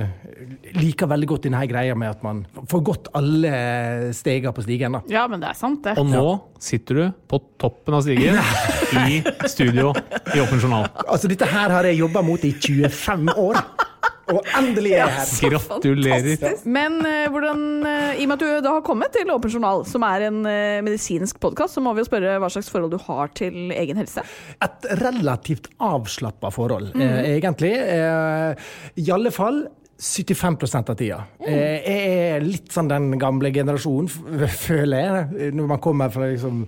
liker 0.76 1.10
veldig 1.12 1.28
godt 1.32 1.48
denne 1.48 1.62
greia 1.70 1.96
med 1.98 2.12
at 2.12 2.24
man 2.26 2.42
får 2.68 2.84
gått 2.88 3.10
alle 3.18 3.52
steger 4.16 4.52
på 4.52 4.64
stigen. 4.66 4.98
da. 4.98 5.02
ja, 5.12 5.26
men 5.30 5.42
det 5.42 5.52
er 5.52 5.58
sant, 5.58 5.82
det. 5.84 5.96
Og 6.00 6.08
nå 6.10 6.26
sitter 6.62 7.00
du 7.00 7.04
på 7.30 7.40
toppen 7.60 7.96
av 7.96 8.04
stigen 8.04 8.38
i 9.08 9.22
studio 9.50 9.92
i 10.34 10.42
Åpen 10.42 10.60
journal. 10.60 10.88
Altså, 11.06 11.30
Dette 11.32 11.48
her 11.48 11.72
har 11.72 11.88
jeg 11.88 12.00
jobba 12.02 12.22
mot 12.26 12.44
i 12.44 12.52
25 12.52 13.32
år, 13.40 13.58
og 14.30 14.46
endelig 14.58 14.94
er 14.94 15.00
jeg 15.00 15.16
her. 15.16 15.56
Gratulerer. 15.56 16.56
Men 16.68 17.00
uh, 17.02 17.26
hvordan, 17.32 17.64
uh, 17.82 18.12
i 18.14 18.24
og 18.24 18.30
med 18.30 18.36
at 18.36 18.44
du 18.44 18.64
da 18.64 18.76
har 18.76 18.86
kommet 18.86 19.14
til 19.16 19.32
Åpen 19.34 19.52
journal, 19.52 19.84
som 19.88 20.06
er 20.06 20.28
en 20.28 20.40
uh, 20.46 20.78
medisinsk 20.86 21.40
podkast, 21.42 21.76
så 21.76 21.82
må 21.84 21.94
vi 21.96 22.04
jo 22.04 22.08
spørre 22.10 22.38
hva 22.42 22.50
slags 22.52 22.70
forhold 22.72 22.94
du 22.94 23.00
har 23.08 23.32
til 23.38 23.74
egen 23.74 24.00
helse. 24.00 24.24
Et 24.62 24.88
relativt 25.02 25.70
avslappa 25.82 26.52
forhold, 26.54 26.92
eh, 26.94 27.34
egentlig. 27.36 27.72
I 27.72 29.06
alle 29.14 29.32
fall 29.34 29.62
75 30.02 30.90
av 30.90 30.96
tida. 30.98 31.20
Eh, 31.46 31.76
jeg 31.78 32.16
er 32.34 32.44
litt 32.44 32.72
sånn 32.74 32.90
den 32.90 33.12
gamle 33.22 33.52
generasjonen, 33.54 34.10
føler 34.66 35.06
jeg. 35.06 35.52
Når 35.54 35.70
man 35.74 35.82
kommer 35.82 36.10
fra 36.12 36.26
liksom 36.30 36.64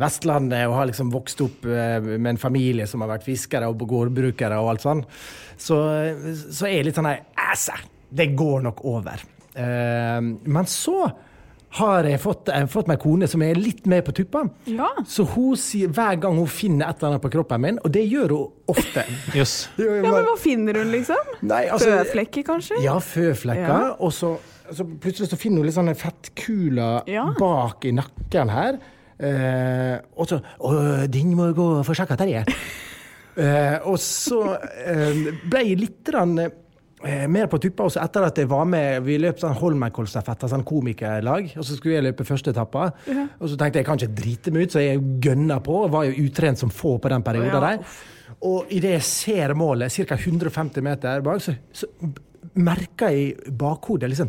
Vestlandet 0.00 0.64
og 0.68 0.78
har 0.78 0.88
liksom 0.90 1.12
vokst 1.12 1.42
opp 1.44 1.66
eh, 1.68 1.98
med 2.00 2.34
en 2.34 2.40
familie 2.40 2.86
som 2.88 3.04
har 3.04 3.12
vært 3.12 3.26
fiskere 3.26 3.68
og 3.68 3.84
gårdbrukere 3.88 4.58
og 4.62 4.72
alt 4.72 4.84
sånn, 4.86 5.04
så, 5.60 5.78
så 6.32 6.68
er 6.68 6.78
jeg 6.78 6.88
litt 6.88 6.98
sånn 6.98 7.10
her 7.10 7.24
det 8.08 8.30
går 8.38 8.62
nok 8.64 8.84
over. 8.88 9.20
Eh, 9.54 10.20
men 10.22 10.68
så 10.70 11.08
har 11.78 12.06
jeg 12.08 12.20
fått, 12.22 12.48
jeg 12.48 12.64
har 12.64 12.70
fått 12.72 12.88
meg 12.88 13.00
kone 13.02 13.28
som 13.28 13.42
er 13.44 13.58
litt 13.58 13.84
med 13.90 14.04
på 14.06 14.14
tuppa. 14.16 14.46
Ja. 14.70 14.88
Så 15.08 15.26
hun 15.34 15.56
sier 15.60 15.92
hver 15.92 16.16
gang 16.22 16.38
hun 16.40 16.48
finner 16.48 16.88
et 16.88 17.00
eller 17.02 17.14
annet 17.14 17.24
på 17.26 17.32
kroppen 17.36 17.64
min, 17.64 17.80
og 17.84 17.92
det 17.92 18.06
gjør 18.08 18.32
hun 18.34 18.72
ofte. 18.72 19.04
yes. 19.38 19.56
Ja, 19.76 19.98
men 20.00 20.28
hva 20.30 20.36
finner 20.40 20.80
hun, 20.80 20.92
liksom? 20.94 21.34
Nei, 21.48 21.66
altså- 21.72 21.98
Føflekker, 22.00 22.46
kanskje? 22.48 22.80
Ja, 22.84 22.96
føflekker. 23.04 23.74
Ja. 23.90 23.96
Og 24.00 24.14
så, 24.16 24.36
så 24.72 24.86
plutselig 24.88 25.28
så 25.32 25.40
finner 25.40 25.60
hun 25.60 25.68
litt 25.68 25.76
sånne 25.76 25.96
fettkuler 25.98 27.10
Ja. 27.10 27.28
bak 27.38 27.84
i 27.88 27.92
nakken 28.00 28.54
her. 28.54 28.80
Eh, 29.18 29.96
og 30.14 30.28
så 30.30 30.38
Å, 30.38 30.70
den 31.10 31.32
må 31.34 31.48
gå 31.56 31.64
og 31.80 31.84
få 31.86 31.94
sjekka, 31.98 32.16
Terje. 32.20 32.44
eh, 33.42 33.76
og 33.88 33.98
så 34.02 34.40
eh, 34.54 35.22
ble 35.50 35.62
jeg 35.66 35.78
litt 35.80 36.10
rann, 36.14 36.36
eh, 36.38 37.24
mer 37.30 37.48
på 37.50 37.58
tuppa 37.62 37.86
også 37.88 38.02
etter 38.04 38.26
at 38.28 38.38
jeg 38.38 38.50
var 38.50 38.64
med 38.70 39.02
Vi 39.06 39.16
løp 39.22 39.38
sånn 39.42 39.56
Holmenkollstafett, 39.58 40.46
sånn 40.50 40.64
komikerlag. 40.66 41.50
Og 41.58 41.66
så 41.66 41.78
skulle 41.78 41.98
jeg 41.98 42.06
løpe 42.08 42.26
første 42.28 42.54
etappa. 42.54 42.88
Og 43.40 43.48
så 43.50 43.58
tenkte 43.58 43.80
jeg 43.80 43.84
jeg 43.84 43.90
kan 43.90 43.98
ikke 44.02 44.20
drite 44.22 44.54
meg 44.54 44.68
ut, 44.68 44.76
så 44.76 44.84
jeg 44.84 45.02
gønna 45.26 45.58
på. 45.66 45.82
og 45.84 45.92
Var 45.96 46.08
jo 46.10 46.28
utrent 46.28 46.62
som 46.62 46.70
få 46.74 46.96
på 47.02 47.10
den 47.12 47.26
perioden 47.26 47.54
Ja. 47.54 47.60
der. 47.72 47.98
Og 48.44 48.70
idet 48.70 48.92
jeg 48.98 49.02
ser 49.02 49.54
målet, 49.58 49.90
ca. 50.06 50.14
150 50.14 50.82
meter 50.84 51.22
bak, 51.26 51.40
så, 51.42 51.54
så 51.74 51.88
merka 52.54 53.08
jeg 53.10 53.54
bakhodet 53.58 54.10
liksom 54.12 54.28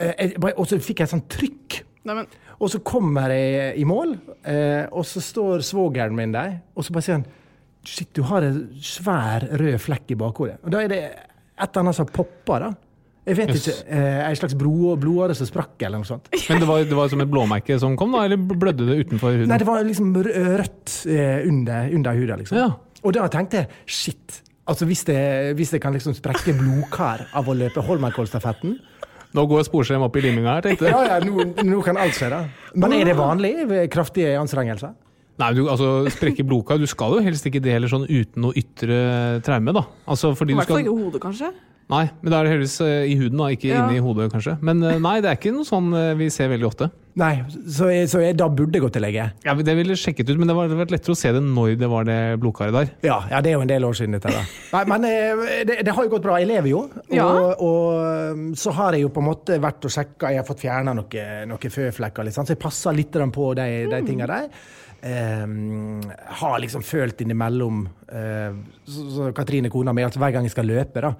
eh, 0.00 0.32
Og 0.56 0.64
så 0.66 0.78
fikk 0.82 1.02
jeg 1.02 1.06
et 1.08 1.12
sånt 1.12 1.28
trykk. 1.30 1.78
Nei, 2.08 2.14
men, 2.14 2.26
Og 2.58 2.70
så 2.72 2.80
kommer 2.82 3.30
jeg 3.30 3.76
i 3.78 3.84
mål, 3.86 4.16
eh, 4.50 4.86
og 4.90 5.04
så 5.06 5.22
står 5.22 5.62
svogeren 5.62 6.16
min 6.18 6.32
der, 6.34 6.56
og 6.74 6.84
så 6.86 6.94
bare 6.96 7.06
sier 7.06 7.20
han 7.20 7.26
Shit, 7.88 8.10
du 8.12 8.24
har 8.26 8.42
en 8.44 8.56
svær 8.84 9.44
rød 9.56 9.78
flekk 9.80 10.10
i 10.12 10.16
bakhodet. 10.18 10.58
Og 10.66 10.72
da 10.74 10.80
er 10.82 10.90
det 10.90 10.98
et 11.08 11.62
eller 11.70 11.84
annet 11.84 11.96
som 11.96 12.08
popper, 12.10 12.64
da. 12.66 12.72
Jeg 13.28 13.36
vet 13.38 13.52
Yes. 13.54 13.68
ikke. 13.68 13.76
Eh, 13.94 14.28
en 14.28 14.36
slags 14.36 14.54
blodåre 14.58 15.34
som 15.38 15.46
sprakk, 15.46 15.76
eller 15.86 16.02
noe 16.02 16.08
sånt. 16.08 16.28
Men 16.50 16.60
det 16.60 16.68
var, 16.68 16.82
det 16.84 16.96
var 16.98 17.08
som 17.12 17.20
et 17.22 17.30
blåmerke 17.30 17.78
som 17.80 17.94
kom, 17.96 18.12
da? 18.12 18.24
Eller 18.26 18.36
blødde 18.36 18.84
det 18.90 18.98
utenfor 19.06 19.32
huden? 19.36 19.48
Nei, 19.48 19.58
det 19.62 19.66
var 19.68 19.84
liksom 19.86 20.10
rødt 20.26 20.96
eh, 21.06 21.46
under, 21.48 21.88
under 21.94 22.18
huden, 22.18 22.42
liksom. 22.42 22.58
Ja. 22.58 22.68
Og 23.04 23.14
da 23.14 23.28
tenkte 23.32 23.62
jeg 23.62 23.68
shit. 23.86 24.42
Altså 24.68 24.84
Hvis 24.84 25.04
det, 25.08 25.54
hvis 25.56 25.70
det 25.70 25.80
kan 25.80 25.94
liksom 25.94 26.12
sprekke 26.18 26.52
blodkar 26.58 27.28
av 27.32 27.46
å 27.48 27.54
løpe 27.56 27.80
Holmenkollstafetten 27.86 28.74
Nå 29.36 29.44
går 29.50 29.66
sporskjerm 29.66 30.06
opp 30.06 30.16
i 30.16 30.22
liminga 30.24 30.56
her, 30.56 30.64
tenkte 30.64 30.88
jeg. 30.88 30.94
Ja, 30.94 31.18
ja, 31.18 31.18
nå, 31.24 31.44
nå 31.68 31.82
kan 31.84 31.98
alt 32.00 32.16
skje, 32.16 32.30
da. 32.32 32.40
Men 32.78 32.94
er 32.96 33.10
det 33.10 33.16
vanlig 33.18 33.52
ved 33.68 33.90
kraftige 33.92 34.38
anstrengelser? 34.40 34.94
Nei, 35.38 35.52
du, 35.54 35.66
altså, 35.70 35.88
sprekke 36.10 36.42
blodkar 36.46 36.80
Du 36.82 36.86
skal 36.90 37.12
jo 37.14 37.22
helst 37.22 37.44
ikke 37.46 37.60
det 37.62 37.76
heller 37.76 37.90
sånn 37.90 38.08
uten 38.08 38.42
noe 38.42 38.56
ytre 38.58 38.96
traume, 39.46 39.74
da. 39.76 39.84
Altså, 40.10 40.32
fordi 40.38 40.56
I 40.56 40.58
hvert 40.58 40.72
fall 40.72 40.82
ikke 40.82 40.96
hodet, 40.96 41.22
kanskje. 41.22 41.52
Nei, 41.88 42.02
men 42.20 42.28
da 42.32 42.38
er 42.42 42.44
det 42.44 42.50
heldigvis 42.52 42.80
eh, 42.84 43.06
i 43.08 43.14
huden, 43.16 43.38
da, 43.40 43.46
ikke 43.54 43.68
Ja. 43.70 43.84
inni 43.88 44.00
hodet, 44.04 44.26
kanskje. 44.34 44.58
Men 44.60 44.82
eh, 44.84 44.98
nei, 45.00 45.14
det 45.24 45.30
er 45.30 45.38
ikke 45.38 45.52
noe 45.54 45.64
sånn 45.64 45.86
eh, 45.96 46.10
vi 46.18 46.26
ser 46.32 46.50
veldig 46.52 46.66
ofte. 46.68 46.90
Nei, 47.18 47.30
så, 47.48 47.88
jeg, 47.88 48.10
så 48.12 48.20
jeg, 48.20 48.36
da 48.38 48.46
burde 48.52 48.76
jeg 48.76 48.82
gå 48.84 48.90
til 48.92 49.02
lege? 49.02 49.24
Ja, 49.46 49.54
Det 49.56 49.74
ville 49.74 49.96
sjekket 49.98 50.28
ut, 50.28 50.36
men 50.38 50.50
det 50.50 50.54
hadde 50.58 50.76
vært 50.78 50.92
lettere 50.92 51.16
å 51.16 51.18
se 51.18 51.32
det 51.34 51.40
når 51.42 51.72
det 51.80 51.88
var 51.90 52.04
det 52.06 52.18
blodkaret 52.42 52.76
der. 52.76 52.90
Ja, 53.08 53.16
ja, 53.32 53.40
det 53.42 53.50
er 53.50 53.56
jo 53.56 53.62
en 53.64 53.72
del 53.72 53.86
år 53.88 53.96
siden 53.96 54.18
dette. 54.18 54.34
da. 54.36 54.42
Nei, 54.76 54.82
men 54.92 55.06
det, 55.08 55.78
det 55.88 55.94
har 55.96 56.06
jo 56.06 56.12
gått 56.12 56.26
bra. 56.28 56.36
Jeg 56.42 56.50
lever 56.52 56.70
jo. 56.74 56.82
Og, 56.92 57.16
Ja. 57.16 57.26
og 57.56 58.36
um, 58.36 58.44
så 58.54 58.76
har 58.76 58.92
jeg 58.94 59.06
jo 59.06 59.12
på 59.16 59.24
en 59.24 59.28
måte 59.30 59.58
vært 59.64 59.88
og 59.88 59.96
sjekka, 59.96 60.34
jeg 60.36 60.42
har 60.42 60.46
fått 60.46 60.62
fjerna 60.66 60.94
noen 61.00 61.48
noe 61.50 61.72
føflekker, 61.78 62.28
liksom, 62.28 62.46
så 62.46 62.54
jeg 62.54 62.62
passer 62.68 63.00
litt 63.00 63.16
på 63.32 63.48
de, 63.56 63.68
de 63.90 64.02
tinga 64.06 64.28
der. 64.28 64.52
Um, 64.98 66.00
har 66.42 66.56
liksom 66.60 66.82
følt 66.82 67.20
innimellom 67.22 67.84
uh, 67.86 68.56
så, 68.82 69.04
så 69.14 69.28
Katrine, 69.32 69.70
kona 69.70 69.94
mi, 69.94 70.02
altså 70.02 70.18
hver 70.20 70.32
gang 70.34 70.44
jeg 70.48 70.52
skal 70.56 70.66
løpe, 70.68 71.00
da 71.04 71.12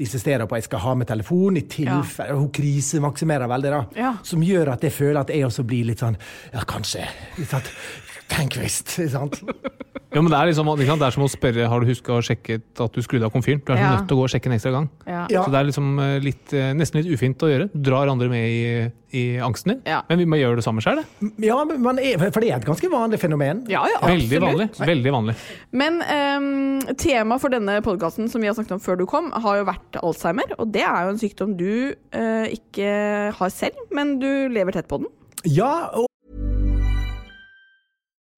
insisterer 0.00 0.48
på 0.48 0.56
at 0.56 0.62
jeg 0.62 0.70
skal 0.70 0.84
ha 0.84 0.94
med 0.98 1.08
telefon 1.10 1.58
i 1.60 1.64
tilfelle 1.70 2.36
Hun 2.38 2.50
krisemaksimerer 2.54 3.50
veldig, 3.50 3.72
da. 3.74 3.80
Ja. 4.00 4.12
Som 4.26 4.44
gjør 4.44 4.74
at 4.74 4.86
jeg 4.86 4.96
føler 4.96 5.20
at 5.22 5.32
jeg 5.34 5.46
også 5.46 5.66
blir 5.68 5.90
litt 5.90 6.02
sånn 6.02 6.18
Ja, 6.54 6.64
kanskje. 6.68 7.04
Litt 7.38 7.52
sånn, 7.52 7.68
Tenk 8.30 8.60
ikke 8.60 9.08
sant? 9.10 9.40
Ja, 10.10 10.18
men 10.18 10.32
det 10.32 10.38
er, 10.40 10.48
liksom, 10.50 10.66
sant? 10.66 10.98
det 10.98 11.06
er 11.06 11.14
som 11.14 11.22
å 11.22 11.28
spørre 11.30 11.66
har 11.70 11.82
du 11.82 11.86
huska 11.86 12.16
å 12.16 12.22
sjekke 12.24 12.56
at 12.58 12.96
du 12.96 13.02
skrudde 13.04 13.28
av 13.28 13.30
komfyren. 13.30 13.60
Du 13.62 13.70
er 13.70 13.78
Ja. 13.78 13.90
nødt 13.94 14.08
til 14.10 14.16
å 14.16 14.18
gå 14.18 14.24
og 14.26 14.32
sjekke 14.32 14.50
en 14.50 14.54
ekstra 14.56 14.72
gang. 14.74 14.88
Ja. 15.06 15.20
Så 15.30 15.52
det 15.54 15.60
er 15.60 15.68
liksom 15.68 16.00
eh, 16.02 16.16
litt, 16.24 16.50
eh, 16.52 16.72
nesten 16.74 16.98
litt 16.98 17.12
ufint 17.14 17.38
å 17.46 17.46
gjøre. 17.46 17.68
Du 17.70 17.78
drar 17.86 18.10
andre 18.10 18.26
med 18.32 18.42
i, 18.50 18.90
i 19.14 19.22
angsten 19.38 19.76
din. 19.76 19.84
Ja. 19.86 20.00
Men 20.10 20.18
vi 20.18 20.26
må 20.26 20.40
gjøre 20.40 20.58
det 20.58 20.66
samme 20.66 20.82
sjøl, 20.82 20.98
det. 20.98 21.30
Ja, 21.46 21.60
men 21.62 22.02
er, 22.02 22.18
for 22.18 22.42
det 22.42 22.50
er 22.50 22.58
et 22.58 22.66
ganske 22.66 22.90
vanlig 22.90 23.22
fenomen. 23.22 23.62
Ja, 23.70 23.84
ja, 23.86 24.02
Veldig 24.02 24.42
vanlig. 24.42 24.68
Veldig 24.82 25.14
vanlig. 25.14 25.38
Men 25.70 26.02
um, 26.02 26.82
temaet 26.98 27.46
for 27.46 27.54
denne 27.54 27.78
podkasten 27.86 28.26
som 28.34 28.42
vi 28.42 28.50
har 28.50 28.58
snakket 28.58 28.80
om 28.80 28.82
før 28.82 28.98
du 28.98 29.06
kom, 29.06 29.30
har 29.30 29.62
jo 29.62 29.70
vært 29.70 30.02
Alzheimer. 30.02 30.58
Og 30.58 30.74
det 30.74 30.82
er 30.90 31.06
jo 31.06 31.14
en 31.14 31.22
sykdom 31.22 31.54
du 31.54 31.94
uh, 31.94 32.46
ikke 32.50 33.30
har 33.38 33.54
selv, 33.54 33.78
men 33.94 34.16
du 34.18 34.30
lever 34.50 34.74
tett 34.74 34.90
på 34.90 35.04
den. 35.04 35.12
Ja, 35.46 35.86
og 35.94 36.10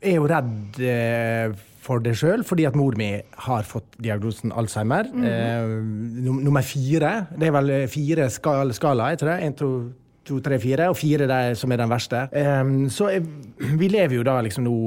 er 0.00 0.16
jo 0.16 0.28
redd 0.30 0.80
eh, 0.84 1.52
for 1.80 2.02
det 2.04 2.14
sjøl, 2.20 2.44
fordi 2.46 2.66
at 2.68 2.76
mor 2.78 2.96
mi 3.00 3.10
har 3.46 3.66
fått 3.68 3.98
diagnosen 4.02 4.52
Alzheimer. 4.52 5.08
Mhm. 5.12 5.24
eh, 5.26 6.38
nummer 6.44 6.62
fire. 6.62 7.26
Det 7.36 7.48
er 7.48 7.56
vel 7.56 7.72
fire 7.88 8.30
skal, 8.30 8.72
skalaer, 8.76 9.16
tror 9.20 9.34
jeg. 9.34 9.50
En, 9.50 9.56
to, 9.58 9.70
to, 10.24 10.40
tre, 10.44 10.58
fire. 10.62 10.90
Og 10.92 10.98
fire 11.00 11.28
der, 11.30 11.54
som 11.54 11.72
er 11.72 11.82
den 11.82 11.92
verste. 11.92 12.26
Eh, 12.32 12.64
så 12.92 13.10
jeg, 13.14 13.24
vi 13.80 13.88
lever 13.88 14.20
jo 14.20 14.26
da 14.26 14.40
liksom 14.44 14.66
nå 14.68 14.80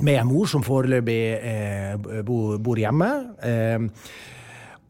med 0.00 0.16
en 0.16 0.30
mor 0.30 0.48
som 0.48 0.62
foreløpig 0.64 1.22
eh, 1.36 2.22
bor, 2.24 2.56
bor 2.62 2.78
hjemme. 2.80 3.10
Eh, 3.44 3.88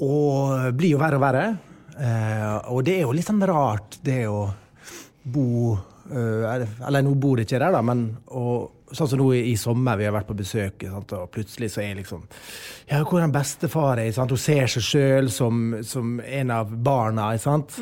og 0.00 0.70
blir 0.78 0.94
jo 0.94 1.00
verre 1.00 1.18
og 1.18 1.24
verre. 1.24 1.46
Eh, 2.00 2.58
og 2.72 2.84
det 2.86 3.00
er 3.00 3.02
jo 3.04 3.14
litt 3.16 3.26
sånn 3.26 3.42
rart, 3.44 3.98
det 4.06 4.22
å 4.30 4.46
bo 5.20 5.74
eh, 6.08 6.62
Eller 6.86 7.02
nå 7.04 7.12
bor 7.20 7.36
det 7.36 7.44
ikke 7.44 7.58
der, 7.60 7.74
da, 7.74 7.82
men 7.84 8.06
og, 8.32 8.79
sånn 8.96 9.08
som 9.10 9.20
nå 9.20 9.28
i, 9.36 9.54
sommer, 9.58 9.98
vi 10.00 10.06
har 10.06 10.14
vært 10.14 10.28
på 10.30 10.36
besøk, 10.38 10.84
sant, 10.90 11.12
og 11.16 11.30
plutselig 11.34 11.70
så 11.74 11.82
er 11.84 11.98
liksom 12.00 12.24
Ja, 12.90 13.02
hvor 13.04 13.20
er 13.20 13.26
den 13.26 13.34
bestefar 13.34 14.00
er? 14.02 14.10
Sant? 14.14 14.34
Hun 14.34 14.40
ser 14.40 14.70
seg 14.70 14.86
sjøl 14.86 15.30
som, 15.34 15.60
som 15.86 16.18
en 16.24 16.52
av 16.54 16.72
barna, 16.72 17.30
ikke 17.36 17.44
sant? 17.46 17.78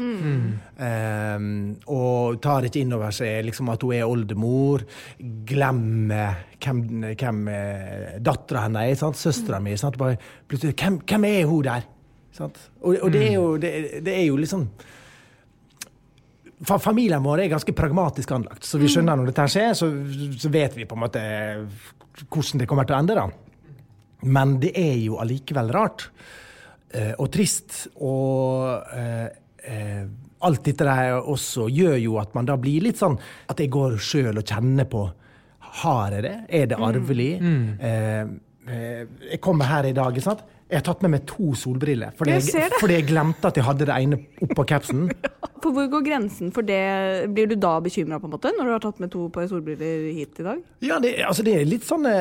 Eh, 0.89 1.47
og 1.95 2.41
tar 2.45 2.69
ikke 2.69 2.83
inn 2.83 2.97
over 2.97 3.15
seg 3.15 3.49
liksom, 3.49 3.73
at 3.73 3.87
hun 3.87 3.97
er 3.97 4.09
oldemor. 4.09 4.85
Glemmer 5.19 6.45
hvem, 6.61 6.85
hvem 7.15 7.43
eh, 7.53 8.19
dattera 8.25 8.67
hennes 8.67 8.93
er, 8.93 9.01
sant? 9.01 9.19
søstera 9.21 9.63
mi. 9.65 9.77
Sant? 9.81 9.99
Bare, 10.01 10.19
plutselig, 10.49 10.77
hvem, 10.79 11.01
hvem 11.09 11.29
er 11.31 11.43
hun 11.49 11.65
der? 11.67 11.89
Sant? 12.37 12.61
Og, 12.83 12.99
og 13.03 13.13
det, 13.13 13.25
er 13.31 13.35
jo, 13.39 13.51
det, 13.59 13.73
det 14.07 14.15
er 14.15 14.27
jo 14.29 14.39
liksom 14.39 14.69
Familien 16.67 17.23
vår 17.23 17.45
er 17.45 17.53
ganske 17.53 17.73
pragmatisk 17.77 18.33
anlagt, 18.35 18.67
så 18.67 18.81
vi 18.81 18.89
skjønner 18.91 19.19
når 19.21 19.31
dette 19.31 19.45
skjer, 19.53 19.75
så, 19.79 19.91
så 20.43 20.51
vet 20.51 20.75
vi 20.75 20.87
på 20.91 20.97
en 20.97 21.05
måte 21.05 21.23
hvordan 22.27 22.63
det 22.63 22.67
kommer 22.67 22.89
til 22.89 22.97
å 22.97 22.99
ende. 22.99 23.15
da. 23.15 23.29
Men 24.27 24.57
det 24.63 24.73
er 24.79 24.97
jo 24.99 25.21
allikevel 25.23 25.71
rart 25.75 26.09
eh, 26.91 27.13
og 27.15 27.31
trist. 27.35 27.85
Og 28.03 28.91
eh, 28.91 29.29
eh, 29.71 30.03
alt 30.43 30.65
dette 30.67 30.87
der 30.87 31.21
også 31.21 31.69
gjør 31.71 31.97
jo 32.03 32.19
at 32.23 32.35
man 32.35 32.49
da 32.49 32.59
blir 32.61 32.83
litt 32.89 32.99
sånn 32.99 33.19
at 33.51 33.63
jeg 33.63 33.71
går 33.75 33.99
sjøl 34.03 34.39
og 34.39 34.47
kjenner 34.47 34.89
på 34.91 35.07
Har 35.83 36.15
jeg 36.17 36.25
det? 36.25 36.37
Er 36.49 36.69
det 36.71 36.79
arvelig? 36.83 37.33
Eh, 37.39 38.23
eh, 38.67 39.03
jeg 39.31 39.41
kommer 39.45 39.69
her 39.71 39.87
i 39.87 39.95
dag, 39.95 40.11
ikke 40.11 40.27
sant? 40.31 40.43
Jeg 40.69 40.83
har 40.83 40.85
tatt 40.85 41.05
med 41.05 41.15
meg 41.15 41.25
to 41.29 41.55
solbriller. 41.57 42.13
Fordi 42.17 42.35
Jeg 42.37 42.53
jeg, 42.53 42.73
fordi 42.77 42.99
jeg 42.99 43.07
glemte 43.09 43.49
at 43.49 43.57
jeg 43.57 43.65
hadde 43.65 43.87
det 43.89 43.95
ene 43.95 44.19
oppå 44.45 44.67
capsen. 44.69 45.09
For 45.63 45.75
hvor 45.75 45.89
går 45.91 46.05
grensen 46.07 46.53
for 46.55 46.63
det? 46.63 46.79
Blir 47.35 47.49
du 47.51 47.57
da 47.59 47.79
bekymra 47.83 48.21
når 48.23 48.39
du 48.39 48.71
har 48.71 48.83
tatt 48.85 49.01
med 49.03 49.11
to 49.11 49.25
par 49.29 49.49
solbriller 49.51 50.13
hit 50.15 50.39
i 50.39 50.47
dag? 50.47 50.61
Ja, 50.85 51.01
det, 51.03 51.17
altså 51.27 51.43
det 51.43 51.57
er 51.57 51.67
litt 51.67 51.83
sånne 51.83 52.13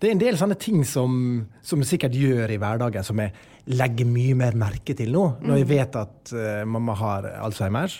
Det 0.00 0.08
er 0.08 0.14
en 0.14 0.22
del 0.22 0.38
sånne 0.40 0.56
ting 0.56 0.80
som, 0.86 1.44
som 1.60 1.82
sikkert 1.84 2.14
gjør 2.16 2.48
i 2.48 2.56
hverdagen, 2.56 3.04
som 3.04 3.20
jeg 3.20 3.34
legger 3.68 4.08
mye 4.08 4.34
mer 4.38 4.56
merke 4.56 4.94
til 4.96 5.12
nå, 5.12 5.24
når 5.44 5.60
jeg 5.60 5.68
vet 5.74 5.98
at 5.98 6.32
uh, 6.32 6.64
mamma 6.64 6.94
har 6.96 7.26
Alzheimer. 7.42 7.92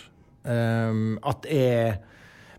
Um, 0.47 1.19
at 1.21 1.45
jeg 1.45 1.99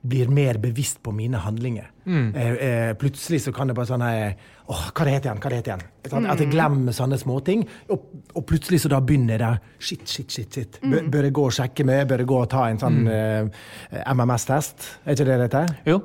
blir 0.07 0.31
mer 0.33 0.61
bevisst 0.61 1.01
på 1.03 1.11
mine 1.17 1.41
handlinger. 1.41 1.89
Mm. 2.05 2.29
Uh, 2.37 2.53
uh, 2.55 2.93
plutselig 3.01 3.43
så 3.47 3.55
kan 3.57 3.69
det 3.69 3.77
bare 3.81 3.91
sånn 3.91 4.05
her, 4.05 4.37
Åh, 4.71 4.83
hva 4.95 5.07
det 5.07 5.17
heter 5.17 5.31
igjen? 5.31 5.41
Hva 5.43 5.51
det 5.51 5.59
heter 5.59 5.73
igjen? 5.73 5.87
Sånn, 6.13 6.27
At 6.31 6.41
jeg 6.43 6.53
glemmer 6.53 6.95
sånne 6.95 7.19
småting. 7.19 7.65
Og, 7.91 8.05
og 8.39 8.47
plutselig 8.47 8.79
så 8.85 8.93
da 8.93 9.01
begynner 9.03 9.43
det. 9.43 9.51
Shit, 9.83 10.07
shit, 10.07 10.31
shit. 10.31 10.55
shit. 10.55 10.79
Bør, 10.85 11.09
bør 11.11 11.27
jeg 11.27 11.35
gå 11.41 11.49
og 11.49 11.57
sjekke 11.57 11.87
med? 11.89 12.05
Bør 12.11 12.23
jeg 12.23 12.31
gå 12.31 12.39
og 12.39 12.49
ta 12.53 12.69
en 12.71 12.79
sånn 12.79 13.03
eh, 13.11 13.67
MMS-test? 14.15 14.89
Er 15.05 15.19
ikke 15.19 15.27
det 15.27 15.39
det 15.41 15.49
heter? 15.49 15.77
Jo. 15.91 15.99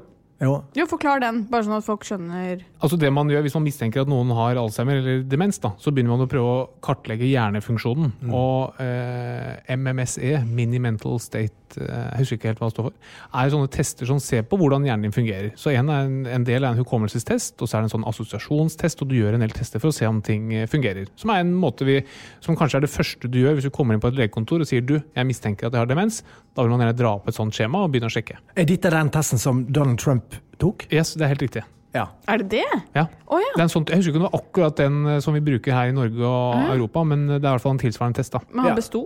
Jo. 0.43 0.57
Jo, 0.75 0.83
forklar 0.91 1.21
den, 1.23 1.45
bare 1.47 1.63
sånn 1.63 1.77
at 1.77 1.85
folk 1.85 2.03
skjønner 2.03 2.65
Altså 2.83 2.97
det 2.99 3.07
man 3.15 3.29
gjør 3.31 3.45
Hvis 3.45 3.53
man 3.55 3.63
mistenker 3.63 4.03
at 4.03 4.09
noen 4.11 4.33
har 4.35 4.59
Alzheimer 4.59 4.99
eller 4.99 5.21
demens, 5.31 5.61
da, 5.63 5.71
så 5.79 5.93
begynner 5.95 6.11
man 6.11 6.25
å 6.25 6.29
prøve 6.29 6.49
å 6.51 6.65
kartlegge 6.83 7.29
hjernefunksjonen. 7.29 8.11
Og 8.35 8.81
eh, 8.83 9.71
MMSE, 9.79 10.41
Mini 10.45 10.81
Mental 10.83 11.15
State, 11.23 11.79
eh, 11.79 11.87
jeg 11.87 12.19
husker 12.19 12.39
ikke 12.39 12.51
helt 12.51 12.61
hva 12.61 12.67
det 12.67 12.75
står 12.75 12.87
for, 12.89 12.97
er 13.31 13.53
sånne 13.53 13.71
tester 13.71 14.09
som 14.11 14.19
ser 14.21 14.43
på 14.49 14.59
hvordan 14.59 14.85
hjernen 14.89 15.07
din 15.07 15.15
fungerer. 15.15 15.53
Så 15.59 15.71
en, 15.71 15.89
er 15.93 16.09
en, 16.09 16.19
en 16.35 16.47
del 16.47 16.59
er 16.61 16.73
en 16.73 16.83
hukommelsestest, 16.83 17.55
og 17.61 17.71
så 17.71 17.77
er 17.79 17.85
det 17.85 17.89
en 17.89 17.95
sånn 17.95 18.07
assosiasjonstest, 18.11 19.05
og 19.05 19.11
du 19.11 19.17
gjør 19.21 19.39
en 19.39 19.45
del 19.45 19.55
tester 19.55 19.81
for 19.81 19.93
å 19.93 19.95
se 19.95 20.09
om 20.09 20.19
ting 20.25 20.51
eh, 20.51 20.67
fungerer. 20.69 21.07
Som 21.21 21.31
er 21.31 21.45
en 21.45 21.55
måte 21.55 21.87
vi, 21.87 22.01
som 22.43 22.59
kanskje 22.59 22.81
er 22.81 22.87
det 22.89 22.91
første 22.91 23.31
du 23.31 23.39
gjør 23.39 23.55
hvis 23.57 23.69
du 23.69 23.73
kommer 23.75 23.95
inn 23.95 24.03
på 24.03 24.11
et 24.11 24.19
legekontor 24.19 24.67
og 24.67 24.69
sier 24.69 24.83
du, 24.83 24.97
jeg 24.99 25.31
mistenker 25.31 25.71
at 25.71 25.79
jeg 25.79 25.85
har 25.85 25.89
demens. 25.95 26.21
Da 26.55 26.63
vil 26.63 26.75
man 26.75 26.83
gjerne 26.83 26.99
dra 26.99 27.15
opp 27.17 27.31
et 27.31 27.39
sånt 27.39 27.55
skjema 27.55 27.81
og 27.83 27.95
begynne 27.95 28.11
å 28.11 28.13
sjekke. 28.13 28.37
Er 28.55 28.67
dette 28.67 28.91
den 28.91 29.09
testen 29.15 29.39
som 29.41 29.65
Donald 29.71 29.99
Trump 29.99 30.24
tok? 30.61 30.85
Yes, 30.91 31.13
det 31.15 31.25
er 31.27 31.33
helt 31.33 31.41
riktig. 31.47 31.63
Ja. 31.95 32.07
Er 32.27 32.37
det 32.41 32.49
det? 32.51 32.65
Ja. 32.95 33.05
Oh, 33.31 33.39
ja. 33.39 33.51
Det 33.55 33.61
er 33.61 33.67
en 33.69 33.71
sånn, 33.71 33.85
jeg 33.87 34.01
husker 34.01 34.11
ikke 34.11 34.19
om 34.19 34.25
det 34.25 34.31
var 34.33 34.41
akkurat 34.41 34.75
den 34.81 34.95
eh, 35.07 35.19
som 35.23 35.33
vi 35.37 35.39
bruker 35.45 35.71
her 35.71 35.87
i 35.91 35.95
Norge 35.95 36.27
og 36.27 36.71
Europa, 36.75 37.03
men 37.07 37.27
det 37.29 37.37
er 37.39 37.45
i 37.47 37.53
hvert 37.53 37.63
fall 37.63 37.77
en 37.77 37.83
tilsvarende 37.85 38.19
test. 38.19 38.33
da. 38.35 38.41
Men 38.51 38.65
han 38.65 38.73
Ja. 38.73 38.75
besto? 38.81 39.05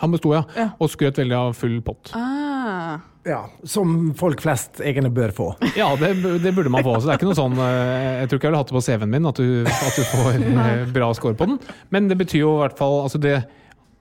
Han 0.00 0.10
besto, 0.10 0.32
ja, 0.34 0.42
Ja. 0.56 0.68
og 0.80 0.90
skrøt 0.90 1.14
veldig 1.22 1.36
av 1.38 1.52
full 1.54 1.80
pott. 1.86 2.10
Ah. 2.18 2.98
ja. 3.24 3.44
Som 3.64 4.12
folk 4.18 4.40
flest 4.42 4.80
egentlig 4.82 5.12
bør 5.14 5.30
få. 5.32 5.46
Ja, 5.78 5.94
det, 5.96 6.10
det 6.42 6.54
burde 6.56 6.70
man 6.74 6.82
få. 6.82 6.96
Så 6.98 7.06
det 7.06 7.14
er 7.14 7.18
ikke 7.20 7.30
noe 7.30 7.38
sånn 7.38 7.54
eh, 7.62 8.20
Jeg 8.24 8.28
tror 8.28 8.38
ikke 8.40 8.48
jeg 8.48 8.50
ville 8.50 8.62
hatt 8.64 8.72
det 8.72 8.74
på 8.74 8.82
CV-en 8.88 9.10
min, 9.14 9.26
at 9.30 9.36
du, 9.38 9.62
at 9.70 9.94
du 9.94 10.02
får 10.10 10.40
en 10.42 10.92
bra 10.92 11.12
score 11.14 11.34
på 11.38 11.46
den. 11.46 11.60
Men 11.94 12.08
det 12.10 12.18
betyr 12.18 12.40
jo 12.42 12.56
i 12.56 12.62
hvert 12.66 12.76
fall 12.76 13.04
altså 13.04 13.20
det, 13.22 13.44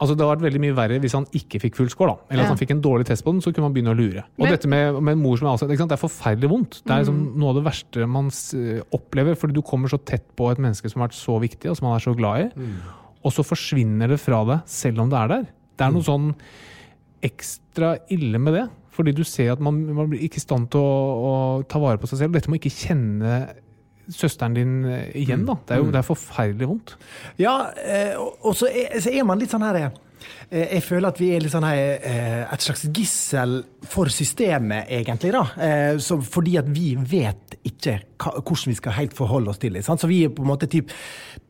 altså 0.03 0.15
det 0.17 0.25
hadde 0.25 0.35
vært 0.35 0.45
veldig 0.45 0.61
mye 0.63 0.75
verre 0.77 0.99
hvis 1.03 1.15
han 1.17 1.25
ikke 1.39 1.61
fikk 1.63 1.77
full 1.79 1.89
score. 1.91 2.13
da. 2.13 2.27
Eller 2.33 2.43
at 2.45 2.51
han 2.53 2.59
fikk 2.59 2.73
en 2.75 2.81
dårlig 2.83 3.07
test 3.09 3.23
på 3.25 3.31
den, 3.33 3.41
så 3.41 3.53
kunne 3.53 3.69
man 3.69 3.75
begynne 3.77 3.93
å 3.93 3.97
lure. 3.97 4.25
Og 4.37 4.43
Men- 4.45 4.51
dette 4.53 4.67
med, 4.69 4.99
med 5.01 5.17
mor 5.21 5.37
som 5.39 5.47
er 5.47 5.53
avsatt, 5.55 5.71
det 5.71 5.79
er 5.79 6.01
forferdelig 6.01 6.49
vondt. 6.51 6.81
Det 6.83 6.91
er 6.91 7.03
liksom 7.05 7.21
noe 7.39 7.49
av 7.53 7.55
det 7.59 7.65
verste 7.65 8.07
man 8.07 8.29
opplever, 8.93 9.39
fordi 9.39 9.57
du 9.57 9.63
kommer 9.65 9.89
så 9.89 9.97
tett 10.03 10.27
på 10.35 10.51
et 10.51 10.61
menneske 10.61 10.91
som 10.91 11.01
har 11.01 11.09
vært 11.09 11.17
så 11.17 11.39
viktig, 11.41 11.71
og 11.71 11.77
som 11.79 11.87
man 11.89 11.95
er 11.97 12.03
så 12.03 12.15
glad 12.15 12.45
i. 12.45 12.67
Og 13.23 13.31
så 13.31 13.43
forsvinner 13.47 14.11
det 14.11 14.19
fra 14.19 14.43
deg, 14.45 14.61
selv 14.67 14.99
om 14.99 15.09
det 15.09 15.17
er 15.19 15.27
der. 15.31 15.43
Det 15.77 15.87
er 15.87 15.91
noe 15.95 16.03
sånn 16.05 16.35
ekstra 17.23 17.97
ille 18.13 18.39
med 18.41 18.53
det. 18.59 18.69
Fordi 18.93 19.13
du 19.15 19.23
ser 19.25 19.55
at 19.55 19.61
man, 19.63 19.79
man 19.95 20.09
blir 20.11 20.21
ikke 20.21 20.37
i 20.37 20.43
stand 20.43 20.69
til 20.73 20.83
å, 20.83 20.97
å 21.63 21.63
ta 21.65 21.79
vare 21.81 21.97
på 21.97 22.09
seg 22.11 22.19
selv. 22.19 22.35
Dette 22.35 22.51
må 22.51 22.59
ikke 22.59 22.69
kjenne 22.69 23.39
søsteren 24.11 24.55
din 24.57 24.79
eh, 24.85 25.11
igjen, 25.23 25.45
da. 25.47 25.57
Det 25.67 25.75
er 25.75 25.83
jo 25.83 25.91
det 25.91 26.01
er 26.01 26.07
forferdelig 26.07 26.69
vondt. 26.69 26.95
Ja, 27.39 27.57
eh, 27.79 28.15
og 28.19 28.55
så 28.57 28.69
er, 28.71 28.97
så 29.03 29.13
er 29.13 29.27
man 29.27 29.39
litt 29.41 29.53
sånn 29.53 29.63
her 29.63 29.79
eh, 29.83 29.91
Jeg 30.51 30.83
føler 30.85 31.09
at 31.09 31.19
vi 31.21 31.29
er 31.35 31.45
sånn 31.51 31.65
her 31.67 32.03
et 32.53 32.63
slags 32.63 32.85
gissel 32.95 33.61
for 33.89 34.11
systemet, 34.13 34.87
egentlig. 34.91 35.33
da. 35.35 35.97
Så 35.99 36.19
fordi 36.21 36.55
at 36.61 36.69
vi 36.71 36.93
vet 36.95 37.57
ikke 37.67 37.97
hvordan 38.23 38.71
vi 38.71 38.77
skal 38.77 38.95
helt 38.95 39.15
forholde 39.17 39.51
oss 39.51 39.59
til 39.59 39.75
det. 39.75 39.83
Sant? 39.83 40.03
Så 40.03 40.07
vi 40.07 40.21
er 40.23 40.31
på 40.31 40.45
en 40.45 40.51
måte 40.53 40.69
typ 40.71 40.91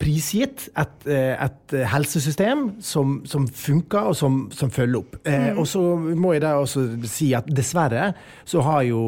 prisgitt 0.01 0.69
et, 0.79 1.05
et 1.05 1.75
helsesystem 1.91 2.65
som, 2.81 3.19
som 3.29 3.45
funker, 3.47 4.09
og 4.09 4.17
som, 4.17 4.45
som 4.55 4.73
følger 4.73 5.03
opp. 5.03 5.19
Mm. 5.27 5.59
Og 5.61 5.67
så 5.69 5.83
må 6.17 6.33
jeg 6.33 6.45
da 6.45 6.55
også 6.61 6.87
si 7.05 7.33
at 7.37 7.49
dessverre 7.53 8.13
så 8.49 8.65
har 8.65 8.87
jo 8.89 9.03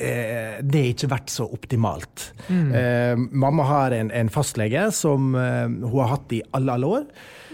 eh, 0.00 0.60
det 0.64 0.80
har 0.82 0.92
ikke 0.94 1.10
vært 1.12 1.32
så 1.32 1.46
optimalt. 1.52 2.30
Eh, 2.48 3.14
mamma 3.16 3.66
har 3.68 3.96
en, 3.96 4.10
en 4.10 4.30
fastlege 4.32 4.88
som 4.96 5.34
eh, 5.36 5.66
hun 5.68 5.98
har 6.00 6.14
hatt 6.16 6.32
i 6.36 6.40
alle, 6.56 6.78
alle 6.78 6.92
år, 6.98 7.04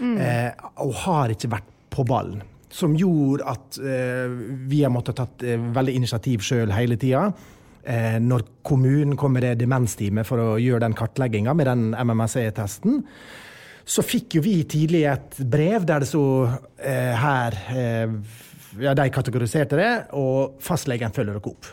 eh, 0.01 0.69
og 0.85 0.93
har 1.05 1.33
ikke 1.35 1.51
vært 1.57 1.73
på 1.93 2.05
ballen. 2.07 2.41
som 2.77 2.93
gjorde 2.99 3.45
at 3.47 3.77
eh, 3.79 4.27
vi 4.69 4.83
har 4.83 4.91
måttet 4.93 5.15
tatt 5.17 5.43
eh, 5.43 5.57
veldig 5.73 5.93
initiativ 5.97 6.43
sjøl 6.45 6.73
hele 6.75 6.97
tida. 6.99 7.31
Eh, 7.87 8.17
når 8.19 8.43
kommunen 8.67 9.15
kom 9.17 9.31
med 9.33 9.43
det 9.47 9.53
demensteamet 9.61 10.27
for 10.27 10.37
å 10.43 10.57
gjøre 10.59 10.83
den 10.83 10.93
kartlegginga 10.93 11.53
med 11.55 11.65
den 11.69 11.85
MMSE-testen, 11.95 12.99
så 13.87 14.03
fikk 14.03 14.35
jo 14.35 14.41
vi 14.43 14.57
tidlig 14.67 15.05
et 15.07 15.39
brev 15.47 15.85
der 15.87 16.03
det 16.03 16.09
sto 16.11 16.25
eh, 16.43 17.15
her 17.15 17.55
Ja, 18.77 18.91
de 18.93 19.07
kategoriserte 19.09 19.77
det, 19.79 19.91
og 20.13 20.59
fastlegen 20.61 21.15
følger 21.15 21.39
dere 21.39 21.49
opp. 21.49 21.69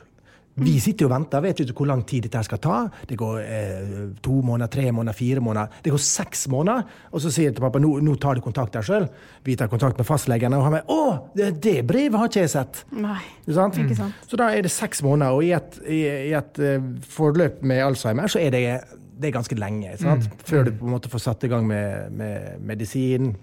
Vi 0.54 0.76
sitter 0.78 1.08
og 1.08 1.10
venter, 1.10 1.42
vet 1.42 1.60
ikke 1.64 1.74
hvor 1.80 1.88
lang 1.90 2.04
tid 2.06 2.28
dette 2.28 2.42
skal 2.46 2.60
ta. 2.62 2.76
Det 3.10 3.16
går 3.18 3.38
eh, 3.42 3.94
to 4.22 4.36
måneder, 4.46 4.70
tre 4.70 4.84
måneder, 4.94 5.16
fire 5.18 5.42
måneder. 5.42 5.80
Det 5.82 5.90
går 5.90 6.02
seks 6.04 6.46
måneder. 6.52 6.84
Og 7.10 7.24
så 7.24 7.32
sier 7.34 7.50
jeg 7.50 7.56
til 7.56 7.64
pappa 7.64 7.80
nå, 7.82 7.90
nå 8.06 8.14
tar 8.22 8.38
du 8.38 8.44
kontakt 8.44 8.76
der 8.76 8.86
sjøl. 8.86 9.08
Vi 9.46 9.56
tar 9.58 9.70
kontakt 9.72 9.98
med 9.98 10.06
fastlegene, 10.06 10.60
og 10.60 10.68
han 10.68 10.76
med 10.76 10.86
'Å, 10.86 11.30
det, 11.34 11.48
det 11.64 11.76
brevet 11.86 12.20
har 12.20 12.30
ikke 12.30 12.44
jeg 12.44 12.52
sett'. 12.54 12.84
Nei. 12.94 13.22
Sant? 13.48 13.80
Ikke 13.82 13.98
sant. 13.98 14.28
Så 14.30 14.38
da 14.38 14.52
er 14.54 14.62
det 14.62 14.70
seks 14.70 15.02
måneder, 15.02 15.34
og 15.34 15.42
i 15.42 15.50
et, 15.58 15.80
i, 15.88 16.02
i 16.30 16.36
et 16.38 16.62
eh, 16.62 16.86
forløp 17.16 17.64
med 17.66 17.82
Alzheimer 17.82 18.30
så 18.30 18.38
er 18.38 18.54
det, 18.54 18.62
det 19.18 19.30
er 19.30 19.34
ganske 19.34 19.58
lenge. 19.58 19.96
Sant? 19.98 20.30
Før 20.46 20.68
du 20.68 20.70
på 20.78 20.86
en 20.86 20.94
måte 20.94 21.10
får 21.10 21.26
satt 21.26 21.44
i 21.44 21.50
gang 21.50 21.66
med, 21.66 22.14
med 22.14 22.62
medisin. 22.62 23.34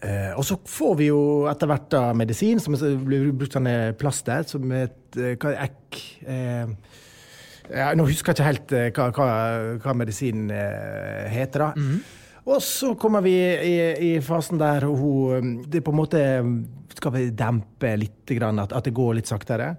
Eh, 0.00 0.32
og 0.32 0.46
så 0.48 0.56
får 0.64 0.94
vi 0.96 1.10
jo 1.10 1.20
etter 1.50 1.68
hvert 1.68 1.90
da 1.92 2.02
medisin, 2.16 2.60
som 2.62 2.76
blir 3.04 3.28
brukt 3.36 3.52
sånne 3.52 3.92
plaster, 4.00 4.46
som 4.48 4.64
et 4.72 5.18
eh, 5.20 5.34
hva 5.36 5.52
ekk 5.66 6.00
eh, 6.24 6.72
ja, 7.70 7.90
Nå 7.94 8.06
husker 8.08 8.32
jeg 8.32 8.38
ikke 8.38 8.48
helt 8.48 8.72
eh, 8.74 8.88
hva, 8.96 9.10
hva, 9.14 9.28
hva 9.82 9.94
medisinen 10.00 10.48
eh, 10.54 11.28
heter, 11.34 11.68
da. 11.68 11.90
Og 12.50 12.62
så 12.64 12.94
kommer 12.98 13.22
vi 13.22 13.36
i, 13.36 13.74
i 14.08 14.12
fasen 14.24 14.58
der 14.58 14.88
hun 14.88 15.36
eh, 15.36 15.50
Det 15.76 15.84
på 15.84 15.92
en 15.92 16.00
måte 16.00 16.22
skal 16.96 17.14
vi 17.14 17.26
dempe 17.36 17.92
litt, 18.00 18.32
at, 18.40 18.72
at 18.72 18.88
det 18.88 18.96
går 18.96 19.20
litt 19.20 19.30
saktere. 19.30 19.74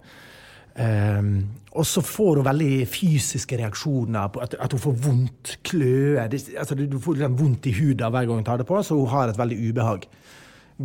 Um, 0.72 1.50
og 1.72 1.86
så 1.88 2.04
får 2.04 2.40
hun 2.40 2.48
veldig 2.48 2.88
fysiske 2.88 3.58
reaksjoner. 3.60 4.28
på 4.32 4.40
At, 4.44 4.56
at 4.60 4.72
hun 4.72 4.80
får 4.80 4.98
vondt, 5.06 5.60
kløe. 5.64 6.20
Altså, 6.22 6.76
du 6.76 7.00
får 7.00 7.20
liksom 7.20 7.40
vondt 7.40 7.66
i 7.66 7.76
huden 7.80 8.12
hver 8.12 8.26
gang 8.26 8.42
hun 8.42 8.48
tar 8.48 8.58
det 8.58 8.68
på, 8.68 8.82
så 8.84 8.96
hun 8.96 9.08
har 9.12 9.30
et 9.30 9.40
veldig 9.40 9.70
ubehag. 9.70 10.08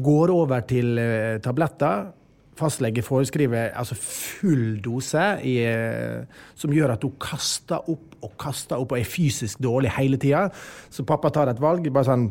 Går 0.02 0.30
over 0.30 0.60
til 0.60 0.98
uh, 0.98 1.40
tabletter. 1.42 2.12
Fastlege 2.56 3.02
foreskriver 3.04 3.74
altså 3.76 3.94
full 4.00 4.78
dose, 4.84 5.24
i, 5.44 5.58
eh, 5.60 6.22
som 6.56 6.72
gjør 6.72 6.94
at 6.94 7.02
hun 7.04 7.12
kaster 7.20 7.90
opp 7.92 8.14
og 8.24 8.32
kaster 8.40 8.80
opp 8.80 8.94
og 8.94 9.00
er 9.00 9.08
fysisk 9.08 9.60
dårlig 9.60 9.92
hele 9.98 10.16
tida. 10.16 10.46
Så 10.90 11.04
pappa 11.04 11.28
tar 11.28 11.52
et 11.52 11.60
valg. 11.60 11.92
bare 11.92 12.08
sånn 12.08 12.30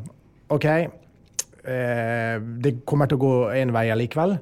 OK, 0.49 0.65
eh, 0.65 2.39
det 2.41 2.73
kommer 2.85 3.05
til 3.05 3.19
å 3.19 3.25
gå 3.25 3.35
en 3.53 3.73
vei 3.75 3.91
allikevel. 3.93 4.37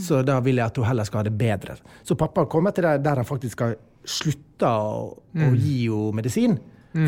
Så 0.00 0.22
da 0.26 0.38
vil 0.44 0.60
jeg 0.60 0.66
at 0.66 0.76
hun 0.80 0.88
heller 0.88 1.08
skal 1.08 1.22
ha 1.22 1.28
det 1.28 1.36
bedre. 1.38 1.76
Så 2.04 2.16
pappa 2.18 2.44
kommer 2.50 2.74
til 2.76 2.84
der, 2.84 2.98
der 3.02 3.22
han 3.22 3.28
faktisk 3.28 3.56
skal 3.58 3.76
slutte 4.04 4.68
å, 4.68 5.04
å 5.16 5.50
gi 5.54 5.76
henne 5.88 6.16
medisin, 6.20 6.56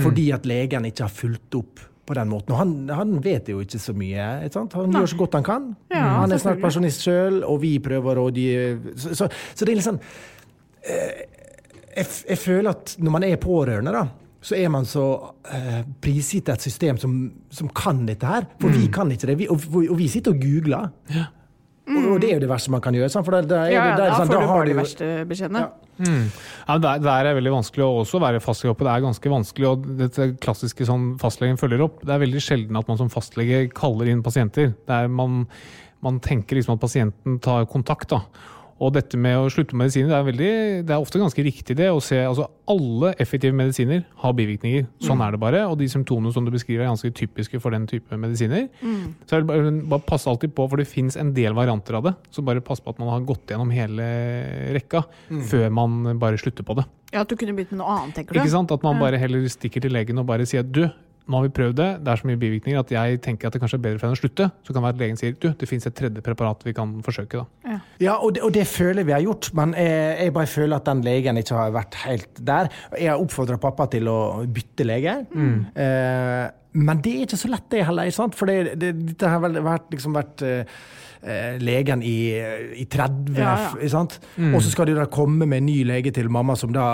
fordi 0.04 0.28
at 0.32 0.46
legen 0.46 0.86
ikke 0.88 1.08
har 1.08 1.12
fulgt 1.12 1.56
opp 1.58 1.82
på 2.06 2.16
den 2.18 2.30
måten. 2.30 2.54
Og 2.54 2.58
han, 2.58 2.72
han 2.90 3.18
vet 3.22 3.48
jo 3.52 3.60
ikke 3.62 3.78
så 3.78 3.94
mye. 3.94 4.28
Ikke? 4.46 4.64
Han 4.74 4.96
gjør 4.96 5.12
så 5.12 5.18
godt 5.20 5.36
han 5.38 5.46
kan. 5.46 5.68
Ja, 5.92 6.06
han 6.22 6.32
er 6.34 6.40
snart 6.42 6.62
pensjonist 6.62 7.04
sjøl, 7.06 7.42
og 7.46 7.60
vi 7.62 7.76
prøver 7.82 8.18
å 8.18 8.26
rådgi 8.26 8.48
så, 8.96 9.14
så, 9.14 9.28
så 9.54 9.64
det 9.66 9.74
er 9.74 9.78
litt 9.78 9.86
sånn 9.86 10.00
eh, 10.82 11.22
jeg, 11.92 12.08
jeg 12.28 12.40
føler 12.40 12.72
at 12.72 12.96
når 13.02 13.14
man 13.14 13.26
er 13.26 13.38
pårørende, 13.40 13.92
da, 13.94 14.06
så 14.42 14.56
er 14.58 14.70
man 14.74 14.86
så 14.88 15.04
eh, 15.54 15.82
prisgitt 16.02 16.50
et 16.50 16.64
system 16.64 16.98
som, 16.98 17.14
som 17.52 17.68
kan 17.76 18.02
dette 18.08 18.26
her. 18.26 18.48
For 18.60 18.74
vi 18.74 18.88
kan 18.92 19.10
ikke 19.14 19.30
det. 19.30 19.38
Vi, 19.38 19.48
og, 19.52 19.62
og 19.84 19.94
vi 20.00 20.08
sitter 20.10 20.34
og 20.34 20.42
googler. 20.42 20.88
Og, 21.82 22.04
og 22.14 22.20
det 22.22 22.28
er 22.30 22.36
jo 22.36 22.42
det 22.44 22.48
verste 22.50 22.70
man 22.70 22.82
kan 22.84 22.94
gjøre. 22.94 23.10
For 23.26 23.34
det, 23.34 23.40
det 23.50 23.58
er 23.58 23.72
Ja, 23.72 23.84
ja, 23.90 23.96
da, 23.98 24.04
er 24.04 24.12
da 24.12 24.18
sånn, 24.20 24.28
får 24.30 24.36
da 24.36 24.42
du 24.42 24.52
bare 24.52 24.68
de 24.68 24.76
verste 24.78 25.08
beskjedene. 25.30 25.62
Ja. 25.64 25.70
Ja, 26.68 26.76
det, 26.78 26.92
er, 26.92 27.02
det 27.02 27.12
er 27.32 27.36
veldig 27.38 27.52
vanskelig 27.56 27.84
å 27.84 27.90
også 28.04 28.20
være 28.22 28.42
fastlege 28.42 28.72
oppe. 28.74 28.86
Det 28.86 28.92
er 28.94 29.04
ganske 29.04 29.32
vanskelig, 29.34 29.68
og 29.68 29.88
dette 29.98 30.28
klassiske 30.42 30.86
sånn 30.88 31.08
fastlegen 31.22 31.58
følger 31.60 31.84
opp. 31.84 32.00
Det 32.06 32.14
er 32.14 32.22
veldig 32.22 32.42
sjelden 32.42 32.78
at 32.80 32.90
man 32.90 33.00
som 33.00 33.10
fastlege 33.12 33.64
kaller 33.76 34.10
inn 34.12 34.22
pasienter. 34.24 34.72
Det 34.88 34.98
er 35.02 35.10
man, 35.10 35.42
man 36.06 36.22
tenker 36.22 36.58
liksom 36.58 36.78
at 36.78 36.84
pasienten 36.86 37.38
tar 37.42 37.66
kontakt. 37.70 38.14
da. 38.14 38.22
Og 38.82 38.90
dette 38.96 39.18
med 39.20 39.36
å 39.38 39.50
slutte 39.52 39.76
med 39.76 39.86
medisiner, 39.86 40.10
det 40.10 40.16
er, 40.16 40.24
veldig, 40.26 40.50
det 40.88 40.94
er 40.94 41.02
ofte 41.04 41.20
ganske 41.22 41.44
riktig 41.46 41.76
det. 41.78 41.86
å 41.94 42.00
se, 42.02 42.18
altså 42.26 42.48
Alle 42.72 43.12
effektive 43.22 43.54
medisiner 43.54 44.00
har 44.22 44.32
bivirkninger. 44.34 44.88
Sånn 45.06 45.22
er 45.22 45.34
det 45.36 45.40
bare. 45.42 45.60
Og 45.70 45.76
de 45.78 45.86
symptomene 45.92 46.32
som 46.34 46.46
du 46.46 46.50
beskriver 46.54 46.82
er 46.82 46.90
ganske 46.90 47.12
typiske 47.14 47.60
for 47.62 47.74
den 47.74 47.86
type 47.90 48.18
medisiner. 48.18 48.66
Så 49.28 49.36
er 49.38 49.44
det 49.44 49.50
bare, 49.52 49.70
bare 49.92 50.06
pass 50.08 50.26
alltid 50.30 50.54
på, 50.56 50.66
for 50.72 50.82
det 50.82 50.88
fins 50.90 51.18
en 51.20 51.30
del 51.36 51.54
varianter 51.54 52.00
av 52.00 52.08
det. 52.08 52.14
Så 52.34 52.42
bare 52.46 52.64
pass 52.64 52.82
på 52.82 52.90
at 52.90 52.98
man 53.02 53.12
har 53.12 53.22
gått 53.28 53.52
gjennom 53.54 53.70
hele 53.74 54.08
rekka 54.74 55.04
før 55.52 55.70
man 55.78 56.18
bare 56.22 56.40
slutter 56.42 56.66
på 56.66 56.78
det. 56.80 56.88
Ja, 57.12 57.22
At 57.22 57.28
du 57.30 57.36
kunne 57.36 57.52
begynt 57.54 57.74
med 57.74 57.82
noe 57.84 57.92
annet, 58.00 58.16
tenker 58.16 58.34
du? 58.34 58.40
Ikke 58.40 58.54
sant? 58.54 58.72
At 58.72 58.82
man 58.86 58.98
bare 58.98 59.20
heller 59.20 59.44
stikker 59.52 59.84
til 59.84 59.92
legen 59.94 60.18
og 60.22 60.26
bare 60.30 60.46
sier 60.48 60.64
du, 60.64 60.86
nå 61.30 61.38
har 61.38 61.44
vi 61.46 61.52
prøvd 61.54 61.76
det, 61.78 61.88
det 62.02 62.10
er 62.12 62.18
så 62.20 62.26
mye 62.28 62.38
bivirkninger 62.40 62.80
at 62.82 62.90
jeg 62.92 63.20
tenker 63.22 63.46
at 63.46 63.54
det 63.54 63.60
kanskje 63.62 63.78
er 63.78 63.84
bedre 63.84 64.00
for 64.00 64.08
henne 64.08 64.18
å 64.18 64.22
slutte. 64.22 64.48
Så 64.66 64.72
kan 64.72 64.80
det 64.80 64.86
være 64.88 64.96
at 64.96 65.02
legen 65.04 65.20
sier 65.20 65.36
du, 65.38 65.48
det 65.60 65.68
fins 65.70 65.86
et 65.86 65.94
tredje 65.98 66.24
preparat 66.26 66.64
vi 66.66 66.74
kan 66.76 66.96
forsøke. 67.06 67.42
da. 67.44 67.76
Ja, 68.02 68.16
og 68.18 68.34
det, 68.34 68.42
og 68.42 68.50
det 68.56 68.64
føler 68.66 69.06
vi 69.06 69.14
har 69.14 69.22
gjort, 69.22 69.52
men 69.54 69.76
jeg, 69.78 70.16
jeg 70.26 70.34
bare 70.34 70.50
føler 70.50 70.76
at 70.80 70.88
den 70.90 71.04
legen 71.06 71.38
ikke 71.38 71.60
har 71.60 71.70
vært 71.76 72.00
helt 72.06 72.42
der. 72.42 72.72
Jeg 72.98 73.12
har 73.12 73.22
oppfordra 73.22 73.60
pappa 73.62 73.86
til 73.92 74.10
å 74.10 74.18
bytte 74.50 74.86
lege. 74.88 75.14
Eh, 75.32 76.48
men 76.72 77.00
det 77.04 77.12
er 77.18 77.26
ikke 77.26 77.36
så 77.38 77.50
lett, 77.52 77.66
det 77.70 77.84
heller. 77.86 78.08
ikke 78.08 78.16
sant? 78.18 78.36
For 78.38 78.48
det, 78.50 78.74
det, 78.80 78.92
dette 79.12 79.28
har 79.30 79.42
vel 79.44 79.58
vært, 79.62 79.90
liksom 79.92 80.14
vært 80.16 80.42
eh, 80.48 80.76
eh, 81.22 81.58
legen 81.62 82.02
i, 82.02 82.16
i 82.82 82.86
30, 82.90 83.34
Ja, 83.36 83.50
ja. 83.66 83.72
ikke 83.78 83.92
sant? 83.92 84.18
Og 84.50 84.58
så 84.64 84.72
skal 84.72 84.88
de 84.90 84.96
da 84.98 85.04
komme 85.12 85.44
med 85.46 85.60
en 85.62 85.68
ny 85.68 85.82
lege 85.86 86.10
til 86.16 86.32
mamma 86.32 86.56
som 86.58 86.72
da 86.74 86.86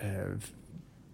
eh, 0.00 0.50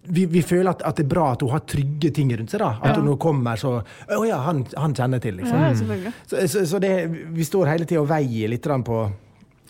vi, 0.03 0.25
vi 0.27 0.41
føler 0.43 0.73
at, 0.73 0.81
at 0.83 0.97
det 0.99 1.05
er 1.05 1.11
bra 1.13 1.29
at 1.33 1.43
hun 1.45 1.53
har 1.53 1.63
trygge 1.69 2.11
ting 2.15 2.31
rundt 2.35 2.51
seg. 2.51 2.59
da. 2.63 2.73
At 2.83 2.97
hun 2.99 3.07
nå 3.07 3.17
kommer 3.21 3.59
så 3.59 3.77
Å 3.83 4.23
ja, 4.27 4.39
han, 4.43 4.63
han 4.75 4.95
kjenner 4.97 5.21
til, 5.23 5.37
liksom. 5.39 5.61
Ja. 5.63 6.13
Så, 6.27 6.41
så, 6.51 6.65
så 6.73 6.81
det, 6.83 6.93
vi 7.35 7.47
står 7.47 7.71
hele 7.71 7.87
tida 7.87 8.01
og 8.03 8.09
veier 8.11 8.51
litt 8.51 8.67
på 8.87 8.99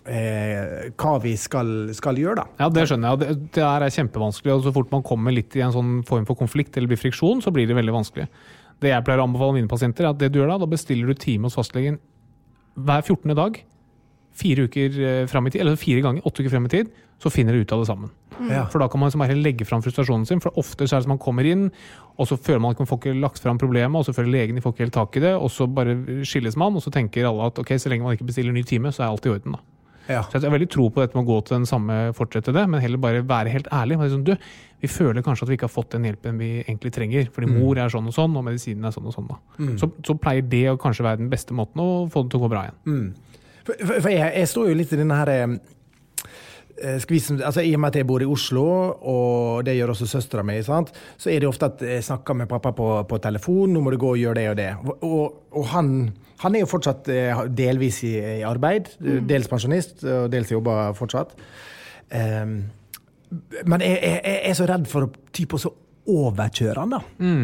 eh, 0.10 0.90
hva 0.98 1.14
vi 1.24 1.36
skal, 1.40 1.94
skal 1.96 2.20
gjøre, 2.20 2.44
da. 2.44 2.48
Ja, 2.64 2.72
det 2.74 2.88
skjønner 2.90 3.14
jeg. 3.14 3.22
Det, 3.24 3.52
det 3.60 3.68
er 3.68 3.88
kjempevanskelig. 4.00 4.56
og 4.56 4.66
Så 4.66 4.74
fort 4.76 4.94
man 4.94 5.06
kommer 5.06 5.36
litt 5.36 5.56
i 5.60 5.64
en 5.66 5.76
sånn 5.76 5.94
form 6.08 6.26
for 6.30 6.40
konflikt 6.40 6.78
eller 6.78 6.92
blir 6.92 7.02
friksjon, 7.02 7.44
så 7.44 7.54
blir 7.54 7.70
det 7.70 7.78
veldig 7.78 7.96
vanskelig. 7.96 8.30
Det 8.84 8.92
jeg 8.92 9.06
pleier 9.06 9.22
å 9.22 9.28
anbefale 9.28 9.60
mine 9.60 9.72
pasienter, 9.72 10.08
er 10.08 10.16
at 10.16 10.22
det 10.22 10.34
du 10.34 10.42
gjør 10.42 10.56
da, 10.56 10.64
da 10.64 10.72
bestiller 10.72 11.08
du 11.08 11.20
time 11.20 11.48
hos 11.48 11.58
fastlegen 11.60 12.02
hver 12.74 13.06
14. 13.06 13.36
dag. 13.38 13.62
Fire 14.34 14.68
uker 14.68 15.00
frem 15.30 15.48
i 15.48 15.54
tid, 15.54 15.62
eller 15.62 15.80
fire 15.80 16.02
ganger, 16.06 16.26
åtte 16.26 16.42
uker 16.44 16.54
frem 16.56 16.66
i 16.66 16.72
tid, 16.74 16.94
så 17.22 17.32
finner 17.32 17.54
dere 17.56 17.64
ut 17.64 17.74
av 17.76 17.84
det 17.84 17.88
sammen. 17.88 18.10
Ja. 18.50 18.64
For 18.72 18.82
da 18.82 18.88
kan 18.90 19.00
man 19.00 19.08
liksom 19.12 19.22
bare 19.24 19.36
legge 19.38 19.66
fram 19.70 19.84
frustrasjonen 19.86 20.26
sin. 20.28 20.42
For 20.44 20.56
ofte 20.60 20.88
så 20.88 20.98
er 20.98 21.04
det 21.04 21.06
som 21.06 21.14
man 21.14 21.22
kommer 21.22 21.48
inn, 21.48 21.68
og 22.18 22.28
så 22.28 22.38
føler 22.38 22.64
man 22.64 22.74
at 22.74 22.82
man 22.82 22.90
får 22.90 23.00
ikke 23.00 23.14
lagt 23.22 23.44
fram 23.44 23.62
problemet, 23.62 23.96
og 24.00 24.08
så 24.08 24.16
føler 24.18 24.34
legen 24.34 24.58
de 24.58 24.64
får 24.66 24.74
ikke 24.74 24.88
helt 24.88 24.98
tak 24.98 25.20
i 25.20 25.24
det, 25.24 25.36
og 25.38 25.52
så 25.54 25.70
bare 25.70 25.96
skilles 26.28 26.58
man, 26.60 26.76
og 26.76 26.84
så 26.84 26.92
tenker 26.94 27.30
alle 27.30 27.52
at 27.52 27.62
ok, 27.62 27.76
så 27.80 27.94
lenge 27.94 28.08
man 28.08 28.18
ikke 28.18 28.28
bestiller 28.28 28.56
ny 28.56 28.66
time, 28.68 28.92
så 28.92 29.06
er 29.06 29.14
alt 29.14 29.30
i 29.30 29.34
orden. 29.36 29.56
da. 29.58 29.64
Ja. 30.10 30.24
Så 30.28 30.36
jeg 30.36 30.50
har 30.50 30.58
veldig 30.58 30.68
tro 30.74 30.90
på 30.92 31.00
dette 31.00 31.16
med 31.16 31.24
å 31.24 31.30
gå 31.30 31.38
til 31.48 31.56
den 31.62 31.68
samme, 31.70 31.96
fortsette 32.18 32.52
det, 32.52 32.64
men 32.68 32.82
heller 32.84 33.00
bare 33.00 33.22
være 33.24 33.54
helt 33.54 33.70
ærlig. 33.72 33.96
Men 33.98 34.10
Liksom, 34.10 34.26
du, 34.28 34.34
vi 34.84 34.90
føler 34.92 35.24
kanskje 35.24 35.46
at 35.46 35.52
vi 35.54 35.56
ikke 35.56 35.70
har 35.70 35.72
fått 35.72 35.94
den 35.96 36.04
hjelpen 36.10 36.42
vi 36.42 36.50
egentlig 36.66 36.92
trenger, 36.92 37.30
fordi 37.32 37.48
mor 37.54 37.80
er 37.80 37.94
sånn 37.94 38.10
og 38.12 38.16
sånn, 38.18 38.36
og 38.36 38.44
medisinen 38.44 38.84
er 38.90 38.92
sånn 38.92 39.08
og 39.08 39.16
sånn. 39.16 39.30
da. 39.32 39.38
Så, 39.80 39.88
så 40.04 40.18
pleier 40.20 40.44
det 40.44 40.66
å 40.74 40.80
kanskje 40.82 41.06
være 41.08 41.22
den 41.24 41.30
beste 41.32 41.56
måten 41.56 41.80
å 41.80 41.88
få 42.12 42.26
det 42.26 42.34
til 42.34 42.42
å 42.42 42.44
gå 42.44 42.52
bra 42.52 42.66
igjen. 42.68 43.14
For, 43.64 43.78
for, 43.80 44.02
for 44.02 44.12
jeg, 44.12 44.34
jeg 44.38 44.52
står 44.52 44.70
jo 44.70 44.76
litt 44.78 44.94
i 44.94 45.00
denne 45.00 45.18
her 45.20 45.32
eh, 45.34 45.56
altså, 46.84 47.64
I 47.64 47.74
og 47.76 47.84
med 47.84 47.90
at 47.90 48.00
jeg 48.02 48.08
bor 48.10 48.24
i 48.24 48.28
Oslo, 48.28 48.66
og 49.00 49.64
det 49.66 49.78
gjør 49.78 49.94
også 49.94 50.10
søstera 50.10 50.44
mi, 50.44 50.58
så 50.64 50.82
er 51.32 51.40
det 51.40 51.48
ofte 51.48 51.70
at 51.72 51.84
jeg 51.88 52.04
snakker 52.04 52.38
med 52.42 52.50
pappa 52.52 52.74
på, 52.76 52.90
på 53.08 53.20
telefon. 53.24 53.74
'Nå 53.74 53.82
må 53.82 53.94
du 53.94 53.98
gå 54.02 54.14
og 54.16 54.20
gjøre 54.20 54.40
det 54.42 54.50
og 54.50 54.58
det.' 54.58 54.74
Og, 55.02 55.44
og, 55.52 55.66
han, 55.72 56.14
han 56.44 56.56
er 56.56 56.66
jo 56.66 56.72
fortsatt 56.72 57.08
eh, 57.14 57.46
delvis 57.48 58.04
i, 58.04 58.16
i 58.40 58.42
arbeid. 58.48 58.92
Mm. 59.00 59.28
Dels 59.30 59.48
pensjonist, 59.48 60.04
og 60.04 60.32
dels 60.34 60.52
jobber 60.52 60.94
fortsatt. 60.98 61.38
Um, 62.14 62.58
men 63.66 63.82
jeg, 63.82 63.98
jeg, 63.98 64.20
jeg 64.26 64.42
er 64.50 64.58
så 64.58 64.68
redd 64.70 64.86
for 64.90 65.08
å 65.08 65.14
ty 65.34 65.48
på 65.50 65.58
så 65.62 65.72
overkjøre 66.10 66.84
han, 66.84 66.92
da. 66.94 67.00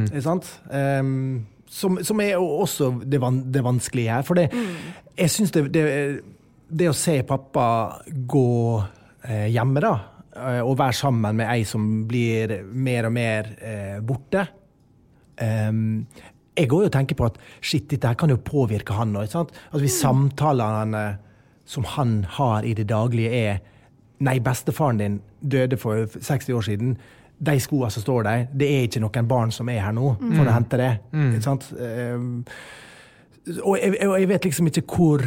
Ikke 0.09 0.25
sant? 0.25 0.49
Ehm, 0.75 1.45
som, 1.69 1.99
som 2.03 2.21
er 2.23 2.39
også 2.39 2.91
det, 3.05 3.19
van, 3.21 3.43
det 3.53 3.63
vanskelige 3.63 4.13
her. 4.13 4.25
For 4.25 4.39
det, 4.39 4.49
jeg 5.17 5.33
syns 5.33 5.53
det, 5.55 5.67
det, 5.73 5.83
det 6.69 6.89
å 6.89 6.97
se 6.97 7.19
pappa 7.27 7.67
gå 8.09 8.49
eh, 9.27 9.47
hjemme, 9.53 9.83
da, 9.83 9.93
eh, 10.33 10.61
og 10.63 10.77
være 10.79 10.97
sammen 10.97 11.37
med 11.39 11.49
ei 11.49 11.63
som 11.69 11.85
blir 12.09 12.59
mer 12.73 13.09
og 13.09 13.15
mer 13.15 13.53
eh, 13.59 13.95
borte 14.05 14.47
um, 15.39 16.05
Jeg 16.57 16.69
går 16.71 16.83
jo 16.83 16.89
og 16.89 16.93
tenker 16.93 17.17
på 17.19 17.29
at 17.29 17.39
shit, 17.61 17.87
dette 17.91 18.09
her 18.09 18.17
kan 18.19 18.33
jo 18.33 18.41
påvirke 18.43 18.97
han 18.97 19.13
òg. 19.15 19.29
Altså, 19.29 19.45
hvis 19.79 20.01
samtalene 20.01 21.05
som 21.69 21.85
han 21.95 22.23
har 22.39 22.65
i 22.65 22.73
det 22.73 22.89
daglige, 22.89 23.43
er 23.49 23.65
Nei, 24.19 24.33
bestefaren 24.43 24.97
din 24.99 25.13
døde 25.39 25.77
for 25.79 26.03
60 26.11 26.49
år 26.51 26.65
siden. 26.67 26.97
De 27.39 27.53
skoene 27.63 27.87
som 27.93 28.03
står 28.03 28.23
der, 28.27 28.47
det 28.51 28.67
er 28.67 28.87
ikke 28.89 28.99
noen 29.03 29.27
barn 29.29 29.51
som 29.55 29.69
er 29.71 29.79
her 29.79 29.93
nå 29.95 30.09
for 30.19 30.43
å 30.49 30.55
hente 30.55 30.77
det. 30.81 30.89
Ikke 31.15 31.43
sant? 31.45 31.69
Ehm, 31.79 32.33
Og 33.63 33.77
jeg, 33.79 33.95
jeg 34.01 34.27
vet 34.29 34.43
liksom 34.45 34.67
ikke 34.69 34.83
hvor, 34.97 35.23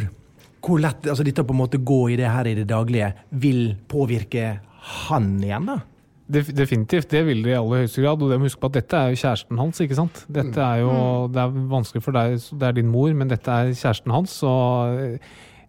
hvor 0.63 0.79
lett 0.79 1.07
altså 1.09 1.25
dette 1.25 1.43
på 1.43 1.55
en 1.55 1.59
måte 1.63 1.79
gå 1.83 1.97
i 2.13 2.19
det 2.19 2.29
her 2.29 2.47
i 2.47 2.53
det 2.55 2.67
daglige 2.69 3.09
vil 3.31 3.73
påvirke 3.89 4.59
han 5.07 5.33
igjen, 5.43 5.65
da. 5.71 5.79
Definitivt, 6.33 7.09
det 7.11 7.25
vil 7.27 7.41
det 7.43 7.51
i 7.51 7.57
aller 7.57 7.83
høyeste 7.83 8.01
grad. 8.01 8.21
Og 8.23 8.29
det 8.31 8.37
må 8.39 8.47
huske 8.47 8.61
på 8.63 8.69
at 8.71 8.77
dette 8.77 8.95
er 8.99 9.09
jo 9.11 9.19
kjæresten 9.19 9.59
hans. 9.59 9.81
ikke 9.83 9.97
sant? 9.97 10.21
Dette 10.31 10.61
er 10.63 10.79
jo, 10.81 10.93
Det 11.33 11.41
er 11.43 11.57
vanskelig 11.73 12.03
for 12.05 12.15
deg, 12.15 12.37
det 12.59 12.67
er 12.69 12.77
din 12.77 12.89
mor, 12.93 13.11
men 13.13 13.27
dette 13.29 13.51
er 13.51 13.73
kjæresten 13.75 14.13
hans. 14.15 14.37
Og 14.47 15.19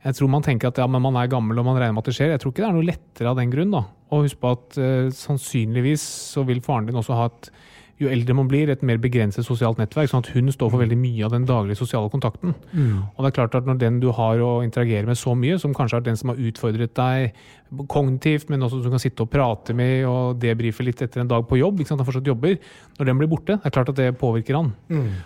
jeg 0.04 0.18
tror 0.18 0.32
man 0.32 0.44
tenker 0.44 0.68
at 0.68 0.78
ja, 0.80 0.86
men 0.90 1.02
man 1.04 1.16
er 1.16 1.30
gammel 1.32 1.58
og 1.60 1.64
man 1.64 1.78
regner 1.80 1.96
med 1.96 2.04
at 2.04 2.10
det 2.10 2.16
skjer. 2.18 2.34
Jeg 2.34 2.42
tror 2.42 2.52
ikke 2.52 2.64
det 2.64 2.70
er 2.70 2.76
noe 2.76 2.88
lettere 2.90 3.30
av 3.30 3.38
den 3.40 3.52
grunn. 3.52 3.72
da. 3.72 3.86
Og 4.12 4.26
husk 4.26 4.40
på 4.42 4.50
at 4.52 4.76
eh, 4.80 5.12
sannsynligvis 5.16 6.04
så 6.34 6.44
vil 6.44 6.60
faren 6.64 6.90
din 6.90 7.00
også 7.00 7.16
ha 7.16 7.30
et 7.30 7.48
jo 8.02 8.10
eldre 8.10 8.34
man 8.34 8.48
blir, 8.50 8.70
et 8.70 8.82
mer 8.86 8.98
begrenset 8.98 9.46
sosialt 9.46 9.78
nettverk, 9.78 10.10
sånn 10.10 10.24
at 10.24 10.32
hun 10.34 10.50
står 10.52 10.72
for 10.72 10.82
veldig 10.82 10.96
mye 10.98 11.26
av 11.26 11.34
den 11.34 11.46
daglige 11.46 11.78
sosiale 11.78 12.10
kontakten. 12.10 12.54
Og 13.14 13.20
det 13.22 13.30
er 13.30 13.36
klart 13.36 13.54
at 13.54 13.68
når 13.68 13.78
den 13.78 14.00
du 14.02 14.08
har 14.16 14.40
å 14.42 14.64
interagere 14.66 15.06
med 15.06 15.18
så 15.20 15.36
mye, 15.38 15.58
som 15.62 15.74
kanskje 15.76 16.00
er 16.00 16.08
den 16.08 16.18
som 16.18 16.32
har 16.32 16.40
utfordret 16.42 16.94
deg 16.98 17.38
kognitivt, 17.90 18.50
men 18.52 18.62
også 18.62 18.78
som 18.78 18.84
du 18.86 18.92
kan 18.92 19.02
sitte 19.02 19.24
og 19.24 19.30
prate 19.32 19.74
med 19.76 20.04
og 20.06 20.38
debrife 20.40 20.84
litt 20.86 21.00
etter 21.02 21.22
en 21.22 21.30
dag 21.30 21.46
på 21.48 21.58
jobb, 21.58 21.80
han 21.88 22.02
fortsatt 22.04 22.28
jobber, 22.28 22.56
når 22.98 23.08
den 23.08 23.20
blir 23.20 23.30
borte, 23.30 23.56
det 23.58 23.70
er 23.70 23.74
klart 23.74 23.90
at 23.90 23.98
det 23.98 24.08
påvirker 24.20 24.58
han. 24.58 24.70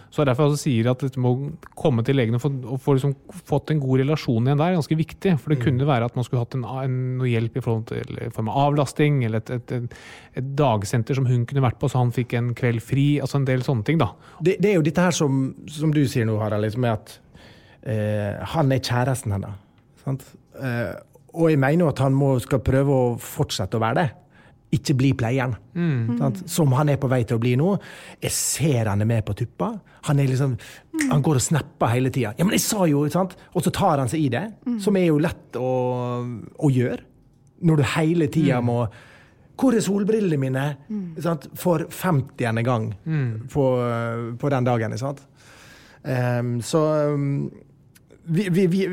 Så 0.08 0.22
det 0.22 0.24
er 0.24 0.30
derfor 0.30 0.54
jeg 0.54 0.62
sier 0.62 0.90
at 0.92 1.02
dette 1.04 1.20
må 1.20 1.34
komme 1.78 2.04
til 2.06 2.16
legen 2.18 2.38
og 2.38 2.42
få, 2.42 2.52
og 2.64 2.80
få 2.84 2.96
liksom, 2.96 3.14
fått 3.48 3.74
en 3.74 3.82
god 3.82 4.02
relasjon 4.02 4.48
igjen 4.48 4.62
der, 4.62 4.72
er 4.72 4.78
ganske 4.78 4.98
viktig. 4.98 5.34
For 5.42 5.52
det 5.52 5.60
kunne 5.64 5.88
være 5.88 6.08
at 6.08 6.16
man 6.16 6.26
skulle 6.26 6.44
hatt 6.44 6.56
en, 6.56 6.64
en, 6.64 6.98
noe 7.20 7.28
hjelp 7.30 7.58
i, 7.58 7.64
forhold 7.64 7.86
til, 7.92 8.16
i 8.24 8.30
form 8.34 8.52
av 8.52 8.62
avlasting, 8.68 9.22
eller 9.28 9.44
et, 9.44 9.54
et, 9.58 9.76
et, 9.76 10.00
et 10.40 10.50
dagsenter 10.58 11.18
som 11.18 11.28
hun 11.28 11.44
kunne 11.48 11.64
vært 11.64 11.80
på, 11.82 11.90
så 11.90 12.02
han 12.02 12.14
fikk 12.16 12.36
en 12.38 12.52
kveld 12.58 12.82
fri, 12.84 13.08
altså 13.24 13.42
en 13.42 13.48
del 13.48 13.66
sånne 13.66 13.86
ting, 13.88 14.00
da. 14.00 14.12
Det, 14.40 14.58
det 14.62 14.72
er 14.72 14.78
jo 14.80 14.86
dette 14.88 15.08
her 15.08 15.16
som, 15.16 15.48
som 15.72 15.92
du 15.94 16.04
sier 16.08 16.28
nå, 16.28 16.38
Harald, 16.40 16.64
liksom, 16.64 16.88
at 16.88 17.18
eh, 17.82 18.38
han 18.54 18.72
er 18.72 18.84
kjæresten 18.84 19.36
hennes. 19.36 19.64
Sant? 20.04 20.24
Eh, 20.58 20.94
og 21.34 21.50
jeg 21.50 21.60
mener 21.60 21.84
jo 21.84 21.90
at 21.92 22.00
han 22.04 22.16
må, 22.16 22.32
skal 22.42 22.62
prøve 22.64 22.94
å 22.94 23.12
fortsette 23.20 23.78
å 23.78 23.82
være 23.82 24.00
det. 24.00 24.08
Ikke 24.78 24.94
bli 25.00 25.14
pleieren. 25.16 25.54
Sant? 26.18 26.42
Som 26.50 26.74
han 26.76 26.90
er 26.92 26.98
på 27.00 27.08
vei 27.08 27.22
til 27.24 27.38
å 27.38 27.42
bli 27.42 27.54
nå. 27.56 27.70
Jeg 28.20 28.34
ser 28.36 28.90
han 28.90 29.04
er 29.04 29.08
med 29.08 29.24
på 29.24 29.36
tuppa. 29.36 29.70
Han, 30.08 30.20
er 30.20 30.28
liksom, 30.28 30.56
han 31.08 31.24
går 31.24 31.40
og 31.40 31.44
snapper 31.44 31.92
hele 31.94 32.12
tida. 32.12 32.34
Ja, 32.36 32.44
men 32.44 32.56
jeg 32.56 32.64
sa 32.66 32.84
jo, 32.88 33.04
sant? 33.12 33.36
Og 33.56 33.64
så 33.64 33.72
tar 33.74 34.02
han 34.02 34.12
seg 34.12 34.26
i 34.26 34.32
det. 34.32 34.44
Som 34.84 34.98
er 35.00 35.08
jo 35.08 35.20
lett 35.24 35.56
å, 35.56 35.70
å 36.24 36.72
gjøre. 36.72 37.00
Når 37.68 37.80
du 37.80 37.86
hele 37.96 38.28
tida 38.32 38.60
må 38.64 38.82
hvor 39.58 39.74
er 39.74 39.82
solbrillene 39.82 40.38
mine? 40.38 40.64
Sant? 41.18 41.48
For 41.58 41.82
50. 41.90 42.62
gang 42.62 42.92
på, 43.50 43.64
på 44.38 44.50
den 44.54 44.68
dagen. 44.68 44.94
Ehm, 46.04 46.52
så 46.62 46.82
um, 47.10 47.50
vi, 48.28 48.48
vi, 48.52 48.88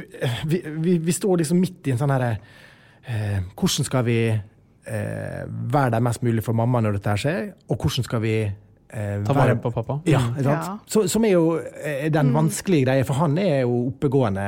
vi, 0.75 0.97
vi, 0.97 1.15
står 1.15 1.41
liksom 1.41 1.59
midt 1.61 1.87
i 1.87 1.93
en 1.93 1.99
sånn 2.01 2.13
herre 2.13 2.35
eh, 3.05 3.39
Hvordan 3.53 3.87
skal 3.87 4.05
vi 4.07 4.19
eh, 4.31 5.41
være 5.45 5.93
der 5.95 6.05
mest 6.05 6.23
mulig 6.25 6.43
for 6.45 6.57
mamma 6.57 6.81
når 6.83 6.97
dette 6.97 7.13
her 7.13 7.21
skjer, 7.21 7.41
og 7.69 7.81
hvordan 7.81 8.07
skal 8.07 8.23
vi 8.23 8.35
Ta 9.27 9.35
vare 9.35 9.55
på 9.59 9.71
pappa. 9.75 9.97
Ja, 10.07 10.21
ikke 10.31 10.45
sant? 10.45 10.67
Ja. 10.67 10.75
Så, 10.87 11.03
som 11.11 11.25
er 11.27 11.33
jo 11.33 11.55
eh, 11.59 12.05
den 12.13 12.29
vanskelige 12.35 12.85
greia, 12.87 13.05
for 13.07 13.19
han 13.19 13.35
er 13.41 13.65
jo 13.65 13.89
oppegående. 13.89 14.45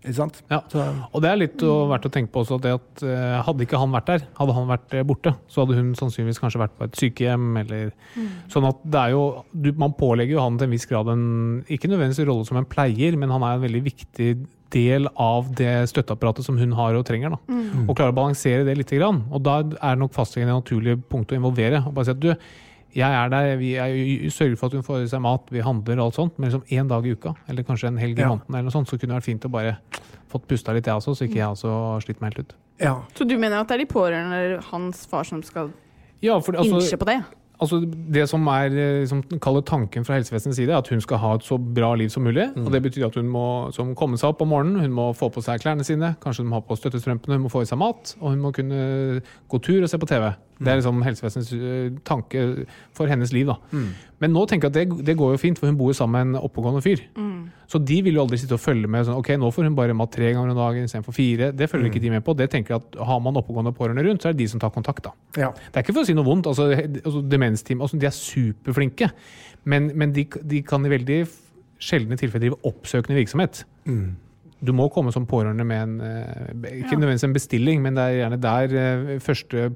Ikke 0.00 0.16
sant? 0.16 0.38
Ja, 0.48 0.62
og 1.10 1.24
det 1.24 1.30
er 1.30 1.40
litt 1.42 1.64
å, 1.66 1.74
verdt 1.90 2.08
å 2.08 2.12
tenke 2.14 2.32
på 2.32 2.44
også, 2.44 2.60
det 2.64 2.72
at 2.78 3.04
eh, 3.04 3.40
hadde 3.44 3.66
ikke 3.66 3.80
han 3.82 3.92
vært 3.92 4.08
der, 4.12 4.24
hadde 4.38 4.54
han 4.56 4.70
vært 4.70 4.96
eh, 4.96 5.04
borte, 5.06 5.34
så 5.52 5.64
hadde 5.64 5.76
hun 5.76 5.90
sannsynligvis 5.98 6.40
kanskje 6.40 6.62
vært 6.62 6.78
på 6.78 6.88
et 6.88 7.02
sykehjem, 7.02 7.50
eller 7.64 7.90
sånn 8.52 8.70
at 8.70 8.80
det 8.88 9.02
er 9.02 9.16
jo, 9.16 9.26
du, 9.52 9.68
man 9.80 9.92
pålegger 9.98 10.38
jo 10.38 10.46
han 10.46 10.56
til 10.56 10.70
en 10.70 10.78
viss 10.78 10.88
grad 10.88 11.12
en, 11.12 11.26
ikke 11.68 11.90
nødvendigvis 11.92 12.24
rolle 12.30 12.48
som 12.48 12.60
en 12.60 12.70
pleier, 12.70 13.18
men 13.20 13.34
han 13.34 13.44
er 13.44 13.58
en 13.58 13.68
veldig 13.68 13.84
viktig 13.90 14.32
del 14.70 15.08
av 15.18 15.48
det 15.58 15.90
støtteapparatet 15.90 16.46
som 16.46 16.58
hun 16.60 16.74
har 16.78 16.96
og 16.96 17.04
trenger. 17.08 17.34
Da. 17.34 17.60
Og 17.84 17.94
klarer 17.98 18.14
å 18.14 18.18
balansere 18.20 18.66
det 18.66 18.76
litt. 18.78 18.92
Og 19.02 19.40
da 19.42 19.60
er 19.66 19.98
nok 19.98 20.14
fastlegen 20.14 20.50
et 20.50 20.60
naturlig 20.60 20.94
punkt 21.10 21.32
å 21.34 21.38
involvere. 21.38 21.82
Og 21.86 21.96
bare 21.96 22.06
si 22.06 22.14
at 22.14 22.22
du, 22.22 22.30
jeg 22.94 23.12
er 23.24 23.28
der, 23.32 23.56
vi 23.60 23.74
er, 23.76 24.30
sørger 24.30 24.56
for 24.58 24.66
at 24.66 24.72
hun 24.78 24.82
får 24.86 25.04
i 25.04 25.10
seg 25.12 25.20
mat, 25.22 25.50
vi 25.50 25.60
handler 25.64 25.98
og 26.00 26.04
alt 26.10 26.14
sånt, 26.18 26.38
men 26.38 26.50
liksom 26.50 26.64
én 26.70 26.88
dag 26.90 27.06
i 27.06 27.12
uka, 27.14 27.34
eller 27.48 27.62
kanskje 27.62 27.88
en 27.92 27.98
helg 27.98 28.18
i 28.18 28.22
Ja. 28.22 28.28
måneden, 28.28 28.48
eller 28.54 28.62
noe 28.68 28.74
sånt, 28.74 28.88
så 28.88 28.98
kunne 28.98 29.14
det 29.14 29.20
vært 29.22 29.28
fint 29.30 29.44
å 29.46 29.50
bare 29.50 29.76
fått 30.30 30.46
pusta 30.48 30.72
litt, 30.74 30.86
jeg 30.86 30.94
også, 30.94 31.14
så 31.16 31.24
ikke 31.28 31.38
jeg 31.40 31.48
også 31.48 31.68
har 31.70 32.00
slitt 32.00 32.20
meg 32.20 32.34
helt 32.34 32.46
ut. 32.46 32.54
ja. 32.80 32.96
Så 33.14 33.26
du 33.28 33.36
mener 33.38 33.60
at 33.60 33.68
det 33.68 33.74
er 33.80 33.84
de 33.84 33.92
pårørende 33.92 34.34
eller 34.40 34.60
hans 34.70 35.06
far 35.06 35.24
som 35.24 35.42
skal 35.42 35.72
Ja, 36.22 36.38
for 36.40 36.52
altså, 36.52 36.76
innse 36.80 36.96
på 36.98 37.06
det? 37.06 37.22
Altså 37.60 37.80
det 38.14 38.24
som 38.30 38.46
er 38.52 38.70
liksom, 38.72 39.22
kaller 39.42 39.62
tanken 39.66 40.04
fra 40.04 40.16
helsevesenets 40.18 40.56
side, 40.56 40.72
er 40.72 40.80
at 40.80 40.88
hun 40.88 41.00
skal 41.04 41.20
ha 41.22 41.34
et 41.36 41.46
så 41.46 41.58
bra 41.58 41.92
liv 41.94 42.08
som 42.12 42.24
mulig. 42.26 42.48
Og 42.56 42.72
det 42.72 42.82
betyr 42.82 43.06
at 43.06 43.14
hun 43.20 43.28
må 43.28 43.46
som 43.76 43.94
komme 43.98 44.18
seg 44.20 44.32
opp 44.32 44.42
om 44.44 44.48
morgenen, 44.48 44.80
hun 44.80 44.94
må 44.96 45.10
få 45.16 45.28
på 45.32 45.42
seg 45.44 45.60
klærne 45.62 45.84
sine, 45.86 46.14
kanskje 46.22 46.44
hun 46.44 46.50
må 46.50 46.60
ha 46.60 46.66
på 46.66 46.78
støttestrømpene, 46.80 47.36
hun 47.38 47.46
må 47.46 47.52
få 47.52 47.62
i 47.62 47.68
seg 47.70 47.78
mat, 47.80 48.14
og 48.20 48.30
hun 48.32 48.40
må 48.40 48.52
kunne 48.56 49.20
gå 49.48 49.58
tur 49.62 49.82
og 49.82 49.90
se 49.92 50.00
på 50.00 50.08
TV. 50.10 50.30
Det 50.60 50.68
er 50.68 50.76
liksom 50.76 51.02
helsevesenets 51.02 51.52
eh, 51.56 51.92
tanke 52.04 52.66
for 52.92 53.08
hennes 53.08 53.32
liv. 53.32 53.46
da. 53.48 53.54
Men 54.20 54.34
nå 54.36 54.42
tenker 54.44 54.68
jeg 54.68 54.74
at 54.74 54.90
det, 54.98 55.06
det 55.06 55.16
går 55.16 55.30
jo 55.32 55.40
fint, 55.40 55.58
for 55.58 55.70
hun 55.70 55.78
bor 55.80 55.88
jo 55.88 55.96
sammen 55.96 56.32
med 56.32 56.36
en 56.40 56.44
oppegående 56.44 56.82
fyr. 56.84 57.00
Så 57.70 57.78
de 57.86 58.00
vil 58.02 58.16
jo 58.16 58.24
aldri 58.24 58.38
sitte 58.40 58.56
og 58.56 58.62
følge 58.62 58.88
med 58.90 59.04
sånn, 59.06 59.20
ok, 59.20 59.28
nå 59.38 59.50
får 59.54 59.68
hun 59.68 59.76
bare 59.78 59.94
mat 59.94 60.10
tre 60.10 60.32
ganger 60.34 60.50
om 60.50 60.58
dagen 60.58 60.88
istedenfor 60.88 61.14
fire. 61.14 61.52
Det 61.54 61.68
følger 61.70 61.92
ikke 61.92 62.02
de 62.02 62.10
med 62.16 62.24
på. 62.26 62.34
Det 62.38 62.48
tenker 62.50 62.74
jeg 62.74 62.82
at 62.82 62.98
Har 63.06 63.20
man 63.22 63.38
oppegående 63.38 63.72
pårørende 63.76 64.02
rundt, 64.08 64.24
så 64.24 64.30
er 64.30 64.34
det 64.34 64.42
de 64.42 64.48
som 64.50 64.62
tar 64.62 64.72
kontakt. 64.74 65.04
da. 65.06 65.12
ja. 65.38 65.52
Det 65.54 65.78
er 65.78 65.84
ikke 65.86 65.94
for 65.94 66.02
å 66.02 66.08
si 66.08 66.16
noe 66.18 66.26
vondt. 66.26 66.50
altså, 66.50 66.66
altså 66.74 67.22
Demensteam 67.30 67.84
altså, 67.86 68.00
de 68.00 68.08
er 68.10 68.16
superflinke, 68.16 69.10
men, 69.70 69.92
men 69.94 70.16
de, 70.16 70.26
de 70.50 70.64
kan 70.66 70.86
i 70.86 70.90
veldig 70.90 71.20
sjeldne 71.80 72.18
tilfeller 72.18 72.48
drive 72.48 72.58
oppsøkende 72.66 73.20
virksomhet. 73.20 73.62
Du 74.60 74.72
må 74.76 74.90
komme 74.92 75.12
som 75.14 75.24
pårørende 75.28 75.64
med 75.64 75.82
en 75.82 75.94
eh, 76.04 76.80
Ikke 76.82 76.98
nødvendigvis 76.98 77.24
en 77.28 77.36
bestilling, 77.36 77.80
men 77.84 77.96
det 77.96 78.04
er 78.04 78.18
gjerne 78.18 78.40
der 78.42 78.74
eh, 78.80 79.14
første 79.24 79.70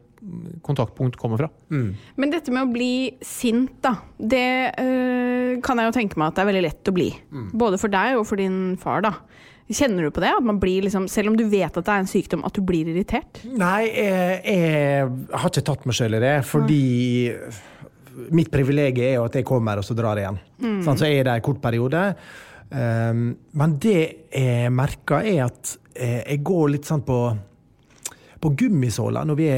kontaktpunkt 0.64 1.18
kommer 1.20 1.41
fra. 1.41 1.49
Men 1.68 2.30
dette 2.32 2.53
med 2.53 2.64
å 2.64 2.72
bli 2.72 2.93
sint, 3.24 3.74
da. 3.85 3.99
Det 4.16 4.47
øh, 4.80 5.59
kan 5.64 5.80
jeg 5.80 5.91
jo 5.91 5.97
tenke 5.99 6.20
meg 6.20 6.30
at 6.30 6.39
det 6.39 6.45
er 6.45 6.49
veldig 6.49 6.62
lett 6.64 6.89
å 6.89 6.95
bli. 6.97 7.11
Både 7.53 7.80
for 7.80 7.93
deg 7.93 8.16
og 8.16 8.24
for 8.28 8.41
din 8.41 8.78
far, 8.80 9.05
da. 9.05 9.12
Kjenner 9.64 10.05
du 10.05 10.12
på 10.12 10.20
det? 10.24 10.32
At 10.37 10.45
man 10.45 10.61
blir 10.61 10.85
liksom, 10.85 11.07
selv 11.12 11.32
om 11.32 11.37
du 11.37 11.45
vet 11.49 11.72
at 11.72 11.85
det 11.85 11.93
er 11.93 12.03
en 12.05 12.09
sykdom, 12.09 12.45
at 12.45 12.57
du 12.57 12.64
blir 12.64 12.89
irritert? 12.93 13.41
Nei, 13.49 13.87
jeg, 13.89 14.41
jeg 14.45 15.12
har 15.32 15.53
ikke 15.53 15.68
tatt 15.68 15.87
meg 15.89 15.97
sjøl 15.97 16.18
i 16.18 16.24
det, 16.24 16.35
fordi 16.49 16.82
mitt 18.35 18.51
privilegium 18.53 19.07
er 19.07 19.16
jo 19.16 19.28
at 19.28 19.39
jeg 19.41 19.47
kommer, 19.49 19.80
og 19.80 19.87
så 19.87 19.97
drar 19.97 20.20
jeg 20.20 20.28
igjen. 20.28 20.43
Sånn, 20.85 21.01
så 21.01 21.09
er 21.09 21.18
det 21.22 21.30
der 21.30 21.41
en 21.41 21.47
kort 21.49 21.62
periode. 21.64 22.03
Um, 22.74 23.26
men 23.54 23.74
det 23.78 23.98
jeg 24.34 24.70
merker, 24.74 25.22
er 25.22 25.44
at 25.46 25.76
eh, 25.94 26.22
jeg 26.24 26.40
går 26.46 26.72
litt 26.74 26.88
sånn 26.90 27.04
på 27.06 27.18
på 28.44 28.52
gummisåler 28.60 29.24
når 29.24 29.38
vi 29.38 29.48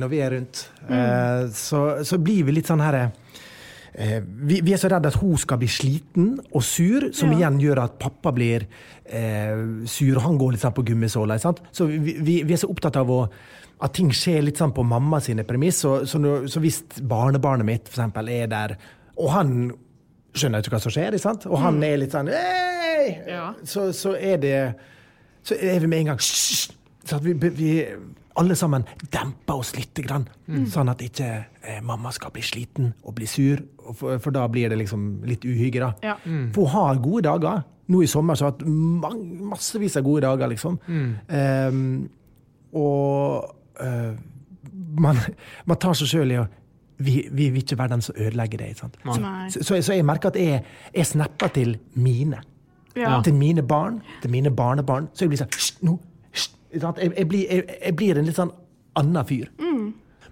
når 0.00 0.10
vi 0.10 0.22
er 0.24 0.34
rundt. 0.34 0.64
Eh, 0.90 1.46
så, 1.54 1.82
så 2.06 2.18
blir 2.18 2.46
vi 2.48 2.56
litt 2.56 2.70
sånn 2.70 2.82
her 2.82 2.98
eh, 3.04 4.18
vi, 4.22 4.60
vi 4.66 4.74
er 4.74 4.80
så 4.82 4.90
redd 4.90 5.06
at 5.06 5.18
hun 5.20 5.36
skal 5.40 5.60
bli 5.62 5.68
sliten 5.70 6.32
og 6.50 6.64
sur, 6.66 7.10
som 7.16 7.34
igjen 7.34 7.60
gjør 7.62 7.84
at 7.84 7.98
pappa 8.02 8.34
blir 8.34 8.66
eh, 9.04 9.84
sur, 9.90 10.18
han 10.24 10.40
går 10.40 10.56
litt 10.56 10.64
sånn 10.64 10.74
på 10.76 10.86
gummisåler. 10.90 11.38
Så 11.38 11.86
vi, 11.92 12.16
vi, 12.18 12.40
vi 12.42 12.56
er 12.56 12.62
så 12.62 12.70
opptatt 12.72 12.98
av 12.98 13.12
å, 13.14 13.22
at 13.86 13.94
ting 13.94 14.10
skjer 14.14 14.42
litt 14.42 14.58
sånn 14.58 14.74
på 14.74 14.84
mamma 14.86 15.22
sine 15.22 15.46
premiss. 15.46 15.84
Så, 15.86 16.00
så, 16.10 16.20
så 16.50 16.62
hvis 16.64 16.82
barnebarnet 16.98 17.68
mitt 17.68 17.90
for 17.90 18.00
eksempel 18.00 18.32
er 18.34 18.50
der, 18.50 18.78
og 19.16 19.32
han 19.32 19.58
skjønner 20.40 20.62
ikke 20.62 20.74
hva 20.76 20.82
som 20.84 20.94
skjer, 20.94 21.16
sant? 21.22 21.46
og 21.48 21.58
han 21.62 21.80
er 21.86 21.98
litt 22.02 22.14
sånn! 22.14 22.30
Ja. 23.28 23.52
så, 23.62 23.92
så 23.94 24.16
er 24.18 24.38
det 24.42 24.56
Så 25.46 25.54
er 25.54 25.78
vi 25.78 25.86
med 25.86 26.00
en 26.00 26.08
gang 26.08 26.22
Så 26.24 27.14
at 27.14 27.22
vi, 27.22 27.34
vi 27.38 27.68
alle 28.36 28.56
sammen 28.58 28.82
demper 29.12 29.60
oss 29.62 29.70
litt, 29.76 29.96
grann, 30.04 30.26
sånn 30.68 30.90
at 30.92 31.00
ikke 31.00 31.28
eh, 31.62 31.78
mamma 31.86 32.10
skal 32.12 32.32
bli 32.34 32.42
sliten 32.44 32.90
og 33.06 33.14
bli 33.16 33.28
sur. 33.30 33.62
og 33.80 33.96
For, 33.96 34.18
for 34.20 34.34
da 34.36 34.42
blir 34.52 34.68
det 34.68 34.76
liksom 34.82 35.06
litt 35.24 35.46
uhygge, 35.48 35.80
da. 35.80 35.92
Ja. 36.04 36.16
For 36.52 36.66
hun 36.66 36.74
har 36.74 37.00
gode 37.00 37.24
dager. 37.30 37.62
Nå 37.88 38.02
i 38.04 38.10
sommer 38.10 38.36
så 38.36 38.50
har 38.50 38.58
hun 38.60 39.00
hatt 39.06 39.22
massevis 39.54 39.96
av 39.96 40.04
gode 40.04 40.26
dager, 40.26 40.50
liksom. 40.52 40.76
Ehm, 41.32 41.86
og 42.76 43.46
uh, 43.80 44.12
man, 45.00 45.22
man 45.64 45.80
tar 45.80 45.96
seg 45.96 46.10
sjøl 46.10 46.34
i 46.34 46.40
å 46.42 46.46
vi, 46.98 47.28
vi 47.32 47.48
vil 47.50 47.62
ikke 47.62 47.78
være 47.78 47.88
den 47.88 48.02
som 48.02 48.14
ødelegger 48.18 48.58
det. 48.58 48.78
sant? 48.78 48.96
Så, 49.52 49.62
så, 49.62 49.82
så, 49.82 49.92
jeg 49.92 50.04
merker 50.04 50.28
at 50.28 50.36
jeg, 50.40 50.62
jeg 50.94 51.06
snapper 51.06 51.48
til 51.48 51.76
mine. 51.94 52.40
Ja. 52.96 53.20
Til 53.22 53.34
mine 53.34 53.62
barn, 53.62 54.00
til 54.22 54.30
mine 54.30 54.50
barnebarn. 54.50 55.08
Så 55.12 55.24
jeg 55.26 55.34
blir 55.34 55.42
sånn 55.42 55.52
Hysj, 55.52 55.72
nå! 55.84 55.98
Hysj! 56.32 56.50
Jeg, 56.72 57.12
jeg, 57.16 57.28
blir, 57.28 57.46
jeg, 57.52 57.96
blir 57.96 58.18
en 58.18 58.24
litt 58.28 58.38
sånn 58.38 58.52
annen 58.96 59.24
fyr. 59.28 59.50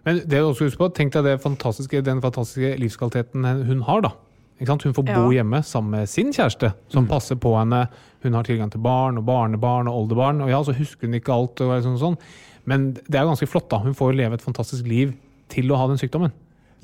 Men 0.05 0.21
det 0.29 0.39
er 0.39 0.45
også 0.45 0.69
husk 0.69 0.81
på, 0.81 0.89
tenk 0.97 1.13
deg 1.15 1.25
det 1.25 1.39
fantastiske, 1.43 2.01
den 2.05 2.21
fantastiske 2.25 2.75
livskvaliteten 2.81 3.45
hun 3.69 3.85
har. 3.89 4.01
da. 4.05 4.11
Ikke 4.59 4.71
sant? 4.71 4.85
Hun 4.87 4.95
får 4.97 5.07
bo 5.09 5.21
Ja. 5.33 5.43
hjemme 5.43 5.63
sammen 5.67 5.91
med 5.99 6.09
sin 6.09 6.33
kjæreste, 6.33 6.73
som 6.93 7.09
passer 7.11 7.37
på 7.41 7.53
henne. 7.59 7.87
Hun 8.23 8.33
har 8.37 8.45
tilgang 8.47 8.71
til 8.73 8.81
barn 8.85 9.19
og 9.19 9.25
barnebarn 9.27 9.89
og 9.89 10.03
oldebarn. 10.03 10.41
Og 10.45 10.49
ja, 10.53 10.63
så 10.65 10.73
husker 10.77 11.09
hun 11.09 11.15
ikke 11.21 11.33
alt. 11.35 11.61
og 11.61 11.83
sånn, 11.85 11.99
sånn. 11.99 12.19
Men 12.65 12.93
det 12.95 13.17
er 13.21 13.27
ganske 13.29 13.49
flott. 13.49 13.69
da. 13.71 13.79
Hun 13.79 13.95
får 13.95 14.15
leve 14.17 14.35
et 14.35 14.43
fantastisk 14.45 14.87
liv 14.87 15.13
til 15.49 15.73
å 15.73 15.77
ha 15.77 15.89
den 15.89 15.99
sykdommen. 16.01 16.33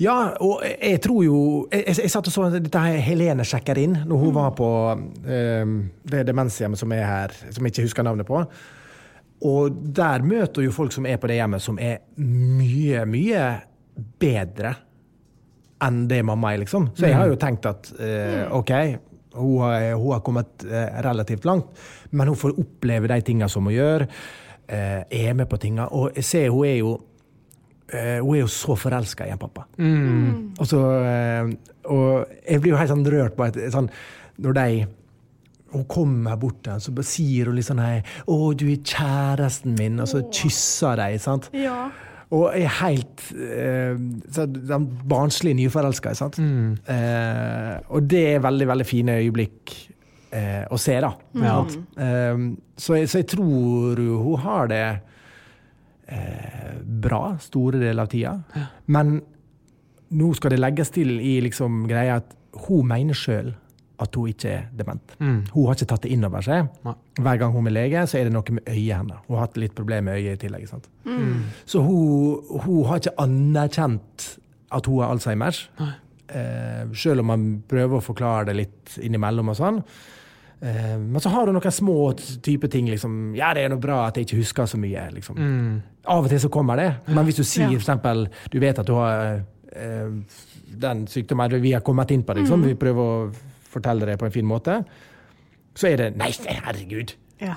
Ja, 0.01 0.17
og 0.41 0.63
jeg 0.65 1.01
tror 1.03 1.23
jo 1.25 1.39
Jeg, 1.71 1.83
jeg, 1.91 1.97
jeg 2.05 2.11
satt 2.13 2.29
og 2.29 2.33
så 2.33 2.49
dette 2.53 2.83
her 2.83 3.01
Helene 3.05 3.45
sjekker 3.47 3.77
inn 3.81 3.99
når 4.09 4.21
hun 4.23 4.35
var 4.35 4.53
på 4.57 4.69
um, 4.97 5.75
det 6.09 6.23
demenshjemmet 6.27 6.79
som 6.79 6.93
er 6.95 7.05
her, 7.05 7.35
som 7.51 7.65
jeg 7.65 7.75
ikke 7.75 7.85
husker 7.89 8.07
navnet 8.07 8.27
på. 8.27 8.41
Og 9.47 9.77
der 9.97 10.25
møter 10.25 10.65
jo 10.65 10.73
folk 10.73 10.93
som 10.93 11.07
er 11.09 11.17
på 11.21 11.29
det 11.29 11.39
hjemmet, 11.39 11.63
som 11.63 11.79
er 11.81 12.01
mye, 12.21 13.05
mye 13.09 13.45
bedre 14.21 14.75
enn 15.81 16.03
det 16.09 16.19
mamma 16.25 16.51
er, 16.53 16.61
liksom. 16.61 16.91
Så 16.93 17.07
jeg 17.07 17.17
har 17.17 17.29
jo 17.29 17.39
tenkt 17.41 17.65
at 17.65 17.89
uh, 17.97 18.53
OK, 18.59 18.73
hun 19.33 19.63
har, 19.63 19.87
hun 19.97 20.13
har 20.13 20.21
kommet 20.25 20.65
uh, 20.69 21.01
relativt 21.01 21.47
langt, 21.49 21.71
men 22.13 22.29
hun 22.29 22.37
får 22.37 22.53
oppleve 22.61 23.09
de 23.09 23.17
tinga 23.25 23.49
som 23.49 23.65
hun 23.65 23.73
gjør. 23.73 24.05
Uh, 24.71 25.01
er 25.09 25.33
med 25.35 25.49
på 25.49 25.57
tinga. 25.59 25.89
Og 25.89 26.13
jeg 26.15 26.23
ser 26.27 26.53
hun 26.53 26.69
er 26.69 26.77
jo 26.77 26.93
hun 27.91 28.35
er 28.35 28.41
jo 28.41 28.47
så 28.51 28.77
forelska 28.79 29.27
i 29.27 29.33
en 29.33 29.41
pappa. 29.41 29.65
Og, 30.59 30.65
så, 30.67 30.81
eh, 31.03 31.53
og 31.91 32.33
jeg 32.45 32.63
blir 32.63 32.73
jo 32.75 32.79
helt 32.79 32.93
sånn 32.93 33.07
rørt 33.13 33.35
på 33.35 33.47
et, 33.49 33.59
sånn, 33.73 33.89
når 34.41 34.57
de 34.59 34.67
hun 35.71 35.85
kommer 35.87 36.35
bort 36.35 36.61
til 36.63 36.73
ham, 36.73 36.81
så 36.83 36.91
sier 37.07 37.47
hun 37.47 37.55
litt 37.55 37.67
sånn 37.67 37.79
her 37.79 38.01
'Å, 38.27 38.53
du 38.59 38.65
er 38.67 38.81
kjæresten 38.83 39.77
min', 39.79 40.01
og 40.03 40.07
så 40.07 40.23
kysser 40.27 40.99
de. 40.99 41.19
sant? 41.19 41.49
Ja. 41.53 41.89
Og 42.31 42.51
er 42.55 42.67
helt 42.79 43.23
eh, 43.35 43.95
så, 44.31 44.47
sånn 44.47 44.87
barnslig 45.07 45.55
nyforelska. 45.55 46.13
sant? 46.15 46.39
Eh, 46.39 47.79
og 47.89 48.07
det 48.07 48.35
er 48.35 48.43
veldig, 48.43 48.67
veldig 48.67 48.87
fine 48.87 49.17
øyeblikk 49.19 49.73
eh, 50.31 50.63
å 50.71 50.79
se, 50.79 50.99
da. 51.03 51.11
sant? 51.35 51.77
Eh, 51.97 52.45
så, 52.77 52.95
jeg, 52.95 53.09
så 53.11 53.19
jeg 53.19 53.27
tror 53.27 53.99
hun 53.99 54.39
har 54.39 54.67
det 54.71 54.85
eh, 56.11 56.77
bra 57.01 57.37
store 57.41 57.79
deler 57.81 58.05
av 58.05 58.11
tida. 58.11 58.35
Men 58.91 59.19
nå 60.11 60.33
skal 60.35 60.53
det 60.55 60.61
legges 60.61 60.91
til 60.91 61.17
i 61.23 61.37
liksom 61.45 61.85
greia 61.89 62.19
at 62.21 62.35
hun 62.67 62.87
mener 62.91 63.15
sjøl 63.15 63.53
at 64.01 64.17
hun 64.17 64.31
ikke 64.31 64.49
er 64.49 64.63
dement. 64.73 65.13
Hun 65.21 65.65
har 65.67 65.77
ikke 65.77 65.87
tatt 65.91 66.05
det 66.07 66.11
inn 66.15 66.25
over 66.25 66.43
seg. 66.45 66.69
Nei. 66.87 66.93
Hver 67.21 67.41
gang 67.43 67.51
hun 67.53 67.69
er 67.69 67.75
lege, 67.75 68.05
så 68.09 68.17
er 68.17 68.27
det 68.27 68.33
noe 68.33 68.55
med 68.57 68.65
øyet 68.65 68.95
hennes. 68.97 69.19
Hun 69.27 69.37
har 69.37 69.45
hatt 69.45 69.59
litt 69.61 69.75
problemer 69.77 70.09
med 70.09 70.21
øyet 70.23 70.39
i 70.39 70.41
tillegg. 70.47 70.65
Sant? 70.71 70.87
Så 71.69 71.83
hun, 71.85 72.41
hun 72.65 72.79
har 72.89 73.01
ikke 73.01 73.13
anerkjent 73.21 74.25
at 74.73 74.89
hun 74.89 75.03
har 75.03 75.13
Alzheimers. 75.13 75.67
Eh, 76.31 76.87
selv 76.97 77.21
om 77.21 77.29
man 77.29 77.45
prøver 77.69 77.99
å 77.99 78.03
forklare 78.03 78.49
det 78.49 78.57
litt 78.57 78.97
innimellom 79.03 79.51
og 79.53 79.59
sånn. 79.59 79.81
Eh, 80.61 80.97
men 80.99 81.21
så 81.21 81.29
har 81.33 81.45
du 81.45 81.55
noen 81.55 81.73
små 81.73 82.13
type 82.43 82.67
ting. 82.67 82.89
liksom, 82.89 83.35
Ja, 83.35 83.53
det 83.53 83.65
er 83.65 83.69
noe 83.73 83.81
bra 83.81 84.07
at 84.07 84.17
jeg 84.17 84.27
ikke 84.27 84.41
husker 84.43 84.65
så 84.65 84.77
mye. 84.77 85.09
liksom. 85.11 85.37
Av 86.05 86.23
og 86.23 86.29
til 86.29 86.39
så 86.39 86.49
kommer 86.49 86.75
det. 86.75 86.95
Men 87.07 87.25
hvis 87.25 87.35
du 87.35 87.43
sier 87.43 87.69
for 87.69 87.81
eksempel, 87.81 88.27
du 88.51 88.59
vet 88.59 88.79
at 88.79 88.87
du 88.87 88.93
har 88.93 89.41
eh, 89.73 90.09
den 90.81 91.07
sykdommen 91.07 91.61
Vi 91.61 91.71
har 91.71 91.81
kommet 91.81 92.11
inn 92.11 92.23
på 92.23 92.33
liksom, 92.33 92.61
mm. 92.61 92.67
vi 92.67 92.75
prøver 92.75 93.01
å 93.01 93.31
fortelle 93.71 94.05
det 94.05 94.19
på 94.19 94.25
en 94.25 94.31
fin 94.31 94.45
måte. 94.45 94.83
Så 95.75 95.87
er 95.87 95.97
det 95.97 96.17
Nei, 96.19 96.31
herregud! 96.45 97.15
Ja. 97.41 97.55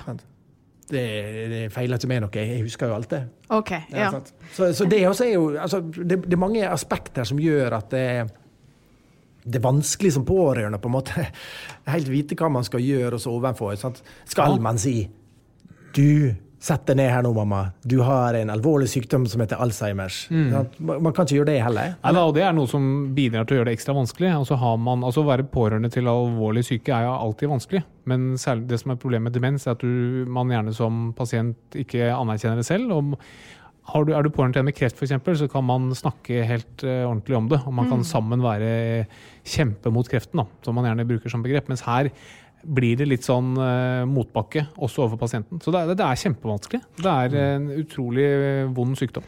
Det, 0.85 1.03
det 1.49 1.61
feiler 1.73 1.97
ikke 1.97 2.07
med 2.07 2.21
noe. 2.21 2.45
Jeg 2.45 2.61
husker 2.61 2.87
jo 2.87 2.95
alt 2.95 3.09
det. 3.11 3.23
Okay, 3.49 3.81
Ja, 3.91 4.11
Ja. 4.11 4.21
Så, 4.53 4.73
så 4.73 4.85
det 4.85 5.07
også 5.07 5.25
er 5.25 5.33
jo 5.33 5.49
altså, 5.57 5.81
det, 5.81 6.23
det 6.23 6.33
er 6.33 6.41
mange 6.41 6.69
aspekter 6.69 7.23
som 7.23 7.39
gjør 7.41 7.77
at 7.77 7.91
det, 7.91 8.05
det 9.45 9.59
er 9.59 9.65
vanskelig 9.65 10.15
som 10.15 10.25
pårørende 10.25 10.79
på 10.81 10.89
en 10.89 10.95
måte 10.97 11.27
helt 11.93 12.09
vite 12.09 12.37
hva 12.39 12.49
man 12.51 12.65
skal 12.65 12.81
gjøre 12.83 13.17
og 13.17 13.21
så 13.21 13.35
ovenfor. 13.35 13.75
Sant? 13.79 14.01
Skal 14.29 14.57
man 14.63 14.81
si 14.81 15.03
Du, 15.95 16.33
sett 16.59 16.87
deg 16.89 16.97
ned 16.99 17.11
her 17.13 17.21
nå, 17.23 17.29
mamma. 17.35 17.61
Du 17.85 17.99
har 18.03 18.35
en 18.35 18.49
alvorlig 18.51 18.89
sykdom 18.91 19.27
som 19.31 19.39
heter 19.43 19.61
Alzheimers. 19.61 20.25
Mm. 20.33 20.49
Man, 20.81 21.13
kan 21.13 21.27
ikke 21.27 21.37
gjøre 21.37 21.51
det 21.53 21.59
heller. 21.63 21.93
Nei, 22.01 22.13
da, 22.17 22.23
og 22.25 22.33
Det 22.35 22.43
er 22.43 22.55
noe 22.57 22.67
som 22.67 22.89
bidrar 23.15 23.45
til 23.45 23.55
å 23.55 23.61
gjøre 23.61 23.69
det 23.69 23.77
ekstra 23.77 23.95
vanskelig. 23.95 24.31
Altså 24.41 24.57
har 24.59 24.75
man, 24.81 25.05
altså 25.05 25.23
Å 25.23 25.29
være 25.29 25.47
pårørende 25.53 25.93
til 25.93 26.09
alvorlig 26.11 26.65
syke 26.67 26.91
er 26.95 27.05
jo 27.05 27.15
alltid 27.15 27.53
vanskelig. 27.53 27.83
Men 28.11 28.33
særlig 28.41 28.67
det 28.73 28.81
som 28.81 28.91
er 28.91 28.99
problemet 28.99 29.29
med 29.29 29.37
demens, 29.37 29.67
er 29.69 29.77
at 29.77 29.85
du, 29.85 30.25
man 30.27 30.51
gjerne 30.51 30.73
som 30.75 31.11
pasient 31.15 31.79
ikke 31.85 32.09
anerkjenner 32.11 32.59
det 32.59 32.67
selv. 32.67 32.91
Og 32.97 33.15
du, 33.85 34.13
er 34.13 34.25
du 34.25 34.31
pårørende 34.33 34.65
med 34.65 34.75
kreft, 34.77 34.97
f.eks., 34.97 35.13
så 35.41 35.49
kan 35.51 35.65
man 35.67 35.91
snakke 35.95 36.45
helt 36.47 36.85
uh, 36.85 37.05
ordentlig 37.05 37.37
om 37.37 37.49
det. 37.51 37.61
Og 37.65 37.75
man 37.75 37.89
kan 37.91 38.03
sammen 38.07 38.43
være 38.43 39.05
kjempe 39.45 39.93
mot 39.93 40.09
kreften, 40.09 40.41
da, 40.41 40.47
som 40.65 40.77
man 40.77 40.89
gjerne 40.89 41.07
bruker 41.07 41.31
som 41.31 41.45
begrep. 41.45 41.69
Mens 41.71 41.85
her 41.85 42.09
blir 42.65 42.97
det 42.97 43.07
litt 43.07 43.25
sånn 43.25 43.53
uh, 43.59 44.03
motbakke 44.09 44.65
også 44.73 45.03
overfor 45.03 45.21
pasienten. 45.21 45.61
Så 45.61 45.73
det 45.73 45.83
er, 45.83 45.93
det 45.97 46.05
er 46.05 46.21
kjempevanskelig. 46.23 46.81
Det 46.97 47.13
er 47.13 47.37
en 47.43 47.67
utrolig 47.77 48.25
eh, 48.25 48.61
vond 48.75 48.97
sykdom. 48.97 49.25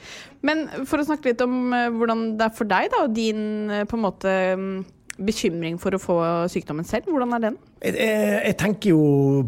Men 0.47 0.65
for 0.89 1.01
å 1.01 1.07
snakke 1.07 1.31
litt 1.31 1.43
om 1.45 1.73
eh, 1.75 1.89
hvordan 1.93 2.23
det 2.39 2.47
er 2.47 2.55
for 2.57 2.69
deg, 2.69 2.89
da, 2.93 3.03
og 3.05 3.13
din 3.15 3.73
eh, 3.73 3.85
på 3.89 3.97
en 3.97 4.05
måte 4.07 4.33
mm, 4.57 4.77
bekymring 5.17 5.77
for 5.81 5.95
å 5.97 5.99
få 6.01 6.17
sykdommen 6.51 6.85
selv, 6.87 7.09
hvordan 7.11 7.35
er 7.37 7.43
den? 7.47 7.59
Jeg, 7.81 7.93
jeg, 7.97 8.31
jeg 8.45 8.57
tenker 8.61 8.93
jo 8.93 9.01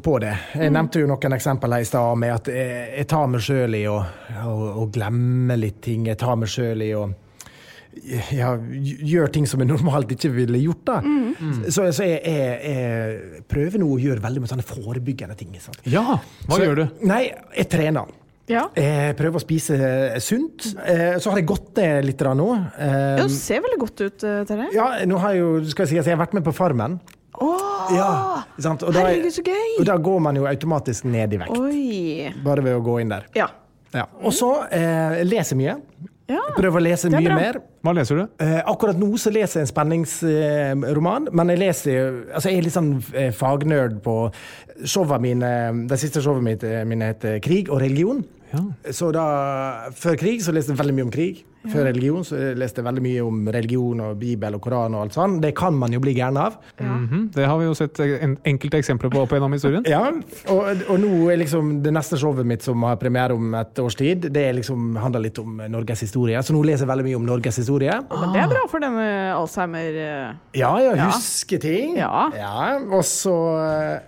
på 0.03 0.17
det. 0.23 0.35
Jeg 0.57 0.73
nevnte 0.73 1.01
jo 1.01 1.09
noen 1.09 1.37
eksempler 1.37 1.83
i 1.83 1.87
stad 1.87 2.19
med 2.21 2.35
at 2.35 2.51
jeg, 2.53 2.83
jeg 2.97 3.09
tar 3.09 3.31
meg 3.31 3.45
sjøl 3.45 3.79
i 3.79 3.85
å, 3.89 3.97
å, 4.43 4.53
å 4.83 4.85
glemme 4.93 5.57
litt 5.59 5.81
ting. 5.85 6.07
Jeg 6.09 6.19
tar 6.21 6.39
meg 6.39 6.51
sjøl 6.51 6.85
i 6.85 6.93
å 6.97 7.07
ja, 8.33 8.53
gjøre 8.61 9.31
ting 9.33 9.47
som 9.49 9.61
jeg 9.61 9.69
normalt 9.69 10.11
ikke 10.13 10.31
ville 10.33 10.61
gjort. 10.61 10.85
da. 10.87 10.99
Så, 11.67 11.89
så 11.95 12.05
jeg, 12.05 12.21
jeg, 12.23 12.55
jeg 12.69 13.43
prøver 13.49 13.81
nå 13.81 13.89
å 13.93 13.99
gjøre 14.01 14.23
veldig 14.23 14.43
mye 14.43 14.51
sånne 14.53 14.67
forebyggende 14.67 15.37
ting. 15.39 15.53
Sant? 15.61 15.81
Ja, 15.89 16.19
hva 16.45 16.57
så, 16.57 16.63
gjør 16.63 16.83
du? 16.83 16.85
Nei, 17.09 17.25
jeg 17.55 17.69
trener. 17.71 18.13
Ja. 18.49 18.63
Jeg 18.75 19.15
prøver 19.19 19.37
å 19.37 19.43
spise 19.43 19.77
sunt. 20.25 20.71
Eh, 20.83 21.17
Så 21.21 21.29
har 21.29 21.37
jeg 21.37 21.45
gått 21.51 21.69
ned 21.77 22.05
litt 22.07 22.17
da 22.17 22.33
nå. 22.33 22.47
Eh, 22.79 23.17
Ja, 23.19 23.27
Du 23.27 23.29
ser 23.29 23.61
veldig 23.61 23.79
godt 23.79 24.01
ut, 24.01 24.17
til 24.19 24.45
Terje. 24.49 24.67
Ja, 24.73 24.87
nå 25.05 25.19
har 25.21 25.33
jeg 25.35 25.39
jo, 25.43 25.51
skal 25.69 25.85
jeg 25.85 25.89
si 25.89 25.95
jeg 26.01 26.17
har 26.17 26.25
vært 26.25 26.33
med 26.33 26.43
på 26.43 26.53
Farmen. 26.57 26.99
Åh, 27.39 27.93
Ja, 27.95 28.43
sant? 28.59 28.83
Og 28.83 28.93
da, 28.93 29.05
herregud, 29.05 29.31
så 29.31 29.41
gøy! 29.45 29.79
og 29.79 29.85
da 29.85 29.95
går 29.97 30.19
man 30.21 30.35
jo 30.35 30.45
automatisk 30.49 31.05
ned 31.05 31.33
i 31.33 31.37
vekt. 31.37 31.57
Oi. 31.57 32.33
Bare 32.43 32.61
ved 32.65 32.75
å 32.75 32.81
gå 32.83 32.99
inn 33.01 33.09
der. 33.09 33.25
Ja. 33.37 33.47
Ja. 33.93 34.05
Og 34.21 34.33
så 34.33 34.49
eh, 34.71 35.23
leser 35.25 35.55
mye. 35.57 35.77
ja. 36.29 36.41
Prøver 36.57 36.77
å 36.77 36.83
lese 36.83 37.09
mye 37.09 37.33
mer. 37.33 37.57
Hva 37.81 37.93
leser 37.95 38.19
du? 38.19 38.27
Eh, 38.43 38.59
akkurat 38.69 38.97
nå 38.99 39.07
så 39.17 39.31
leser 39.33 39.61
jeg 39.61 39.67
en 39.69 39.71
spenningsroman, 39.73 41.27
men 41.33 41.47
jeg 41.53 41.59
leser 41.59 42.09
altså 42.35 42.49
jeg 42.51 42.59
er 42.59 42.67
litt 42.67 42.75
sånn 42.75 42.91
eh, 43.13 43.31
fagnerd 43.31 44.01
på 44.05 44.17
showene 44.85 45.21
mine. 45.23 45.87
Det 45.89 45.97
siste 46.01 46.21
showet 46.21 46.43
mitt 46.45 46.63
eh, 46.67 46.83
mine 46.85 47.13
heter 47.13 47.39
Krig 47.41 47.69
og 47.73 47.81
religion. 47.81 48.21
Ja. 48.53 48.91
Så 48.95 49.11
da, 49.13 49.25
Før 49.95 50.17
krig 50.19 50.43
så 50.45 50.53
leste 50.55 50.73
jeg 50.73 50.79
veldig 50.81 50.95
mye 50.97 51.07
om 51.09 51.13
krig. 51.13 51.43
Før 51.67 51.83
religion 51.89 52.23
så 52.23 52.37
leste 52.55 52.79
jeg 52.79 52.85
veldig 52.87 53.01
mye 53.03 53.23
om 53.27 53.47
religion 53.51 53.99
og 54.05 54.17
Bibel 54.21 54.55
og 54.55 54.61
Koran 54.63 54.93
og 54.95 55.01
alt 55.03 55.13
sånt. 55.17 55.41
Det 55.43 55.53
kan 55.59 55.73
man 55.75 55.91
jo 55.91 55.99
bli 55.99 56.13
gæren 56.15 56.37
av. 56.39 56.55
Mhm, 56.79 57.31
Det 57.35 57.45
har 57.45 57.57
vi 57.59 57.65
jo 57.65 57.73
sett 57.75 57.99
en, 57.99 58.37
enkelte 58.47 58.77
eksempler 58.79 59.11
på 59.11 59.19
opp 59.25 59.29
gjennom 59.35 59.51
historien. 59.53 59.83
Ja, 59.89 60.05
og, 60.53 60.83
og 60.89 60.99
nå 61.01 61.29
er 61.33 61.37
liksom 61.41 61.81
det 61.83 61.91
neste 61.93 62.15
showet 62.17 62.45
mitt 62.47 62.63
som 62.63 62.81
har 62.87 62.95
premiere 63.01 63.33
om 63.35 63.53
et 63.59 63.79
års 63.83 63.95
tid, 63.99 64.29
det 64.31 64.43
er 64.47 64.53
liksom, 64.53 64.95
handler 65.01 65.19
litt 65.27 65.39
om 65.41 65.57
Norges 65.67 65.99
historie. 66.05 66.39
Så 66.45 66.53
nå 66.55 66.63
leser 66.63 66.85
jeg 66.85 66.91
veldig 66.93 67.05
mye 67.09 67.17
om 67.19 67.25
Norges 67.27 67.57
historie. 67.59 67.97
Men 68.09 68.33
det 68.35 68.43
er 68.45 68.51
bra 68.53 68.63
for 68.71 68.79
denne 68.79 69.07
Alzheimer 69.35 69.99
Ja, 69.99 70.69
Ja, 70.69 70.71
ja, 70.79 70.95
Ja. 70.95 71.09
huske 71.11 71.59
ting. 71.59 71.97
Ja. 71.97 72.29
Og 72.89 73.03
så 73.03 73.35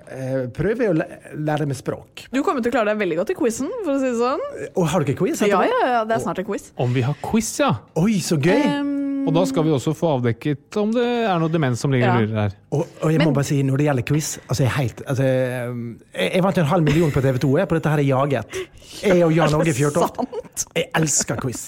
eh, 0.07 0.47
prøver 0.55 0.85
jeg 0.85 0.93
å 0.93 0.97
læ- 1.01 1.19
lære 1.47 1.67
meg 1.69 1.77
språk. 1.79 2.25
Du 2.31 2.41
kommer 2.45 2.61
til 2.63 2.71
å 2.71 2.75
klare 2.77 2.91
deg 2.93 3.01
veldig 3.01 3.17
godt 3.21 3.33
i 3.33 3.37
quizen, 3.39 3.69
for 3.83 3.95
å 3.95 3.99
si 4.01 4.09
det 4.11 4.19
sånn. 4.19 4.43
Og 4.75 4.87
har 4.93 5.03
dere 5.07 5.17
quiz? 5.19 5.41
Ja, 5.47 5.61
ja, 5.67 5.79
ja, 5.95 6.01
det 6.07 6.15
er 6.17 6.23
snart 6.23 6.39
en 6.43 6.47
quiz. 6.47 6.69
Om 6.79 6.93
vi 6.95 7.03
har 7.05 7.17
quiz, 7.25 7.40
ja! 7.59 7.71
Oi, 7.99 8.19
så 8.23 8.37
gøy! 8.41 8.61
Um, 8.81 8.97
Og 9.29 9.33
da 9.35 9.43
skal 9.45 9.63
vi 9.67 9.69
også 9.75 9.91
få 9.93 10.15
avdekket 10.15 10.77
om 10.81 10.89
det 10.95 11.03
er 11.29 11.37
noe 11.41 11.51
demens 11.53 11.81
som 11.83 11.91
ligger 11.93 12.07
Ja. 12.07 12.13
og 12.15 12.23
lurer 12.25 12.39
her. 12.41 12.55
Og, 12.73 12.87
og 13.05 13.11
jeg 13.13 13.21
må 13.21 13.31
bare 13.35 13.45
si, 13.45 13.59
når 13.67 13.77
det 13.77 13.85
gjelder 13.85 14.07
quiz 14.09 14.29
altså 14.47 14.63
jeg, 14.63 14.71
er 14.71 14.77
helt, 14.79 15.03
altså, 15.07 15.23
jeg, 15.27 16.31
jeg 16.37 16.43
vant 16.47 16.57
en 16.63 16.65
halv 16.71 16.83
million 16.89 17.11
på 17.13 17.21
TV 17.21 17.37
2 17.43 17.51
jeg, 17.61 17.69
på 17.69 17.77
dette 17.77 17.93
her 17.93 18.01
er 18.01 18.07
Jaget. 18.09 18.61
Jeg 19.03 19.23
og 19.27 19.35
Jan 19.37 19.53
Åge 19.59 19.73
Fjørtoft. 19.77 20.17
sant? 20.23 20.65
Jeg 20.75 20.89
elsker 20.97 21.41
quiz. 21.43 21.67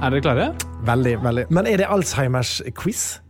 Er 0.00 0.08
dere 0.14 0.22
klare? 0.24 0.46
Veldig, 0.88 1.14
veldig. 1.22 1.44
Men 1.52 1.66
er 1.68 1.82
det 1.82 1.88
Alzheimers 1.92 2.60
quiz? 2.78 3.20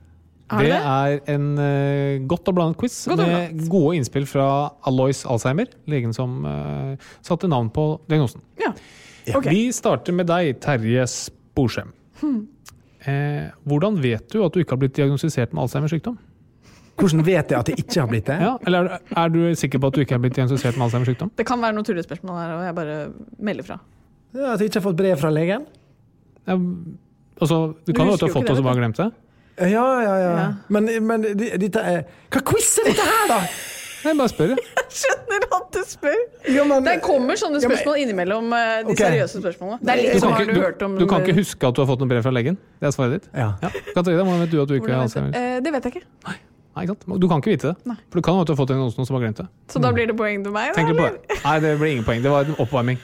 Er 0.50 0.64
Det 0.64 0.70
det? 0.72 0.78
er 0.82 1.34
en 1.34 1.44
uh, 1.58 2.26
godt 2.26 2.48
og 2.50 2.56
blandet 2.56 2.78
quiz 2.80 2.96
Godt 3.06 3.22
med 3.22 3.60
gode 3.70 3.96
innspill 4.00 4.26
fra 4.26 4.46
Alois 4.88 5.22
Alzheimer, 5.24 5.70
legen 5.86 6.12
som 6.16 6.40
uh, 6.44 6.96
satte 7.22 7.48
navn 7.50 7.70
på 7.70 7.84
diagnosen. 8.10 8.42
Ja. 8.58 8.72
Okay. 9.30 9.52
Vi 9.52 9.68
starter 9.76 10.16
med 10.16 10.26
deg, 10.30 10.56
Terje 10.64 11.04
Sporsem. 11.06 11.92
Eh, 13.00 13.46
hvordan 13.64 13.96
vet 14.02 14.26
du 14.32 14.42
at 14.44 14.52
du 14.52 14.60
ikke 14.60 14.74
har 14.74 14.80
blitt 14.82 14.96
diagnostisert 14.98 15.54
med 15.54 15.62
Alzheimers 15.64 15.94
sykdom? 15.94 16.18
Hvordan 17.00 17.22
vet 17.24 17.52
jeg 17.54 17.56
at 17.56 17.70
jeg 17.72 17.80
ikke 17.80 18.00
har 18.02 18.10
blitt 18.10 18.26
det? 18.28 18.36
Ja, 18.46 18.56
eller 18.68 18.90
er, 18.96 19.06
er 19.22 19.32
du 19.32 19.40
sikker 19.56 19.80
på 19.80 19.88
at 19.88 19.96
du 19.96 20.02
ikke 20.02 20.18
har 20.18 20.20
blitt 20.24 20.36
diagnostisert 20.36 20.76
med 20.76 20.88
Alzheimers 20.88 21.08
sykdom? 21.14 21.30
Det 21.38 21.46
kan 21.48 21.62
være 21.62 21.76
noen 21.78 21.86
tullespørsmål 21.88 22.40
her, 22.42 22.52
og 22.58 22.66
jeg 22.66 22.76
bare 22.80 22.98
melder 23.38 23.68
fra. 23.70 23.78
Ja, 24.34 24.52
At 24.52 24.60
jeg 24.60 24.70
ikke 24.70 24.80
har 24.82 24.86
fått 24.90 24.98
brev 25.00 25.16
fra 25.22 25.30
legen? 25.32 25.64
Ja, 26.48 26.56
altså, 27.40 27.60
du 27.86 27.92
kan 27.96 28.10
jo 28.10 28.18
at 28.18 28.24
ha 28.24 28.28
har 28.28 28.34
fått 28.34 28.46
det 28.46 28.52
og 28.52 28.56
det, 28.56 28.60
så 28.60 28.66
bare 28.68 28.80
glemt 28.82 29.00
det. 29.00 29.08
Ja, 29.60 29.86
ja, 30.02 30.14
ja. 30.20 30.30
Ja. 30.38 30.46
Men, 30.68 30.88
men 31.06 31.22
dette 31.36 31.82
er 31.84 32.02
Hva 32.32 32.40
quiz 32.52 32.72
er 32.80 32.90
dette 32.92 33.04
her, 33.10 33.28
da?! 33.28 33.40
Jeg 34.00 34.16
bare 34.16 34.30
spør. 34.32 34.52
jeg. 34.56 34.84
skjønner 34.96 35.42
at 35.52 35.66
du 35.74 35.80
spør. 35.84 36.20
Ja, 36.48 36.62
men- 36.64 36.86
det 36.86 36.94
kommer 37.04 37.36
sånne 37.36 37.60
Ja, 37.60 37.68
men- 37.68 37.76
spørsmål 37.76 37.98
innimellom 38.00 38.46
eh, 38.56 38.70
de 38.86 38.94
okay. 38.94 39.10
seriøse 39.10 39.42
spørsmålene. 39.42 39.78
Det 39.84 39.92
er 39.92 39.96
Du 39.96 40.02
litt 40.02 40.12
kan, 40.14 40.20
sånn 40.22 40.32
har 40.32 40.40
ikke, 40.40 40.54
du 40.54 40.60
du, 40.60 40.64
hørt 40.64 40.84
om 40.86 40.94
du 40.96 41.06
kan 41.10 41.20
ikke 41.26 41.34
huske 41.36 41.68
at 41.68 41.76
du 41.76 41.82
har 41.82 41.88
fått 41.90 42.00
noe 42.00 42.08
brev 42.08 42.22
fra 42.24 42.32
legen? 42.32 42.56
Det 42.80 42.88
er 42.88 42.94
svaret 42.96 43.18
ditt? 43.18 43.28
Ja. 43.36 43.50
Katarina, 43.92 44.24
hvordan 44.24 44.40
vet 44.46 44.54
du 44.54 44.62
at 44.62 44.72
du 44.72 44.74
ikke 44.78 44.94
har? 44.94 45.02
Alzheimer? 45.04 45.36
Eh, 45.36 45.58
Det 45.60 45.72
vet 45.76 45.84
jeg 45.90 46.00
ikke. 46.00 46.06
Nei, 46.30 46.36
ikke 46.86 46.94
sant? 46.94 47.20
Du 47.20 47.28
kan 47.28 47.44
ikke 47.44 47.52
vite 47.52 47.74
det. 47.74 47.76
Nei. 47.92 47.98
For 48.08 48.22
du 48.22 48.24
kan 48.24 48.40
at 48.40 48.54
fått 48.62 48.72
en 48.72 48.80
noen 48.80 48.94
som 49.04 49.16
har 49.18 49.20
glemt 49.26 49.36
det. 49.42 49.48
Så 49.68 49.82
da 49.84 49.92
blir 49.92 50.06
det 50.08 50.16
poeng 50.16 50.44
til 50.48 50.52
meg? 50.56 50.72
da? 50.72 51.10
Nei, 51.44 51.56
det 51.60 51.76
blir 51.82 51.92
ingen 51.98 52.06
poeng. 52.08 52.22
Det 52.24 52.30
var 52.32 52.48
en 52.48 52.56
oppvarming. 52.56 52.96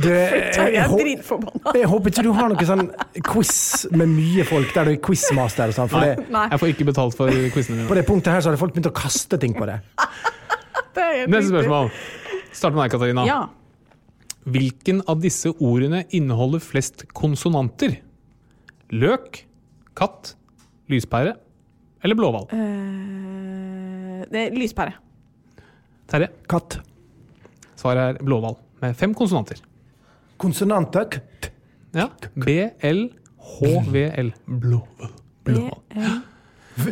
Du, 0.00 0.08
jeg, 0.08 0.52
Jeg 0.56 0.74
er 0.80 0.88
hå- 0.88 1.74
jeg 1.76 1.86
håper 1.90 2.08
ikke 2.10 2.22
du 2.24 2.30
har 2.32 2.48
noe 2.48 2.64
sånn 2.64 2.86
quiz 3.28 3.86
med 3.92 4.08
mye 4.08 4.44
folk, 4.48 4.70
der 4.74 4.84
du 4.88 4.90
er 4.94 5.00
quizmaster 5.04 5.68
og 5.68 5.74
sånn. 5.76 5.92
Jeg 6.32 6.58
får 6.62 6.70
ikke 6.72 6.86
betalt 6.88 7.14
for 7.18 7.28
quizene 7.52 7.84
på 7.90 7.94
det 7.98 8.06
punktet 8.08 8.32
her 8.32 8.40
så 8.40 8.48
hadde 8.50 8.60
folk 8.62 8.72
begynt 8.72 8.88
å 8.88 8.94
kaste 8.96 9.36
ting 9.42 9.52
på 9.54 9.66
det. 9.70 9.76
det 10.96 11.04
helt 11.18 11.28
Neste 11.34 11.52
spørsmål. 11.52 11.90
Start 12.56 12.72
med 12.76 12.86
deg, 12.86 12.94
Katarina. 12.96 13.26
Ja. 13.28 13.40
Hvilken 14.48 15.02
av 15.12 15.20
disse 15.22 15.52
ordene 15.62 16.06
inneholder 16.16 16.62
flest 16.64 17.04
konsonanter? 17.14 17.98
Løk, 18.96 19.42
katt, 19.96 20.32
lyspære 20.90 21.36
eller 22.02 22.16
blåhval? 22.18 22.48
Uh, 22.52 24.24
det 24.32 24.48
lyspære. 24.56 24.96
Terje, 26.10 26.28
Katt. 26.50 26.78
svaret 27.78 28.16
er 28.18 28.24
blåhval 28.24 28.56
med 28.82 28.96
fem 28.98 29.12
konsonanter. 29.16 29.60
Konsonanter. 30.42 31.04
K- 31.10 31.20
t- 31.42 31.50
Ja. 31.94 32.06
B-L-H-V-L. 32.34 34.32
Blåhval. 34.46 35.10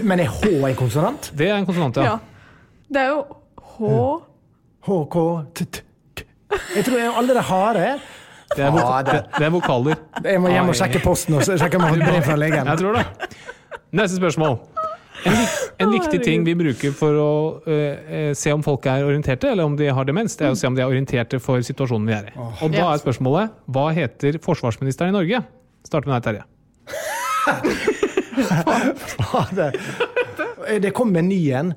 Men 0.05 0.21
er 0.21 0.29
H 0.29 0.47
en 0.69 0.75
konsonant? 0.77 1.31
Det 1.39 1.49
er 1.51 1.57
en 1.57 1.67
konsonant, 1.67 1.97
Ja. 1.97 2.03
ja. 2.03 2.19
Det 2.91 3.01
er 3.01 3.09
jo 3.09 3.21
H 3.61 3.81
H, 4.87 4.91
K, 5.13 5.17
T, 5.55 5.65
T, 5.65 5.83
K. 6.17 6.25
Jeg 6.77 6.85
tror 6.85 6.99
jeg 6.99 7.13
alle 7.17 7.35
de 7.35 7.41
harde 7.41 8.01
Det 8.57 8.65
er, 8.65 8.71
det, 9.07 9.25
det 9.39 9.47
er 9.47 9.51
vokaler. 9.55 9.95
Jeg 10.25 10.41
må 10.43 10.49
hjem 10.51 10.69
og 10.73 10.75
sjekke 10.75 10.99
posten 11.05 11.35
og 11.39 11.43
sjekke 11.47 11.77
om 11.79 11.83
jeg 11.85 11.91
har 11.91 11.97
fått 11.97 12.09
brev 12.09 12.23
fra 12.27 12.37
legen. 12.37 12.67
Jeg 12.67 12.79
tror 12.81 12.93
det. 12.99 13.07
Neste 13.93 14.17
spørsmål. 14.19 14.57
En, 15.29 15.37
en 15.85 15.91
viktig 15.93 16.21
ting 16.25 16.45
vi 16.47 16.55
bruker 16.57 16.93
for 16.97 17.17
å 17.21 17.31
øh, 17.69 18.31
se 18.37 18.53
om 18.55 18.63
folk 18.65 18.87
er 18.89 19.05
orienterte, 19.05 19.51
eller 19.53 19.65
om 19.69 19.75
de 19.77 19.91
har 19.93 20.05
demens, 20.09 20.37
det 20.39 20.47
er 20.49 20.55
å 20.55 20.59
se 20.59 20.69
om 20.69 20.77
de 20.77 20.83
er 20.85 20.89
orienterte 20.89 21.41
for 21.43 21.61
situasjonen 21.67 22.09
vi 22.09 22.15
er 22.17 22.31
i. 22.31 22.35
Og 22.39 22.73
da 22.73 22.87
er 22.95 23.03
spørsmålet 23.03 23.53
hva 23.69 23.91
heter 23.97 24.39
forsvarsministeren 24.45 25.13
i 25.13 25.17
Norge? 25.19 25.43
Start 25.87 26.09
med 26.09 26.17
deg, 26.17 26.23
Terje. 26.29 26.45
Det 30.81 30.93
kom 30.97 31.17
en 31.17 31.29
ny 31.29 31.41
en. 31.57 31.75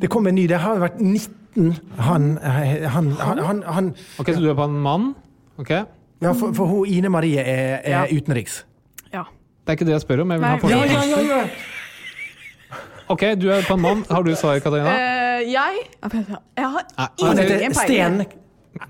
Det 0.00 0.08
kom 0.12 0.26
en 0.26 0.34
ny. 0.36 0.46
Det 0.48 0.58
har 0.62 0.76
jo 0.78 0.84
vært 0.86 1.00
19 1.00 1.72
Han 2.04 2.24
Han, 2.42 3.10
han, 3.16 3.38
han, 3.40 3.62
han 3.64 3.86
Ok, 4.20 4.28
Så 4.34 4.40
du 4.42 4.50
er 4.50 4.56
på 4.58 4.66
en 4.68 4.76
mann? 4.84 5.14
Ok, 5.58 5.70
Ja, 6.20 6.32
for, 6.32 6.52
for 6.56 6.66
hun 6.68 6.86
Ine 6.88 7.08
Marie 7.12 7.40
er, 7.40 7.80
er 7.84 7.90
Ja. 7.90 8.04
utenriks. 8.12 8.64
Ja. 9.12 9.24
er 9.66 9.72
ikke 9.76 9.84
det 9.88 9.92
jeg 9.96 10.00
spør 10.04 10.22
om. 10.24 10.30
Jeg 10.32 10.40
vil 10.40 10.46
ha 10.46 10.52
Nei, 10.52 10.60
forsvar. 10.60 10.86
ja, 10.86 11.02
ja, 11.04 11.20
ja. 11.36 11.75
Ok, 13.08 13.22
du 13.38 13.46
er 13.54 13.62
på 13.66 13.74
en 13.76 13.82
mann. 13.84 14.04
Har 14.10 14.22
du 14.26 14.32
svar, 14.38 14.58
Katarina? 14.64 14.90
Uh, 14.90 15.44
jeg 15.46 15.84
Jeg 16.56 16.66
har 16.66 16.82
ingen 17.18 17.72
peiling. 17.72 17.74
Sten. 17.74 18.24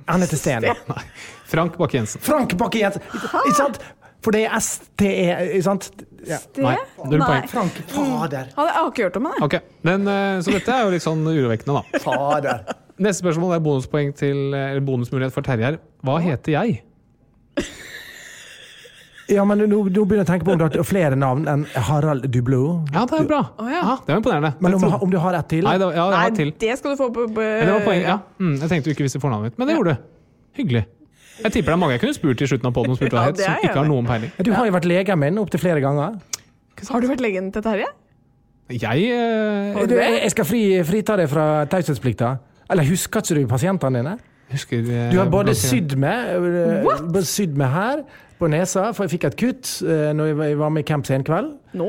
Han 0.08 0.20
heter 0.24 0.36
Sten. 0.40 0.62
Nei. 0.62 1.02
Frank 1.46 1.76
Bakke-Jensen. 1.78 2.20
Frank 2.26 2.54
Bakke-Jensen. 2.58 3.02
Ikke 3.12 3.56
sant? 3.58 3.78
For 4.24 4.34
det 4.34 4.46
er 4.48 4.58
STE, 4.64 5.10
ikke 5.52 5.62
sant? 5.62 5.90
Ja. 6.26 6.40
Nei, 6.58 6.72
null 7.04 7.20
Nei. 7.20 7.26
poeng. 7.28 7.44
Frank 7.52 7.76
Fader. 7.92 8.48
Hadde- 8.56 8.66
Jeg 8.66 8.74
har 8.80 8.88
ikke 8.90 9.02
hørt 9.06 9.16
om 9.20 9.28
det. 9.28 9.42
Ok, 9.46 9.54
Men, 9.86 10.08
øh, 10.08 10.42
Så 10.42 10.50
dette 10.50 10.72
er 10.74 10.82
jo 10.84 10.90
litt 10.90 11.02
sånn 11.04 11.22
urovekkende, 11.22 11.76
da. 11.92 11.98
Fader. 12.02 12.64
Neste 12.98 13.22
spørsmål 13.22 13.54
er 13.54 13.60
bonuspoeng 13.60 14.14
til, 14.16 14.54
eller 14.54 14.80
bonusmulighet 14.80 15.32
for 15.32 15.42
Terje 15.46 15.62
her. 15.70 15.78
Hva 16.02 16.18
heter 16.24 16.52
jeg? 16.56 16.82
Ja, 19.26 19.42
men 19.48 19.58
nå, 19.58 19.66
nå 19.66 19.82
begynner 19.90 20.22
jeg 20.22 20.26
å 20.26 20.28
tenke 20.28 20.46
på 20.46 20.54
om 20.54 20.58
du 20.60 20.64
har 20.66 20.86
flere 20.86 21.16
navn 21.18 21.48
enn 21.50 21.64
Harald 21.88 22.28
Dublo. 22.30 22.60
Ja, 22.94 23.02
det 23.10 23.22
er 23.24 23.26
bra. 23.26 23.40
Oh, 23.58 23.70
ja. 23.70 23.96
det 24.06 24.14
er 24.14 24.20
imponerende. 24.20 24.52
Men 24.62 24.76
om, 24.78 24.84
om 25.02 25.10
du 25.10 25.16
har 25.22 25.38
ett 25.38 25.48
til? 25.50 25.66
Nei, 25.66 25.74
det 25.82 25.88
ja, 25.96 26.04
jeg 26.12 26.14
Nei, 26.14 26.36
til. 26.36 26.52
det 26.62 26.76
skal 26.78 26.94
du 26.94 27.00
få 27.00 27.08
på, 27.14 27.24
på 27.34 27.46
det 27.46 27.72
var 27.72 27.82
poenget, 27.82 28.06
ja. 28.06 28.20
Mm, 28.38 28.54
jeg 28.60 28.70
tenkte 28.70 28.86
du 28.86 28.94
ikke 28.94 29.08
visste 29.08 29.22
fornavnet 29.22 29.50
mitt, 29.50 29.58
men 29.58 29.70
det 29.70 29.76
gjorde 29.78 29.96
du. 29.96 30.06
Hyggelig. 30.60 30.84
Jeg 31.36 31.52
tipper 31.52 31.72
det 31.72 31.74
er 31.74 31.80
mange 31.82 31.96
jeg 31.96 32.04
kunne 32.04 32.16
spurt 32.16 32.40
i 32.40 32.48
slutten 32.48 32.70
av 32.70 32.76
poden 32.76 32.94
om 32.94 32.98
spurte 32.98 33.18
hva 33.18 33.26
het, 33.26 33.42
som 33.42 33.58
ikke 33.66 33.76
har 33.76 33.88
noen 33.90 34.06
peiling. 34.08 34.32
Du 34.46 34.52
har 34.54 34.68
jo 34.68 34.76
vært 34.78 34.88
legen 34.88 35.20
min 35.20 35.42
opptil 35.42 35.60
flere 35.60 35.82
ganger. 35.84 36.16
Har 36.86 37.02
du 37.02 37.08
vært 37.10 37.24
legen 37.24 37.50
til 37.52 37.64
Terje? 37.66 37.90
Jeg 38.72 39.10
eh, 39.14 39.76
Du, 39.76 39.92
du 39.92 39.98
jeg 39.98 40.22
jeg 40.22 40.32
skal 40.32 40.48
fri, 40.48 40.62
frita 40.86 41.18
deg 41.20 41.28
fra 41.30 41.66
taushetsplikta. 41.70 42.32
Eller 42.72 42.88
husker 42.88 43.22
ikke 43.22 43.36
du 43.36 43.50
pasientene 43.50 44.00
dine? 44.00 44.16
Husker 44.53 44.78
eh, 44.90 45.11
Du 45.12 45.18
har 45.18 45.30
både 45.32 45.55
sydd 45.59 45.97
meg, 45.99 46.36
både 46.84 47.24
sydd 47.26 47.57
meg 47.59 47.72
her 47.74 48.05
på 48.38 48.51
nesa, 48.53 48.90
for 48.92 49.07
jeg 49.07 49.14
fikk 49.16 49.24
et 49.30 49.36
kutt 49.40 49.70
uh, 49.86 50.12
når 50.12 50.34
jeg 50.34 50.59
var- 50.61 50.70
med 50.70 50.84
i 50.84 50.86
Camp 50.90 51.07
Senkveld. 51.09 51.55
Nå? 51.74 51.88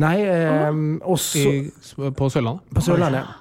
Nei, 0.00 0.16
eh, 0.24 0.70
også 1.04 1.42
i, 1.50 1.70
på 2.16 2.28
Sørlandet. 2.32 2.62
på 2.72 2.80
Sørlandet. 2.86 3.38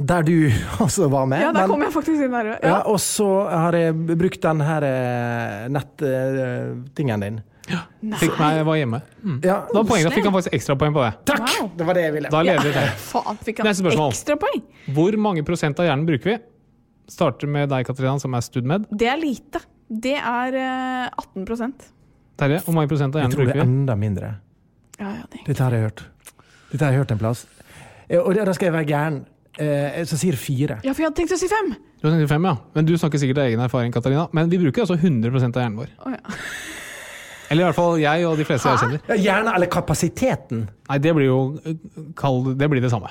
Der 0.00 0.22
du 0.24 0.48
også 0.86 1.06
var 1.12 1.26
med. 1.28 1.42
Ja, 1.44 1.50
der 1.52 1.60
men- 1.66 1.68
kom 1.74 1.82
jeg 1.84 1.92
faktisk 1.92 2.24
inn 2.24 2.32
her. 2.32 2.46
ja, 2.54 2.58
Ja. 2.62 2.78
og 2.88 2.96
så 2.98 3.28
har 3.50 3.76
jeg 3.76 3.94
brukt 4.18 4.40
den 4.42 4.60
her 4.64 4.86
nettingen 5.68 7.20
din. 7.26 7.40
Fikk 8.18 8.34
meg, 8.40 8.56
jeg 8.58 8.64
var 8.66 8.76
hjemme. 8.80 8.98
Mm. 9.22 9.36
Ja, 9.46 9.60
Da, 9.72 9.82
poenget, 9.86 10.08
da 10.08 10.14
fikk 10.16 10.24
han 10.26 10.34
faktisk 10.34 10.56
ekstrapoeng 10.58 10.92
på 10.96 11.04
det. 11.04 11.12
takk! 11.30 11.44
Wow. 11.60 11.68
Det 11.78 11.86
var 11.86 11.94
det 11.94 12.02
jeg 12.08 12.14
ville. 12.16 12.30
Da 12.32 12.40
leder 12.42 12.72
det. 12.74 12.86
Faen, 12.98 13.38
fikk 13.46 13.60
han 13.62 13.68
Neste 13.70 13.84
spørsmål. 13.84 14.10
ekstra 14.16 14.36
poeng? 14.42 14.62
Hvor 14.96 15.16
mange 15.28 15.44
prosent 15.46 15.78
av 15.78 15.86
hjernen 15.86 16.08
bruker 16.08 16.32
vi? 16.32 16.38
Starter 17.10 17.46
med 17.50 17.68
deg, 17.72 17.84
Katarina, 17.86 18.18
som 18.22 18.34
er 18.34 18.40
studmed. 18.46 18.86
Det 18.90 19.08
er 19.10 19.18
lite. 19.20 19.60
Det 19.92 20.14
er 20.16 20.54
eh, 20.56 21.08
18% 21.36 21.88
Terje, 22.40 22.62
hvor 22.64 22.74
mange 22.74 22.88
prosent 22.88 23.14
av 23.14 23.20
hjernen 23.22 23.34
bruker 23.36 23.52
vi? 23.52 23.58
Jeg 23.58 23.58
tror 23.58 23.66
det 23.66 23.68
er 23.68 23.80
enda 23.82 23.96
mindre. 24.00 24.30
Ja, 24.98 25.10
ja, 25.18 25.26
det. 25.32 25.42
Dette 25.46 25.62
har 25.66 25.74
jeg 25.76 25.82
hørt. 25.88 26.04
Dette 26.72 26.84
har 26.86 26.92
jeg 26.94 27.02
hørt 27.02 27.12
en 27.12 27.20
plass. 27.20 27.42
Eh, 28.08 28.18
Og 28.22 28.34
da 28.34 28.52
skal 28.56 28.70
jeg 28.70 28.72
være 28.78 28.88
gæren. 28.88 29.18
Eh, 29.60 30.04
Så 30.08 30.16
sier 30.16 30.36
fire. 30.40 30.78
ja, 30.82 30.92
for 30.94 31.02
jeg 31.02 31.10
hadde 31.10 31.18
tenkt 31.20 31.32
å 31.36 31.38
si 31.38 31.48
fem. 31.50 31.74
Du 32.00 32.08
har 32.08 32.16
95, 32.16 32.44
ja. 32.48 32.56
Men 32.74 32.86
du 32.88 32.94
snakker 32.96 33.18
sikkert 33.20 33.38
av 33.42 33.50
egen 33.50 33.60
erfaring, 33.60 33.92
Katarina. 33.92 34.28
Men 34.32 34.48
vi 34.48 34.58
bruker 34.58 34.82
altså 34.86 34.96
100% 34.96 35.56
av 35.56 35.62
hjernen 35.62 35.76
vår. 35.76 35.90
Oh, 36.06 36.10
ja. 36.10 36.38
Eller 37.52 37.62
i 37.62 37.66
hvert 37.68 37.76
fall 37.76 37.98
jeg 38.00 38.24
og 38.26 38.38
de 38.40 38.44
fleste 38.48 38.70
jeg 38.72 38.80
kjenner. 38.80 39.00
Ja, 39.12 39.14
Gjerne, 39.26 39.52
eller 39.58 39.68
kapasiteten. 39.68 40.62
Nei, 40.88 40.98
det 41.04 41.12
blir 41.14 41.26
jo 41.28 41.38
eh, 41.68 41.74
Det 42.56 42.70
blir 42.72 42.80
det 42.80 42.90
samme. 42.90 43.10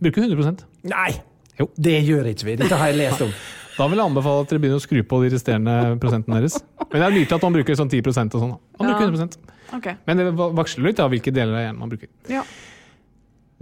Bruker 0.00 0.22
100% 0.24 0.64
Nei! 0.88 1.10
Jo. 1.58 1.68
Det 1.76 1.96
gjør 2.06 2.28
ikke 2.32 2.48
vi. 2.48 2.56
Dette 2.60 2.78
har 2.78 2.92
jeg 2.92 3.00
lest 3.02 3.24
om. 3.26 3.32
Da 3.78 3.86
vil 3.86 4.00
jeg 4.00 4.10
anbefale 4.10 4.42
at 4.42 4.50
dere 4.50 4.58
begynner 4.58 4.80
å 4.80 4.82
skru 4.82 4.98
på 5.06 5.18
de 5.22 5.28
resterende 5.30 5.72
prosentene 6.02 6.40
deres. 6.40 6.56
Men 6.90 6.96
det 6.98 7.06
er 7.06 7.12
til 7.30 7.36
at 7.36 7.44
man 7.46 7.54
bruker 7.54 7.76
sånn 7.78 7.90
10% 7.92 8.34
og 8.34 8.42
sånn. 8.42 8.54
Man 8.74 8.88
bruker 8.88 9.04
100 9.06 9.36
okay. 9.76 9.94
Men 10.08 10.18
det 10.18 10.24
vaksler 10.34 10.88
litt 10.88 11.02
av 11.04 11.12
hvilke 11.12 11.30
deler 11.30 11.54
av 11.54 11.62
hjernen 11.62 11.78
man 11.84 11.92
bruker. 11.92 12.10
Ja. 12.32 12.42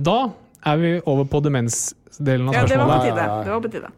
Da 0.08 0.14
er 0.72 0.80
vi 0.80 0.92
over 1.02 1.28
på 1.28 1.42
demensdelen 1.44 2.48
av 2.48 2.56
ja, 2.56 2.64
det 2.64 2.78
var 2.80 2.88
på 2.88 2.96
spørsmålet. 2.96 3.20
Ja, 3.20 3.42
Det 3.44 3.52
var 3.52 3.66
på 3.66 3.72
tide. 3.74 3.92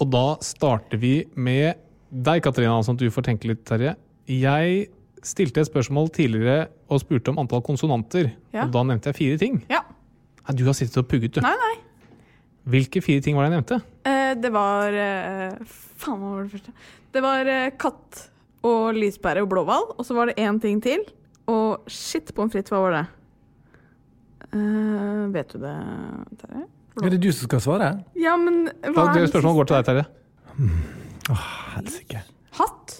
Og 0.00 0.10
da 0.14 0.24
starter 0.48 1.02
vi 1.02 1.12
med 1.36 1.82
deg, 2.08 2.40
Katarina, 2.46 2.80
sånn 2.86 2.96
at 2.96 3.04
du 3.04 3.12
får 3.12 3.28
tenke 3.28 3.52
litt, 3.52 3.60
Terje. 3.68 3.94
Jeg 4.32 4.88
stilte 5.26 5.60
et 5.60 5.68
spørsmål 5.68 6.08
tidligere 6.16 6.70
og 6.88 7.02
spurte 7.04 7.34
om 7.34 7.40
antall 7.42 7.60
konsonanter. 7.66 8.32
Ja. 8.54 8.64
Og 8.64 8.72
da 8.74 8.86
nevnte 8.88 9.12
jeg 9.12 9.20
fire 9.20 9.40
ting. 9.44 9.60
Ja. 9.68 9.84
Nei, 10.46 10.56
du 10.56 10.64
har 10.66 10.76
sittet 10.78 11.02
og 11.02 11.08
pugget, 11.10 11.36
du. 11.36 11.44
Nei, 11.44 11.52
nei. 11.60 11.74
Hvilke 12.68 13.00
fire 13.02 13.22
ting 13.24 13.36
var 13.38 13.46
det 13.46 13.50
jeg 13.52 13.60
nevnte? 13.60 13.78
Eh, 14.08 14.34
det 14.40 14.50
var 14.52 14.92
eh, 14.92 15.56
Faen, 16.00 16.20
hva 16.20 16.34
var 16.34 16.42
det 16.44 16.52
første? 16.54 16.74
Det 17.14 17.22
var 17.24 17.48
eh, 17.50 17.70
katt 17.80 18.26
og 18.68 18.92
lyspære 18.98 19.42
og 19.44 19.48
blåhval. 19.52 19.88
Og 19.96 20.04
så 20.06 20.14
var 20.16 20.28
det 20.30 20.36
én 20.42 20.60
ting 20.62 20.82
til. 20.84 21.02
Og 21.50 21.88
shit, 21.90 22.30
pommes 22.36 22.52
frites, 22.52 22.70
hva 22.72 22.82
var 22.84 22.96
det? 22.98 23.04
Eh, 24.50 25.24
vet 25.34 25.54
du 25.54 25.62
det, 25.62 25.74
Terje? 26.42 26.66
Er 27.00 27.14
det 27.14 27.20
du 27.22 27.30
som 27.32 27.46
skal 27.48 27.62
svare? 27.64 27.90
Ja, 28.18 28.34
men 28.36 28.64
Da, 28.66 28.90
hva 28.92 29.06
det 29.14 29.22
er 29.22 29.26
det 29.26 29.30
spørsmålet 29.32 29.60
går 29.60 29.70
til 29.70 29.76
deg, 29.78 29.84
Terje. 29.88 30.06
Helsike. 31.76 32.22
Hatt? 32.58 32.96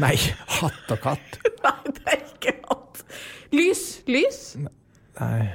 Nei, 0.00 0.14
hatt 0.60 0.94
og 0.94 1.02
katt. 1.02 1.40
Nei, 1.66 1.92
det 1.92 2.06
er 2.06 2.22
ikke 2.22 2.54
hatt. 2.70 3.02
Lys. 3.52 3.82
Lys? 4.08 4.40
Nei. 5.18 5.50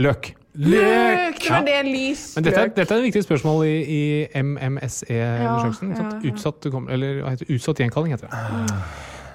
Løk. 0.00 0.32
Løk! 0.56 1.40
Ja. 1.44 1.58
Er 1.60 1.66
det 1.66 1.80
lys? 1.88 2.22
Men 2.36 2.46
dette 2.46 2.62
er, 2.62 2.70
dette 2.72 2.94
er 2.94 3.02
et 3.02 3.06
viktig 3.10 3.22
spørsmål 3.26 3.66
i, 3.68 3.74
i 3.96 4.00
MMSE-undersøkelsen. 4.40 5.92
Ja, 5.92 6.06
ja, 6.06 6.08
ja. 6.16 6.32
Utsatt, 6.32 6.68
eller 6.96 7.20
utsatt 7.52 7.82
gjenkalling, 7.82 8.16
heter 8.16 8.32
det. 8.32 8.78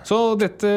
Så 0.08 0.18
dette 0.42 0.72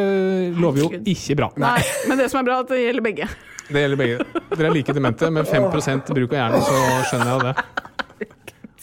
lover 0.61 0.83
jo 0.85 0.91
ikke 1.01 1.39
bra. 1.39 1.49
Nei, 1.61 1.79
men 2.11 2.21
det 2.21 2.29
som 2.33 2.43
er 2.43 2.49
bra, 2.51 2.59
er 2.61 2.67
at 2.67 2.75
det 2.75 2.83
gjelder 2.83 3.07
begge. 3.07 3.29
Det 3.71 3.81
gjelder 3.87 4.01
begge. 4.03 4.19
Dere 4.53 4.69
er 4.69 4.77
like 4.77 4.95
demente. 4.97 5.31
Med 5.33 5.49
5 5.49 5.71
bruk 6.11 6.35
av 6.35 6.39
hjernen, 6.43 6.67
så 6.67 6.85
skjønner 7.09 7.31
jeg 7.31 7.35
jo 7.35 7.47
det. 7.49 7.55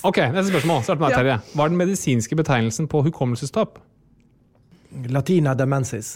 Ok, 0.01 0.17
Neste 0.33 0.49
spørsmål. 0.49 0.81
Start 0.87 0.97
med 1.01 1.11
deg, 1.11 1.19
Terje. 1.19 1.37
Hva 1.53 1.67
er 1.67 1.73
den 1.75 1.77
medisinske 1.77 2.37
betegnelsen 2.39 2.89
på 2.89 3.03
hukommelsestap? 3.05 3.77
Latina 5.13 5.53
demensis. 5.55 6.15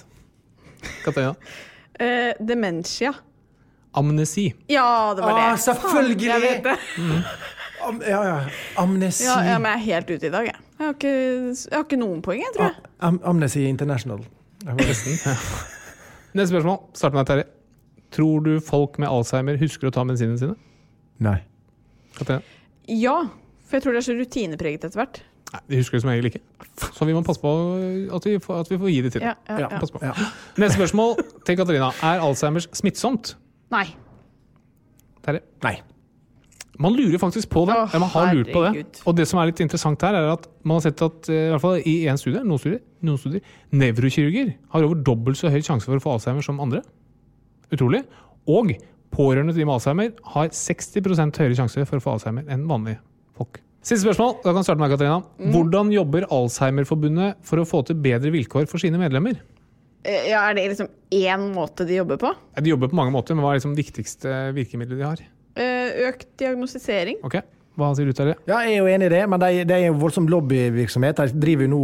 Katarina? 1.06 1.36
Eh, 2.02 2.34
dementia. 2.41 3.14
Amnesi. 4.00 4.48
Ja, 4.72 5.14
det 5.18 5.24
var 5.24 5.38
det. 5.38 5.43
Ah, 5.48 5.58
selvfølgelig! 5.64 6.28
Jeg 6.28 6.41
vet 6.43 6.64
det. 6.70 6.78
Am, 7.86 8.00
ja, 8.02 8.22
ja. 8.26 8.38
Amnesi 8.82 9.24
Ja, 9.28 9.39
ja, 9.46 9.58
men 9.62 9.72
jeg 9.72 9.82
er 9.82 9.84
helt 9.91 10.10
ute 10.16 10.28
i 10.28 10.34
dag, 10.34 10.48
jeg. 10.50 10.62
Jeg 10.80 10.86
har 10.86 10.93
ikke, 10.98 11.12
jeg 11.12 11.76
har 11.78 11.84
ikke 11.86 12.00
noen 12.02 12.22
poeng, 12.26 12.41
jeg, 12.43 12.54
tror 12.56 12.66
jeg. 12.68 12.89
Am, 13.08 13.20
amnesi 13.24 13.64
International. 13.70 14.24
Jeg 14.66 14.74
var 14.74 14.89
nesten. 14.89 15.20
Neste 16.36 16.52
spørsmål. 16.52 16.80
Start 16.98 17.14
med 17.16 17.22
deg, 17.24 17.30
Terje. 17.30 17.46
Tror 18.16 18.43
du 18.43 18.52
folk 18.64 18.98
med 19.02 19.08
Alzheimer 19.12 19.58
husker 19.60 19.88
å 19.89 19.93
ta 19.96 20.04
medisinene 20.08 20.39
sine? 20.41 20.58
Nei. 21.24 21.38
Katrine? 22.18 22.41
Ja, 22.91 23.16
for 23.66 23.78
jeg 23.78 23.86
tror 23.86 23.96
det 23.96 24.02
er 24.04 24.08
så 24.10 24.16
rutinepreget 24.18 24.84
etter 24.89 25.00
hvert. 25.02 25.22
Nei, 25.54 25.62
de 25.72 25.80
husker 25.80 25.98
det 25.98 26.04
som 26.04 26.12
regel 26.12 26.30
ikke. 26.32 26.41
Så 26.98 27.08
vi 27.08 27.16
må 27.16 27.22
passe 27.26 27.39
på 27.43 27.52
at 28.18 28.28
vi 28.28 28.36
får, 28.43 28.62
at 28.66 28.72
vi 28.74 28.80
får 28.82 28.91
gi 28.91 29.00
det 29.06 29.14
til 29.16 29.24
dem. 29.24 29.32
Ja, 29.32 29.36
ja, 29.56 29.70
Ja. 29.70 29.80
ja. 29.80 30.12
Ja. 30.12 30.30
Neste 30.60 30.80
spørsmål 30.80 31.16
til 31.48 31.60
Katarina. 31.60 31.91
Er 32.04 32.24
Alzheimers 32.26 32.68
smittsomt? 32.76 33.36
Nei. 33.76 33.89
Terje? 35.26 35.43
Nei. 35.65 35.76
Man 36.82 36.95
lurer 36.95 37.19
faktisk 37.21 37.49
på 37.53 37.63
det. 37.69 37.76
Å, 37.76 37.99
man 38.01 38.11
har 38.11 38.34
lurt 38.36 38.51
på 38.51 38.63
det. 38.65 38.84
Og 39.07 39.15
det 39.15 39.28
som 39.30 39.39
er 39.39 39.49
litt 39.49 39.61
interessant 39.63 40.01
her, 40.03 40.17
er 40.17 40.34
at 40.34 40.47
man 40.67 40.80
har 40.80 40.86
sett 40.89 41.03
at 41.05 41.30
eh, 41.32 41.47
i 41.47 41.53
hvert 41.53 41.63
fall 41.63 41.78
i 41.80 41.95
én 42.09 42.19
studie, 42.19 42.43
noen 42.43 42.59
studier, 42.59 42.82
noen 43.05 43.21
studier, 43.21 43.53
nevrokirurger 43.71 44.51
har 44.73 44.88
over 44.88 44.99
dobbelt 45.07 45.39
så 45.39 45.51
høy 45.53 45.61
sjanse 45.63 45.88
for 45.88 45.99
å 45.99 46.03
få 46.03 46.17
Alzheimer 46.17 46.45
som 46.45 46.59
andre. 46.63 46.84
Utrolig. 47.71 48.03
Og 48.51 48.76
pårørende 49.15 49.55
til 49.55 49.63
de 49.63 49.69
med 49.69 49.78
Alzheimer 49.78 50.11
har 50.36 50.51
60% 50.51 51.39
høyere 51.41 51.59
sjanse 51.61 51.88
for 51.88 52.01
å 52.01 52.03
få 52.03 52.17
Alzheimer 52.17 52.51
enn 52.51 52.67
vanlige 52.69 52.99
folk. 53.39 53.61
Siste 53.86 54.01
spørsmål. 54.01 54.39
Da 54.43 54.51
kan 54.55 54.65
starte 54.65 54.82
med 54.82 54.91
Katarina. 54.91 55.21
Mm. 55.38 55.51
Hvordan 55.53 55.91
jobber 55.93 56.28
Alzheimerforbundet 56.34 57.39
for 57.45 57.61
å 57.61 57.67
få 57.69 57.84
til 57.88 57.99
bedre 58.01 58.34
vilkår 58.34 58.67
for 58.71 58.82
sine 58.82 58.99
medlemmer? 58.99 59.38
Eh, 60.06 60.30
Ja, 60.32 60.43
er 60.49 60.56
det 60.58 60.68
liksom 60.72 60.89
én 61.16 61.49
måte 61.56 61.86
de 61.88 61.97
jobber 61.99 62.20
på? 62.22 62.30
Ja, 62.56 62.62
De 62.62 62.70
jobber 62.74 62.91
på 62.91 62.97
mange 62.99 63.12
måter, 63.16 63.36
men 63.36 63.43
hva 63.45 63.53
er 63.53 63.60
liksom 63.60 63.76
det 63.76 63.84
viktigste 63.86 64.53
virkemidlet 64.56 64.99
de 65.01 65.06
har? 65.08 65.22
Eh, 65.56 66.08
Økt 66.10 66.28
diagnostisering. 66.38 67.22
Ok, 67.26 67.39
Hva 67.76 67.89
sier 67.95 68.08
du, 68.08 68.14
Terje? 68.16 68.36
Ja, 68.47 68.62
jeg 68.64 68.78
er 68.78 68.78
jo 68.80 68.86
enig 68.88 69.08
i 69.10 69.14
det, 69.16 69.24
men 69.28 69.39
det 69.41 69.47
er, 69.51 69.66
det 69.68 69.76
er 69.76 69.86
jo 69.89 69.97
voldsom 69.99 70.30
lobbyvirksomhet. 70.32 71.18
De 71.36 71.56
nå, 71.68 71.80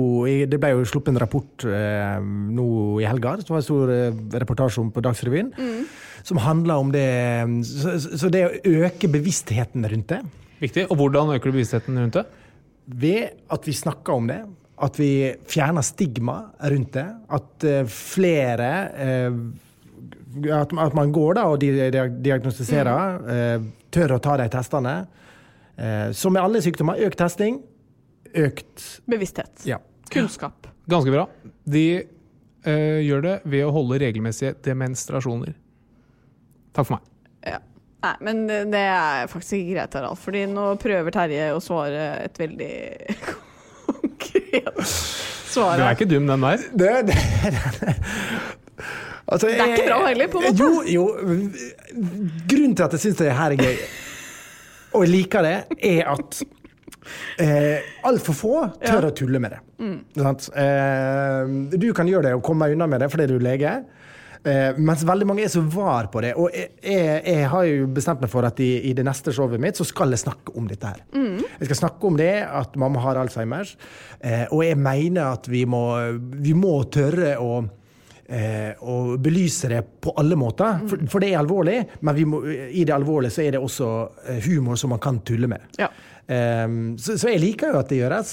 Det 0.48 0.60
ble 0.60 0.70
jo 0.72 0.86
sluppet 0.88 1.12
en 1.12 1.20
rapport 1.20 1.66
eh, 1.68 2.20
nå 2.22 2.68
i 3.02 3.08
helga, 3.10 3.34
som 3.44 3.56
var 3.58 3.60
en 3.60 3.68
stor 3.68 3.92
eh, 3.92 4.14
reportasje 4.40 4.80
om 4.80 4.92
på 4.96 5.04
Dagsrevyen, 5.04 5.52
som 6.24 6.38
handler 6.38 6.76
om 6.80 6.92
det 6.94 7.08
så, 7.68 7.98
så 8.00 8.30
det 8.32 8.46
å 8.48 8.86
øke 8.86 9.10
bevisstheten 9.12 9.84
rundt 9.84 10.08
det, 10.14 10.22
Viktig. 10.62 10.86
Og 10.94 10.98
hvordan 11.00 11.34
øker 11.36 11.50
du 11.50 11.58
bevisstheten 11.58 11.98
rundt 11.98 12.14
det? 12.20 12.26
ved 12.92 13.30
at 13.50 13.66
vi 13.66 13.74
snakker 13.74 14.14
om 14.14 14.28
det, 14.28 14.40
at 14.82 14.98
vi 15.00 15.12
fjerner 15.50 15.86
stigma 15.86 16.38
rundt 16.72 16.94
det, 16.98 17.06
at 17.38 17.66
eh, 17.70 17.84
flere 17.92 18.70
eh, 18.96 19.42
at, 20.56 20.72
man 20.98 21.12
går 21.14 21.36
da 21.38 21.46
og 21.52 21.60
di- 21.62 21.74
di- 21.92 22.08
diagnostiserer, 22.26 23.18
eh, 23.36 23.66
tør 23.92 24.16
å 24.18 24.22
ta 24.24 24.38
de 24.42 24.48
testene. 24.54 24.96
Så 25.82 26.28
som 26.28 26.34
med 26.36 26.44
alle 26.44 26.60
sykdommer, 26.62 27.00
økt 27.08 27.18
testing, 27.18 27.56
økt 28.38 28.84
Bevissthet. 29.10 29.64
ja. 29.66 29.80
Kunnskap. 30.12 30.68
Ganske 30.92 31.10
bra. 31.14 31.24
De 31.66 31.86
uh, 32.68 33.00
gjør 33.02 33.24
det 33.24 33.36
ved 33.48 33.64
å 33.66 33.72
holde 33.74 33.98
regelmessige 34.04 34.54
demonstrasjoner. 34.68 35.54
Takk 36.76 36.88
for 36.90 36.98
meg. 36.98 37.08
Ja. 37.48 37.62
Nei, 38.02 38.14
men 38.28 38.44
det 38.50 38.58
det 38.74 38.82
er 38.92 39.30
faktisk 39.32 39.56
ikke 39.60 39.76
greit, 39.78 39.96
Harald. 39.98 40.20
Fordi 40.20 40.44
nå 40.52 40.68
prøver 40.82 41.16
Terje 41.16 41.48
å 41.56 41.62
svare 41.64 42.06
et 42.26 42.40
veldig 42.42 42.72
konkret 44.22 44.96
svar. 45.52 45.78
Du 45.78 45.84
er 45.86 45.92
ikke 45.98 46.10
dum, 46.12 46.26
den 46.30 46.42
der. 46.46 46.58
Det, 46.72 46.90
det, 47.10 47.18
altså, 49.32 49.48
Det 49.48 49.58
er 49.58 49.74
ikke 49.74 49.90
bra 49.90 50.00
heller, 50.08 50.28
på 50.32 50.38
en 50.42 50.46
måte. 50.48 50.64
Jo, 50.64 50.70
jo. 50.88 51.04
Grunnen 52.50 52.76
til 52.76 52.88
at 52.88 52.94
jeg 52.98 53.04
syns 53.06 53.22
det 53.22 53.36
her 53.38 53.50
er 53.58 53.62
gøy, 53.62 53.78
og 54.92 55.00
jeg 55.06 55.14
liker 55.16 55.42
det, 55.48 55.58
er 55.92 56.02
at 56.12 56.30
eh, 57.42 57.78
altfor 58.08 58.38
få 58.38 58.54
tør 58.84 59.10
å 59.10 59.14
tulle 59.16 59.40
med 59.44 59.50
det. 59.56 59.62
Mm. 59.82 59.98
Sant? 60.20 60.42
Eh, 60.56 61.42
du 61.80 61.90
kan 61.98 62.10
gjøre 62.10 62.30
det 62.30 62.36
og 62.38 62.46
komme 62.46 62.70
unna 62.72 62.86
med 62.90 63.00
det 63.04 63.10
fordi 63.14 63.26
du 63.32 63.38
er 63.40 63.48
lege. 63.52 63.74
Eh, 64.44 64.78
mens 64.82 65.04
veldig 65.06 65.28
mange 65.30 65.44
er 65.46 65.52
så 65.54 65.62
var 65.62 66.10
på 66.14 66.22
det. 66.26 66.32
Og 66.40 66.50
jeg, 66.56 66.72
jeg, 66.82 67.44
har 67.52 67.66
jo 67.68 67.90
bestemt 67.94 68.24
meg 68.24 68.32
for 68.32 68.48
at 68.48 68.62
i, 68.64 68.72
i 68.90 68.94
det 68.98 69.06
neste 69.06 69.34
showet 69.36 69.62
mitt 69.62 69.78
så 69.78 69.86
skal 69.86 70.14
jeg 70.14 70.24
snakke 70.24 70.56
om 70.58 70.70
dette 70.70 70.94
her. 70.94 71.04
Mm. 71.14 71.44
Jeg 71.60 71.70
skal 71.70 71.82
snakke 71.84 72.10
om 72.10 72.18
det, 72.18 72.34
at 72.48 72.80
mamma 72.82 73.04
har 73.04 73.22
Alzheimers. 73.22 73.76
Eh, 74.20 74.48
og 74.50 74.66
jeg 74.66 74.80
mener 74.82 75.36
at 75.36 75.52
vi 75.52 75.66
må, 75.70 75.86
vi 76.42 76.58
må 76.58 76.80
tørre 76.94 77.38
å 77.42 77.54
og 78.32 79.18
belyse 79.20 79.68
det 79.68 79.82
på 80.00 80.14
alle 80.16 80.38
måter. 80.40 80.86
For, 80.88 81.02
for 81.12 81.20
det 81.20 81.34
er 81.34 81.42
alvorlig, 81.42 81.74
men 82.08 82.16
vi 82.16 82.24
må, 82.24 82.38
i 82.48 82.86
det 82.88 82.94
alvorlige 82.96 83.34
så 83.36 83.42
er 83.44 83.58
det 83.58 83.60
også 83.60 83.90
eh, 84.32 84.38
humor 84.46 84.80
som 84.80 84.94
man 84.94 85.02
kan 85.04 85.18
tulle 85.28 85.50
med. 85.52 85.66
Ja. 85.76 85.90
Um, 86.32 86.94
så, 86.96 87.18
så 87.20 87.34
jeg 87.34 87.42
liker 87.44 87.74
jo 87.74 87.82
at 87.82 87.92
det 87.92 88.00
gjøres. 88.00 88.32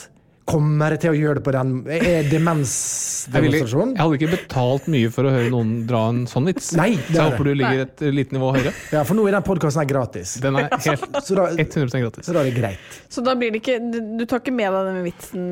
Kommer 0.49 0.95
jeg 0.95 1.03
til 1.05 1.13
å 1.13 1.17
gjøre 1.19 1.39
det 1.39 1.45
på 1.45 1.53
den 1.55 1.73
Er 1.89 2.05
Jeg, 2.07 2.29
jeg 2.31 4.01
hadde 4.01 4.17
ikke 4.17 4.31
betalt 4.33 4.89
mye 4.91 5.11
for 5.13 5.29
å 5.29 5.33
høre 5.35 5.51
noen 5.53 5.73
dra 5.89 6.07
en 6.13 6.23
sånn 6.31 6.49
vits. 6.49 6.71
Nei, 6.79 6.95
Så 6.97 7.05
det 7.09 7.19
jeg 7.19 7.21
er 7.21 7.31
håper 7.35 7.51
du 7.51 7.53
ligger 7.61 7.83
et 7.85 8.05
lite 8.17 8.37
nivå 8.37 8.51
høyere. 8.57 8.73
Ja, 8.95 9.05
for 9.05 9.19
nå 9.19 9.27
er 9.29 9.37
den 9.37 9.47
podkasten 9.47 9.89
gratis. 9.91 10.37
Den 10.43 10.59
er 10.63 10.71
helt 10.73 11.21
Så 11.27 11.37
da, 11.39 11.49
100 11.53 12.03
gratis. 12.03 12.27
så 12.27 12.35
da 12.37 12.43
er 12.43 12.51
det 12.51 12.57
greit. 12.57 12.99
Så 13.13 13.25
da 13.25 13.37
blir 13.39 13.53
det 13.53 13.63
ikke 13.63 13.79
Du 13.93 13.99
du 14.19 14.25
tar 14.27 14.41
ikke 14.43 14.55
med 14.57 14.73
deg 14.73 14.89
den 14.91 15.03
vitsen 15.07 15.49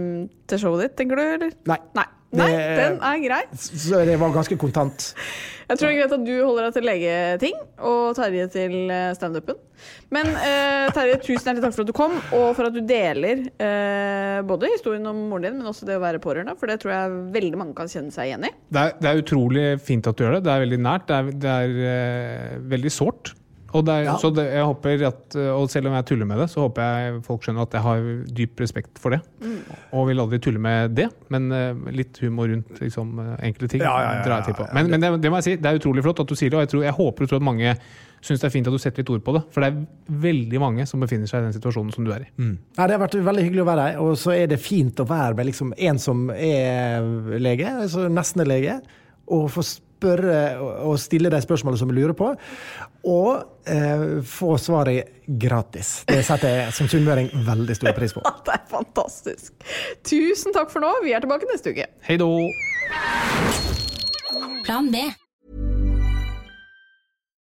til 0.48 0.62
showet 0.62 0.86
ditt, 0.86 0.96
tenker 1.00 1.20
du? 1.20 1.24
Eller? 1.36 1.52
Nei. 1.68 1.78
Nei. 1.98 2.06
Nei, 2.32 2.48
Det- 2.50 2.76
den 2.80 2.96
er 3.00 3.20
grei. 3.22 3.42
Så 3.54 4.04
det 4.04 4.16
var 4.18 4.32
ganske 4.34 4.56
kontant. 4.58 5.14
Jeg 5.68 5.78
tror 5.78 5.88
det 5.88 5.94
er 5.96 6.00
greit 6.06 6.12
at 6.14 6.24
du 6.26 6.34
holder 6.46 6.64
deg 6.66 6.74
til 6.74 6.84
legeting, 6.86 7.54
og 7.82 8.14
Terje 8.14 8.44
til 8.52 8.74
eh, 8.90 9.14
standupen. 9.14 9.56
Men 10.14 10.26
eh, 10.26 10.90
Terje, 10.94 11.16
tusen 11.22 11.42
hjertelig 11.48 11.62
takk 11.64 11.74
for 11.74 11.82
at 11.82 11.90
du 11.90 11.92
kom, 11.96 12.14
og 12.36 12.52
for 12.54 12.66
at 12.68 12.74
du 12.76 12.80
deler 12.86 13.46
eh, 13.58 14.42
både 14.46 14.70
historien 14.76 15.06
om 15.10 15.24
moren 15.30 15.42
din, 15.48 15.56
men 15.58 15.66
også 15.66 15.86
det 15.88 15.96
å 15.98 16.02
være 16.04 16.20
pårørende. 16.22 16.54
For 16.58 16.66
det 16.70 16.78
tror 16.82 16.92
jeg 16.94 17.16
veldig 17.34 17.58
mange 17.62 17.74
kan 17.78 17.90
kjenne 17.90 18.14
seg 18.14 18.30
igjen 18.30 18.46
i. 18.46 18.52
Det 18.70 18.84
er, 18.84 18.94
det 19.00 19.10
er 19.10 19.22
utrolig 19.24 19.66
fint 19.82 20.06
at 20.06 20.14
du 20.18 20.22
gjør 20.26 20.38
det. 20.38 20.44
Det 20.46 20.54
er 20.54 20.62
veldig 20.66 20.80
nært. 20.86 21.06
Det 21.10 21.16
er, 21.18 21.32
det 21.46 21.56
er 21.56 21.82
eh, 21.90 22.58
veldig 22.76 22.94
sårt. 22.94 23.34
Og, 23.76 23.84
det 23.86 23.94
er, 23.98 24.04
Ja. 24.08 24.14
så 24.22 24.30
det, 24.34 24.46
jeg 24.54 24.64
håper 24.70 25.04
at, 25.10 25.36
og 25.52 25.66
selv 25.72 25.90
om 25.90 25.96
jeg 25.98 26.06
tuller 26.08 26.28
med 26.30 26.40
det, 26.42 26.48
så 26.52 26.64
håper 26.64 26.86
jeg 26.96 27.20
folk 27.26 27.44
skjønner 27.46 27.66
at 27.66 27.76
jeg 27.76 27.84
har 27.86 28.08
dyp 28.40 28.62
respekt 28.64 29.00
for 29.02 29.12
det. 29.16 29.20
Og 29.92 30.08
vil 30.10 30.22
aldri 30.24 30.40
tulle 30.42 30.62
med 30.62 30.96
det, 30.96 31.08
men 31.34 31.50
eh, 31.52 31.84
litt 31.94 32.18
humor 32.24 32.48
rundt 32.52 32.80
liksom, 32.82 33.14
enkle 33.44 33.68
ting 33.72 33.84
Ja, 33.84 33.94
ja, 34.00 34.10
ja, 34.18 34.24
drar 34.26 34.40
jeg 34.40 34.50
til 34.50 34.58
på. 34.60 34.66
ja, 34.66 34.72
ja. 34.72 34.80
Men, 34.80 34.90
men 34.96 35.04
det, 35.06 35.12
det 35.26 35.30
må 35.34 35.40
jeg 35.42 35.48
si, 35.50 35.56
det 35.60 35.70
er 35.70 35.80
utrolig 35.82 36.04
flott 36.06 36.24
at 36.24 36.28
du 36.32 36.34
sier 36.38 36.50
det, 36.50 36.58
og 36.60 36.66
jeg, 36.66 36.72
tror, 36.74 36.84
jeg 36.88 36.96
håper 37.02 37.26
du 37.26 37.32
tror 37.34 37.42
at 37.44 37.48
mange 37.52 37.76
syns 38.26 38.40
det 38.42 38.46
er 38.48 38.54
fint 38.56 38.66
at 38.66 38.74
du 38.74 38.80
setter 38.82 39.04
litt 39.04 39.10
ord 39.12 39.20
på 39.22 39.34
det. 39.36 39.42
For 39.54 39.62
det 39.62 39.68
er 39.70 40.20
veldig 40.24 40.58
mange 40.58 40.86
som 40.88 41.02
befinner 41.04 41.28
seg 41.30 41.44
i 41.44 41.46
den 41.46 41.54
situasjonen 41.54 41.92
som 41.94 42.02
du 42.06 42.10
er 42.10 42.24
i. 42.24 42.30
Nei, 42.40 42.56
det 42.88 42.94
har 42.96 43.02
vært 43.04 43.14
veldig 43.22 43.44
hyggelig 43.44 43.62
å 43.62 43.66
være 43.68 43.84
her. 43.90 43.98
Og 44.02 44.16
så 44.18 44.32
er 44.34 44.48
det 44.50 44.58
fint 44.58 44.98
å 44.98 45.06
være 45.06 45.36
med 45.38 45.46
liksom 45.50 45.74
en 45.76 46.00
som 46.02 46.24
er 46.34 47.06
lege, 47.38 47.68
altså 47.84 48.08
nesten 48.10 48.42
er 48.42 48.50
lege, 48.50 48.78
og 49.30 49.46
få 49.54 49.62
spørre 49.96 50.38
og 50.86 50.98
stille 51.00 51.30
de 51.32 51.40
spørsmålene 51.42 51.80
som 51.80 51.90
vi 51.90 51.98
lurer 51.98 52.16
på. 52.16 52.32
Og 53.06 53.70
eh, 53.70 54.06
få 54.26 54.56
svaret 54.60 55.12
gratis. 55.26 56.04
Det 56.08 56.22
setter 56.26 56.54
jeg 56.54 56.72
som 56.76 56.90
sunnmøring 56.90 57.30
veldig 57.46 57.76
stor 57.78 57.94
pris 57.96 58.14
på. 58.16 58.24
Det 58.46 58.54
er 58.54 58.64
fantastisk. 58.70 59.52
Tusen 60.06 60.56
takk 60.56 60.72
for 60.72 60.84
nå. 60.84 60.92
Vi 61.04 61.14
er 61.16 61.24
tilbake 61.24 61.48
neste 61.50 61.74
uke. 61.74 61.86
Hei 62.06 62.18
da. 62.20 62.30
Plan 64.66 64.90
B. 64.90 65.06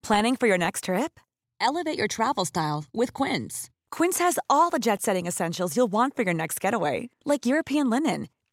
Planning 0.02 0.36
for 0.36 0.46
your 0.46 0.58
next 0.58 0.84
trip? 0.84 1.18
Elevate 1.60 1.98
your 1.98 2.06
travel 2.06 2.44
style 2.44 2.84
with 2.92 3.12
Quince. 3.12 3.70
Quince 3.90 4.18
has 4.18 4.38
all 4.48 4.70
the 4.70 4.78
jet 4.78 5.02
setting 5.02 5.26
essentials 5.26 5.76
you'll 5.76 5.90
want 5.90 6.14
for 6.14 6.22
your 6.22 6.34
next 6.34 6.60
getaway, 6.60 7.08
like 7.24 7.46
European 7.46 7.90
linen, 7.90 8.28